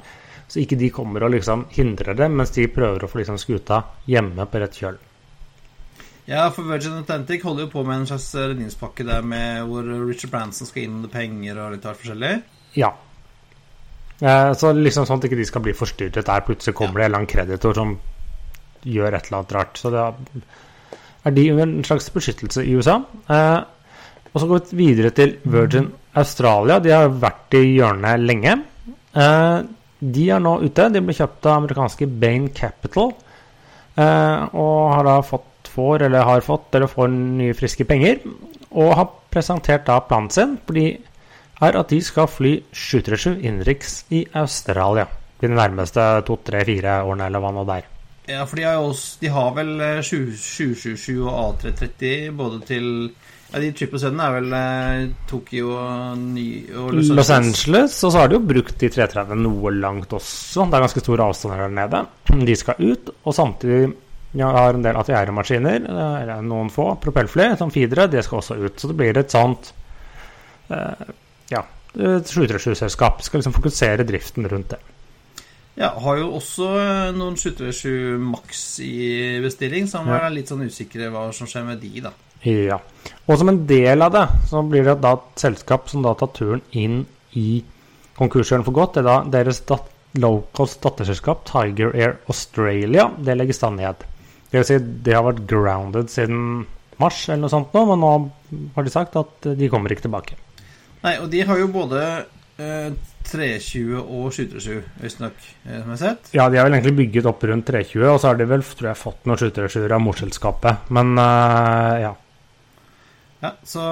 Så 0.49 0.61
ikke 0.61 0.77
de 0.81 0.93
kommer 0.93 1.25
og 1.25 1.33
liksom 1.33 1.67
hindrer 1.73 2.17
det, 2.17 2.29
mens 2.33 2.53
de 2.57 2.69
prøver 2.73 3.05
å 3.05 3.09
få 3.09 3.23
liksom 3.23 3.41
skuta 3.41 3.83
hjemme 4.09 4.45
på 4.49 4.61
rett 4.61 4.77
kjøl. 4.77 5.01
Ja, 6.29 6.51
for 6.53 6.69
Virgin 6.69 6.99
Atlantic 7.01 7.45
holder 7.47 7.65
jo 7.65 7.73
på 7.73 7.83
med 7.89 8.03
en 8.03 8.09
slags 8.11 8.29
redningspakke 8.37 9.07
der 9.09 9.25
med 9.25 9.63
hvor 9.71 9.87
Richard 10.05 10.33
Branson 10.35 10.69
skal 10.69 10.85
inn 10.85 10.99
med 11.01 11.13
penger 11.13 11.57
og 11.63 11.73
litt 11.73 11.87
hvert 11.89 12.03
forskjellig. 12.03 12.33
Ja. 12.77 12.93
Eh, 14.21 14.51
så 14.59 14.75
liksom 14.77 15.07
sånn 15.09 15.23
at 15.23 15.29
ikke 15.29 15.39
de 15.41 15.47
skal 15.49 15.65
bli 15.65 15.77
forstyrret 15.79 16.29
der 16.29 16.45
plutselig 16.45 16.77
kommer 16.77 17.01
det 17.01 17.07
en 17.07 17.09
eller 17.09 17.23
annen 17.23 17.33
kreditor 17.33 17.79
som 17.79 17.97
gjør 18.85 19.17
et 19.17 19.29
eller 19.29 19.39
annet 19.41 19.55
rart. 19.57 19.81
Så 19.81 19.93
det 19.95 20.05
er 20.05 21.37
de 21.39 21.47
under 21.55 21.67
en 21.67 21.89
slags 21.89 22.11
beskyttelse 22.15 22.65
i 22.67 22.77
USA. 22.77 22.99
Eh, 23.33 23.61
og 24.29 24.43
så 24.43 24.51
går 24.51 24.69
vi 24.69 24.83
videre 24.83 25.15
til 25.17 25.39
Virgin 25.49 25.89
Australia. 26.19 26.79
De 26.83 26.93
har 26.93 27.09
vært 27.09 27.57
i 27.57 27.65
hjørnet 27.79 28.25
lenge. 28.29 28.59
Eh, 29.17 29.59
de 29.99 30.29
er 30.31 30.43
nå 30.45 30.59
ute. 30.63 30.91
De 30.93 31.03
ble 31.03 31.17
kjøpt 31.17 31.49
av 31.49 31.63
amerikanske 31.63 32.11
Bain 32.21 32.51
Capital. 32.55 33.15
Eh, 33.99 34.43
og 34.55 34.93
har 34.95 35.07
da 35.09 35.17
fått, 35.27 35.48
får, 35.79 36.09
eller 36.09 36.27
har 36.27 36.45
fått, 36.47 36.73
eller 36.75 36.91
får 36.91 37.15
nye 37.15 37.57
friske 37.57 37.87
penger. 37.89 38.21
Og 38.75 38.97
har 38.99 39.13
presentert 39.33 39.87
da 39.87 40.01
planen 40.05 40.35
sin. 40.35 40.59
Fordi 40.67 40.91
er 41.63 41.79
at 41.79 41.91
de 41.91 42.03
skal 42.05 42.29
fly 42.31 42.59
737 42.71 43.39
innenriks 43.41 44.03
i 44.15 44.27
Australia 44.39 45.09
de 45.39 45.51
nærmeste 45.53 46.05
to, 46.27 46.39
tre, 46.45 46.65
fire 46.67 47.01
årene, 47.07 47.29
eller 47.31 47.43
hva 47.43 47.55
nå 47.55 47.65
det 47.69 47.81
er. 47.81 47.89
Ja, 48.29 48.45
for 48.45 48.61
de 48.61 48.67
har, 48.67 48.83
også, 48.85 49.17
de 49.23 49.31
har 49.33 49.53
vel 49.57 49.71
eh, 49.81 50.01
777 50.05 51.15
og 51.17 51.31
A330 51.33 52.33
både 52.37 52.63
til 52.69 52.89
Ja, 53.49 53.63
de 53.63 53.71
777 53.73 54.19
er 54.21 54.35
vel 54.35 54.57
eh, 54.59 55.05
Tokyo 55.31 55.71
og, 55.73 56.19
Ny, 56.21 56.49
og 56.75 56.91
Los 56.93 57.09
Angeles. 57.09 57.15
Los 57.17 57.31
Angeles, 57.39 57.95
og 58.05 58.13
så 58.13 58.21
har 58.21 58.29
de 58.29 58.37
jo 58.37 58.43
brukt 58.51 58.77
de 58.83 58.91
330 58.93 59.41
noe 59.47 59.73
langt 59.79 60.13
også. 60.13 60.67
Det 60.67 60.77
er 60.77 60.85
ganske 60.85 61.05
store 61.07 61.31
avstander 61.31 61.65
der 61.65 61.73
nede. 61.79 62.03
De 62.51 62.59
skal 62.61 62.83
ut, 62.91 63.09
og 63.25 63.39
samtidig 63.39 63.95
ja, 64.39 64.51
har 64.55 64.77
en 64.77 64.85
del 64.85 64.99
ATR-maskiner, 65.01 65.89
eller 65.89 66.45
noen 66.47 66.71
få 66.71 66.93
propellfly, 67.03 67.51
som 67.59 67.73
feedere, 67.75 68.07
det 68.11 68.23
skal 68.27 68.43
også 68.43 68.59
ut. 68.61 68.77
Så 68.79 68.91
det 68.91 68.99
blir 68.99 69.19
et 69.19 69.35
sånt 69.35 69.73
eh, 70.71 71.09
ja, 71.51 71.65
et 71.95 72.31
737-selskap. 72.31 73.25
Skal 73.27 73.43
liksom 73.43 73.57
fokusere 73.57 74.07
driften 74.07 74.47
rundt 74.51 74.77
det. 74.77 74.81
Ja, 75.79 75.93
har 76.03 76.19
jo 76.19 76.33
også 76.39 76.69
eh, 76.75 77.11
noen 77.15 77.37
737 77.39 78.19
Max 78.23 78.63
i 78.83 79.39
bestilling, 79.43 79.87
så 79.91 80.03
man 80.07 80.19
er 80.19 80.35
litt 80.35 80.51
sånn 80.51 80.67
usikre 80.67 81.11
hva 81.15 81.29
som 81.35 81.51
skjer 81.51 81.67
med 81.69 81.83
de, 81.83 81.93
da. 82.09 82.15
Ja. 82.47 82.79
Og 83.27 83.39
som 83.39 83.51
en 83.51 83.65
del 83.67 84.03
av 84.03 84.15
det, 84.15 84.25
så 84.51 84.63
blir 84.67 84.87
det 84.87 84.99
da 85.03 85.17
et 85.19 85.43
selskap 85.43 85.91
som 85.91 86.03
da 86.07 86.15
tar 86.19 86.31
turen 86.35 86.63
inn 86.79 87.01
i 87.39 87.63
konkursjøren 88.19 88.67
for 88.67 88.75
godt. 88.75 88.99
Det 88.99 89.05
er 89.05 89.09
da 89.09 89.17
deres 89.39 89.63
dat 89.67 89.95
low-cost 90.19 90.83
datterselskap 90.83 91.45
Tiger 91.47 91.95
Air 91.95 92.17
Australia. 92.31 93.11
Det 93.19 93.37
legges 93.39 93.63
da 93.63 93.71
ned. 93.75 94.07
Det 94.49 94.61
vil 94.61 94.67
si, 94.69 94.79
det 95.05 95.15
har 95.17 95.27
vært 95.27 95.45
grounded 95.51 96.11
siden 96.13 96.65
mars 96.99 97.21
eller 97.29 97.45
noe 97.45 97.53
sånt 97.53 97.75
nå, 97.77 97.85
men 97.91 98.03
nå 98.03 98.13
har 98.75 98.87
de 98.87 98.93
sagt 98.93 99.19
at 99.21 99.49
de 99.59 99.71
kommer 99.71 99.93
ikke 99.93 100.09
tilbake. 100.09 100.39
Nei, 101.05 101.15
og 101.23 101.29
de 101.31 101.45
har 101.47 101.61
jo 101.61 101.69
både 101.71 102.01
eh, 102.59 102.89
320 103.29 103.99
og 104.01 104.31
737, 104.35 104.79
visstnok, 105.03 105.45
eh, 105.67 105.77
som 105.77 105.93
jeg 105.93 105.93
har 105.93 106.01
sett. 106.01 106.31
Ja, 106.35 106.49
de 106.49 106.59
har 106.59 106.67
vel 106.67 106.79
egentlig 106.79 106.97
bygget 107.05 107.29
opp 107.31 107.45
rundt 107.47 107.69
320, 107.69 108.07
og 108.09 108.19
så 108.19 108.33
har 108.33 108.41
de 108.41 108.49
vel 108.51 108.65
tror 108.67 108.91
jeg, 108.91 109.01
fått 109.03 109.29
noen 109.29 109.41
737 109.45 109.95
av 109.95 110.03
morselskapet. 110.03 110.91
Men 110.97 111.15
eh, 111.23 112.01
ja. 112.07 112.15
Ja, 113.39 113.53
så 113.63 113.85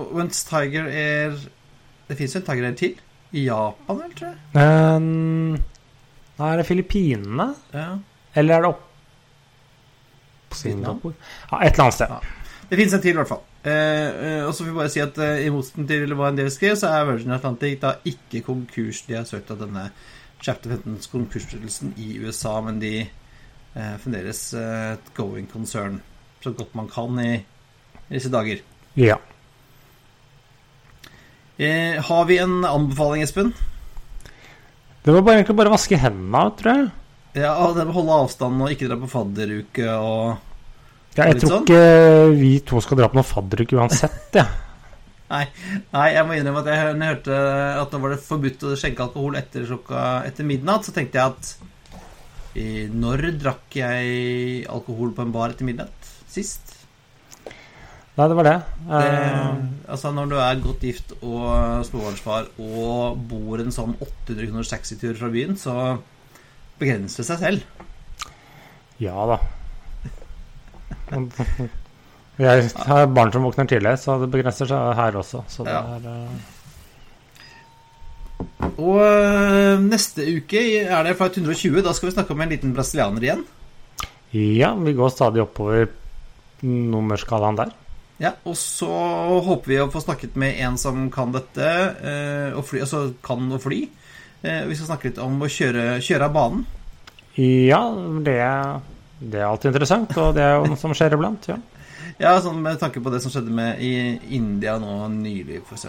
Og 0.00 0.14
mens 0.16 0.38
Tiger 0.48 0.86
Air 0.88 1.34
Det 2.08 2.14
fins 2.16 2.32
jo 2.32 2.40
en 2.40 2.46
Tiger 2.46 2.64
Air 2.64 2.78
til? 2.80 2.94
I 3.36 3.42
Japan, 3.44 3.98
vel, 3.98 4.14
tror 4.16 4.30
jeg. 4.30 4.38
Um, 4.56 5.58
er 6.38 6.56
det 6.60 6.64
Filippinene? 6.68 7.48
Ja. 7.74 7.90
Eller 8.38 8.56
er 8.56 8.64
det 8.64 8.70
opp 8.70 8.84
på 8.86 8.93
Singapore? 10.56 11.14
Ja, 11.50 11.60
et 11.60 11.74
eller 11.74 11.88
annet 11.88 11.98
sted. 11.98 12.14
Ja. 12.14 12.44
Det 12.70 12.78
fins 12.80 12.94
en 12.96 13.02
til, 13.04 13.12
i 13.12 13.20
hvert 13.20 13.30
fall. 13.30 13.42
Eh, 13.64 13.72
eh, 13.72 14.42
og 14.44 14.54
så 14.54 14.64
får 14.64 14.70
vi 14.70 14.78
bare 14.78 14.92
si 14.92 15.02
at 15.04 15.18
eh, 15.20 15.44
i 15.44 15.52
motsetning 15.52 15.88
til 15.88 16.14
hva 16.16 16.30
en 16.30 16.38
del 16.38 16.50
skrev, 16.52 16.76
så 16.80 16.90
er 16.92 17.06
Virgin 17.10 17.36
Atlantic 17.36 17.76
da 17.82 17.96
ikke 18.08 18.42
konkurs. 18.46 19.04
De 19.08 19.18
har 19.18 19.28
søkt 19.28 19.52
av 19.52 19.60
denne 19.60 19.88
chapter 20.44 20.74
15 20.74 21.10
konkursbeskyttelsen 21.12 21.94
i 22.00 22.16
USA, 22.24 22.56
men 22.64 22.80
de 22.82 22.94
eh, 23.04 23.94
fremdeles 24.00 24.42
eh, 24.58 24.94
et 24.96 25.12
going 25.16 25.46
concern 25.50 26.00
så 26.44 26.52
godt 26.52 26.74
man 26.76 26.90
kan 26.92 27.20
i, 27.22 27.38
i 27.40 28.16
disse 28.16 28.32
dager. 28.32 28.60
Ja. 29.00 29.16
Eh, 31.56 32.02
har 32.02 32.26
vi 32.28 32.40
en 32.42 32.64
anbefaling, 32.66 33.22
Espen? 33.24 33.54
Det 35.04 35.12
var 35.12 35.22
bare, 35.22 35.40
egentlig 35.40 35.56
bare 35.56 35.70
å 35.72 35.76
vaske 35.76 36.00
hendene, 36.00 36.44
tror 36.58 36.72
jeg. 36.72 36.90
Ja, 37.34 37.54
det 37.74 37.84
med 37.86 37.92
å 37.94 37.98
holde 37.98 38.18
avstand 38.24 38.62
og 38.62 38.70
ikke 38.74 38.86
dra 38.90 38.98
på 39.00 39.08
fadderuke 39.10 39.88
og 39.98 40.36
Ja, 41.16 41.26
jeg 41.30 41.40
tror 41.42 41.50
sånn? 41.56 41.64
ikke 41.66 42.36
vi 42.38 42.52
to 42.66 42.82
skal 42.82 43.00
dra 43.00 43.08
på 43.10 43.18
noen 43.18 43.26
fadderuke 43.26 43.78
uansett, 43.78 44.38
jeg. 44.38 44.46
Nei, 45.34 45.46
nei, 45.90 46.08
jeg 46.14 46.26
må 46.28 46.34
innrømme 46.36 46.60
at 46.60 46.68
jeg, 46.68 46.90
når 46.94 47.06
jeg 47.08 47.14
hørte 47.14 47.36
at 47.80 47.94
nå 47.94 47.98
var 48.02 48.12
det 48.12 48.18
forbudt 48.22 48.64
å 48.68 48.74
skjenke 48.78 49.02
alkohol 49.06 49.38
etter, 49.40 49.64
klokka, 49.66 50.02
etter 50.28 50.46
midnatt, 50.46 50.84
så 50.86 50.92
tenkte 50.94 51.18
jeg 51.18 51.32
at 51.32 52.60
I 52.60 52.66
Når 52.92 53.24
drakk 53.40 53.74
jeg 53.80 54.66
alkohol 54.70 55.14
på 55.16 55.24
en 55.24 55.32
bar 55.34 55.54
etter 55.56 55.66
midnatt 55.66 56.10
sist? 56.30 56.76
Nei, 58.14 58.28
det 58.30 58.36
var 58.38 58.46
det. 58.46 58.54
Det, 58.84 59.00
Eh, 59.00 59.64
altså 59.90 60.12
Når 60.14 60.28
du 60.30 60.36
er 60.38 60.60
godt 60.62 60.84
gift 60.86 61.16
og 61.16 61.82
småbarnsfar 61.88 62.52
og 62.62 63.18
bor 63.32 63.58
en 63.64 63.74
sånn 63.74 63.96
800 63.96 64.52
kroners 64.52 64.70
taxitur 64.70 65.16
fra 65.18 65.32
byen, 65.34 65.56
så 65.58 65.74
begrenser 66.80 67.24
seg 67.26 67.38
selv. 67.38 67.62
ja 69.02 69.26
da. 69.26 69.38
Jeg 72.38 72.70
har 72.88 73.06
barn 73.14 73.30
som 73.34 73.44
våkner 73.46 73.68
tidlig, 73.70 73.92
så 74.02 74.16
det 74.22 74.30
begrenser 74.32 74.66
seg 74.70 74.94
her 74.98 75.18
også. 75.20 75.44
Så 75.48 75.64
det 75.66 75.72
Ja. 75.74 75.82
er 75.96 76.02
eh, 76.10 76.28
Og 78.78 78.98
øh, 78.98 79.78
neste 79.84 80.24
uke 80.36 80.58
er 80.88 81.02
det 81.04 81.16
Flight 81.16 81.36
120. 81.38 81.82
Da 81.82 81.92
skal 81.94 82.08
vi 82.08 82.14
snakke 82.16 82.32
om 82.34 82.40
en 82.40 82.48
liten 82.50 82.74
brasilianer 82.74 83.22
igjen. 83.22 83.44
Ja, 84.34 84.74
vi 84.74 84.92
går 84.98 85.10
stadig 85.14 85.42
oppover 85.44 85.86
nummerskalaen 86.62 87.56
der. 87.56 87.70
Ja, 88.18 88.32
Og 88.46 88.56
så 88.56 88.86
håper 89.44 89.66
vi 89.68 89.78
å 89.82 89.90
få 89.90 90.00
snakket 90.02 90.34
med 90.36 90.58
en 90.62 90.76
som 90.78 91.10
kan 91.10 91.32
dette, 91.34 91.66
øh, 92.02 92.56
og 92.58 92.64
fly, 92.66 92.80
altså 92.80 93.14
kan 93.22 93.46
å 93.52 93.58
fly. 93.62 93.84
Eh, 94.44 94.64
Vi 94.68 94.76
skal 94.76 94.90
snakke 94.92 95.08
litt 95.10 95.18
om 95.24 95.38
å 95.42 95.48
kjøre, 95.50 95.98
kjøre 96.04 96.28
av 96.28 96.34
banen. 96.36 96.64
Ja, 97.40 97.80
det, 98.22 98.38
det 99.18 99.40
er 99.40 99.46
alltid 99.48 99.72
interessant, 99.72 100.12
og 100.20 100.34
det 100.36 100.42
er 100.44 100.58
jo 100.60 100.66
noe 100.70 100.78
som 100.80 100.92
skjer 100.96 101.16
iblant. 101.16 101.48
ja. 101.52 101.56
Ja, 102.20 102.36
sånn 102.38 102.60
Med 102.62 102.76
tanke 102.78 103.00
på 103.02 103.10
det 103.10 103.18
som 103.24 103.32
skjedde 103.32 103.50
med 103.50 103.80
i 103.82 103.88
India 104.36 104.76
nå 104.78 105.08
nylig, 105.10 105.62
f.eks. 105.66 105.86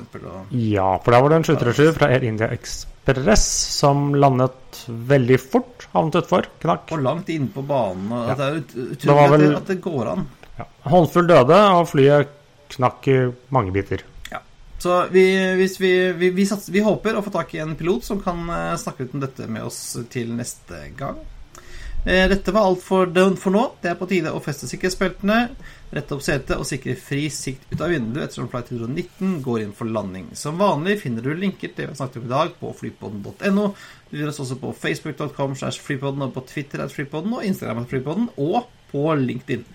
Ja, 0.58 0.88
for 1.03 1.14
da 1.14 1.20
var 1.22 1.30
det 1.30 1.38
en 1.38 1.45
737 1.45 1.91
fra 1.99 2.08
Air 2.16 2.24
India 2.26 2.47
Express 2.56 3.43
som 3.76 4.08
landet 4.18 4.80
veldig 4.89 5.38
fort, 5.43 5.86
havnet 5.93 6.18
utfor, 6.24 6.47
knakk. 6.64 6.89
og 6.95 7.03
langt 7.06 7.30
inne 7.30 7.51
på 7.53 7.62
banen. 7.70 8.08
Og 8.16 8.32
Ja. 8.32 8.36
det 8.39 8.47
er 8.47 8.58
utrolig 8.95 9.30
vel- 9.36 9.56
at 9.60 9.68
det 9.70 9.78
går 9.84 10.08
an. 10.16 10.26
Ja. 10.58 10.66
Håndfull 10.89 11.28
døde, 11.30 11.60
og 11.78 11.86
flyet 11.91 12.28
knakk 12.74 13.08
i 13.14 13.20
mange 13.53 13.72
biter. 13.76 14.01
Så 14.86 15.08
vi, 15.12 15.56
vi, 15.80 16.12
vi, 16.14 16.30
vi, 16.30 16.44
sats, 16.46 16.70
vi 16.70 16.84
håper 16.86 17.16
å 17.18 17.24
få 17.26 17.32
tak 17.34 17.56
i 17.56 17.62
en 17.64 17.72
pilot 17.74 18.06
som 18.06 18.20
kan 18.22 18.44
eh, 18.54 18.76
snakke 18.78 19.08
ut 19.08 19.16
om 19.18 19.24
dette 19.24 19.48
med 19.50 19.66
oss 19.66 19.80
til 20.14 20.30
neste 20.38 20.92
gang. 20.94 21.18
Eh, 22.06 22.28
Dette 22.30 22.54
var 22.54 22.68
alt 22.68 22.84
for, 22.86 23.10
for 23.42 23.56
nå. 23.56 23.64
Det 23.82 23.90
er 23.90 23.98
på 23.98 24.06
tide 24.12 24.30
å 24.30 24.44
feste 24.46 24.70
sikkerhetsbeltene, 24.70 25.40
rette 25.90 26.14
opp 26.14 26.22
setet 26.22 26.54
og 26.62 26.70
sikre 26.70 26.94
fri 27.02 27.24
sikt 27.34 27.66
ut 27.72 27.82
av 27.82 27.96
vinduet 27.96 28.28
ettersom 28.28 28.52
flight 28.52 28.70
119 28.76 29.40
går 29.48 29.64
inn 29.64 29.74
for 29.74 29.90
landing. 29.90 30.30
Som 30.38 30.62
vanlig 30.62 31.00
finner 31.02 31.26
du 31.26 31.34
linker 31.34 31.74
til 31.74 31.80
det 31.80 31.88
vi 31.88 31.94
har 31.96 32.00
snakket 32.04 32.22
om 32.22 32.30
i 32.30 32.34
dag 32.36 32.54
på 32.62 32.76
flypodden.no. 32.84 33.68
Du 34.12 34.14
finner 34.14 34.36
oss 34.36 34.44
også 34.46 34.62
på 34.62 34.76
facebook.com 34.86 35.58
slash 35.58 35.82
flypodden 35.82 36.28
og 36.28 36.38
på 36.38 36.46
Twitter 36.54 36.86
at 36.86 36.94
flypodden 36.94 37.34
og 37.40 37.50
Instagram 37.50 37.82
at 37.88 37.90
flypodden 37.90 38.30
og 38.38 38.70
på 38.94 39.08
LinkedIn. 39.18 39.66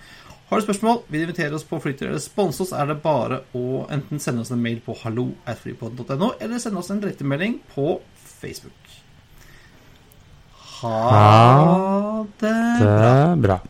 Har 0.50 0.58
du 0.58 0.64
spørsmål, 0.64 1.02
vil 1.08 1.20
du 1.20 1.24
invitere 1.28 1.54
oss 1.54 1.62
på 1.62 1.78
flytur 1.78 2.08
eller 2.08 2.18
sponse 2.18 2.64
oss, 2.64 2.72
er 2.74 2.88
det 2.90 2.96
bare 3.04 3.36
å 3.54 3.84
enten 3.94 4.18
sende 4.18 4.42
oss 4.42 4.50
en 4.50 4.58
mail 4.58 4.80
på 4.82 4.96
hallo 5.04 5.28
at 5.46 5.60
flypodden.no 5.62 6.32
eller 6.42 6.58
sende 6.58 6.82
oss 6.82 6.90
en 6.90 6.98
direktemelding 7.04 7.60
på 7.70 8.00
Facebook. 8.18 8.96
Ha 10.80 12.26
det 12.40 12.54
Det 12.82 13.36
bra. 13.46 13.60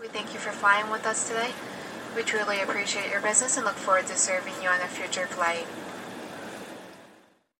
We 0.00 0.08
thank 0.08 0.34
you 0.34 0.40
for 0.40 0.50
flying 0.50 0.90
with 0.90 1.06
us 1.06 1.28
today. 1.28 1.54
We 2.16 2.24
truly 2.24 2.58
appreciate 2.60 3.12
your 3.12 3.22
business 3.22 3.56
and 3.56 3.64
look 3.64 3.76
forward 3.76 4.06
to 4.08 4.16
serving 4.16 4.54
you 4.62 4.68
on 4.68 4.80
a 4.82 4.88
future 4.88 5.28
flight. 5.28 5.66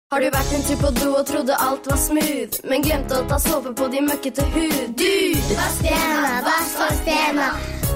Har 0.09 0.23
du 0.25 0.27
vært 0.33 0.53
en 0.57 0.63
tur 0.65 0.79
på 0.81 0.91
do 0.97 1.07
og 1.19 1.27
trodde 1.29 1.57
alt 1.61 1.87
var 1.91 1.99
smooth, 2.01 2.63
men 2.71 2.81
glemte 2.81 3.13
å 3.19 3.27
ta 3.29 3.37
såpe 3.45 3.75
på 3.77 3.89
de 3.93 4.01
møkkete 4.07 4.45
hud? 4.55 4.77
Du! 4.97 5.11
Vask 5.51 5.83
hendene, 5.85 6.31
vask, 6.47 6.79
vask 6.81 7.11
hendene. 7.13 7.49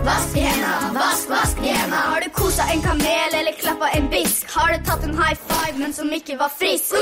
Vask 0.05 0.37
hendene, 0.37 0.91
vask, 0.99 1.31
vask 1.31 1.63
hendene. 1.65 2.01
Har 2.11 2.21
du 2.21 2.29
kosa 2.37 2.67
en 2.75 2.85
kamel 2.85 3.37
eller 3.39 3.57
klappa 3.63 3.89
en 3.97 4.11
bisk? 4.13 4.45
Har 4.53 4.75
du 4.75 4.85
tatt 4.91 5.07
en 5.09 5.17
high 5.23 5.39
five, 5.47 5.79
men 5.79 5.97
som 5.97 6.13
ikke 6.13 6.37
var 6.43 6.53
frisk? 6.59 6.93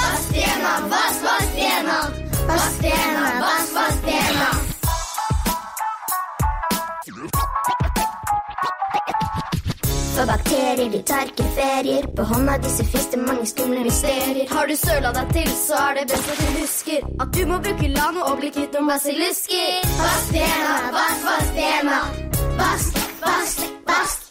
Vask 0.00 0.34
hendene, 0.40 0.74
vask, 0.96 1.22
vask 1.28 1.62
hendene. 1.62 2.34
Vask 2.50 2.82
hendene, 2.88 3.30
vask, 3.44 3.78
vask 3.78 4.10
hendene. 4.10 4.67
For 10.18 10.26
bakterier 10.26 10.90
de 10.92 10.98
tar 11.02 11.28
ikke 11.30 11.44
ferier. 11.56 12.06
På 12.16 12.24
hånda 12.30 12.56
di 12.58 12.70
det 13.12 13.18
mange 13.26 13.46
skumle 13.46 13.84
mysterier. 13.84 14.46
Har 14.50 14.66
du 14.66 14.76
søla 14.76 15.12
deg 15.18 15.32
til, 15.32 15.50
så 15.66 15.74
er 15.74 15.94
det 15.94 16.04
best 16.10 16.30
at 16.32 16.38
du 16.42 16.60
husker 16.60 17.00
at 17.22 17.28
du 17.36 17.46
må 17.46 17.58
bruke 17.58 17.88
Lano 17.88 18.20
og 18.30 18.38
bli 18.40 18.50
kvitt 18.50 18.74
noen 18.74 18.90
basillusker. 18.90 19.90
Vask 20.02 20.34
hendene, 20.34 20.90
vask, 20.96 21.22
vask 21.28 21.54
Vask, 22.58 23.04
vask, 23.22 23.68
Vask 23.86 24.27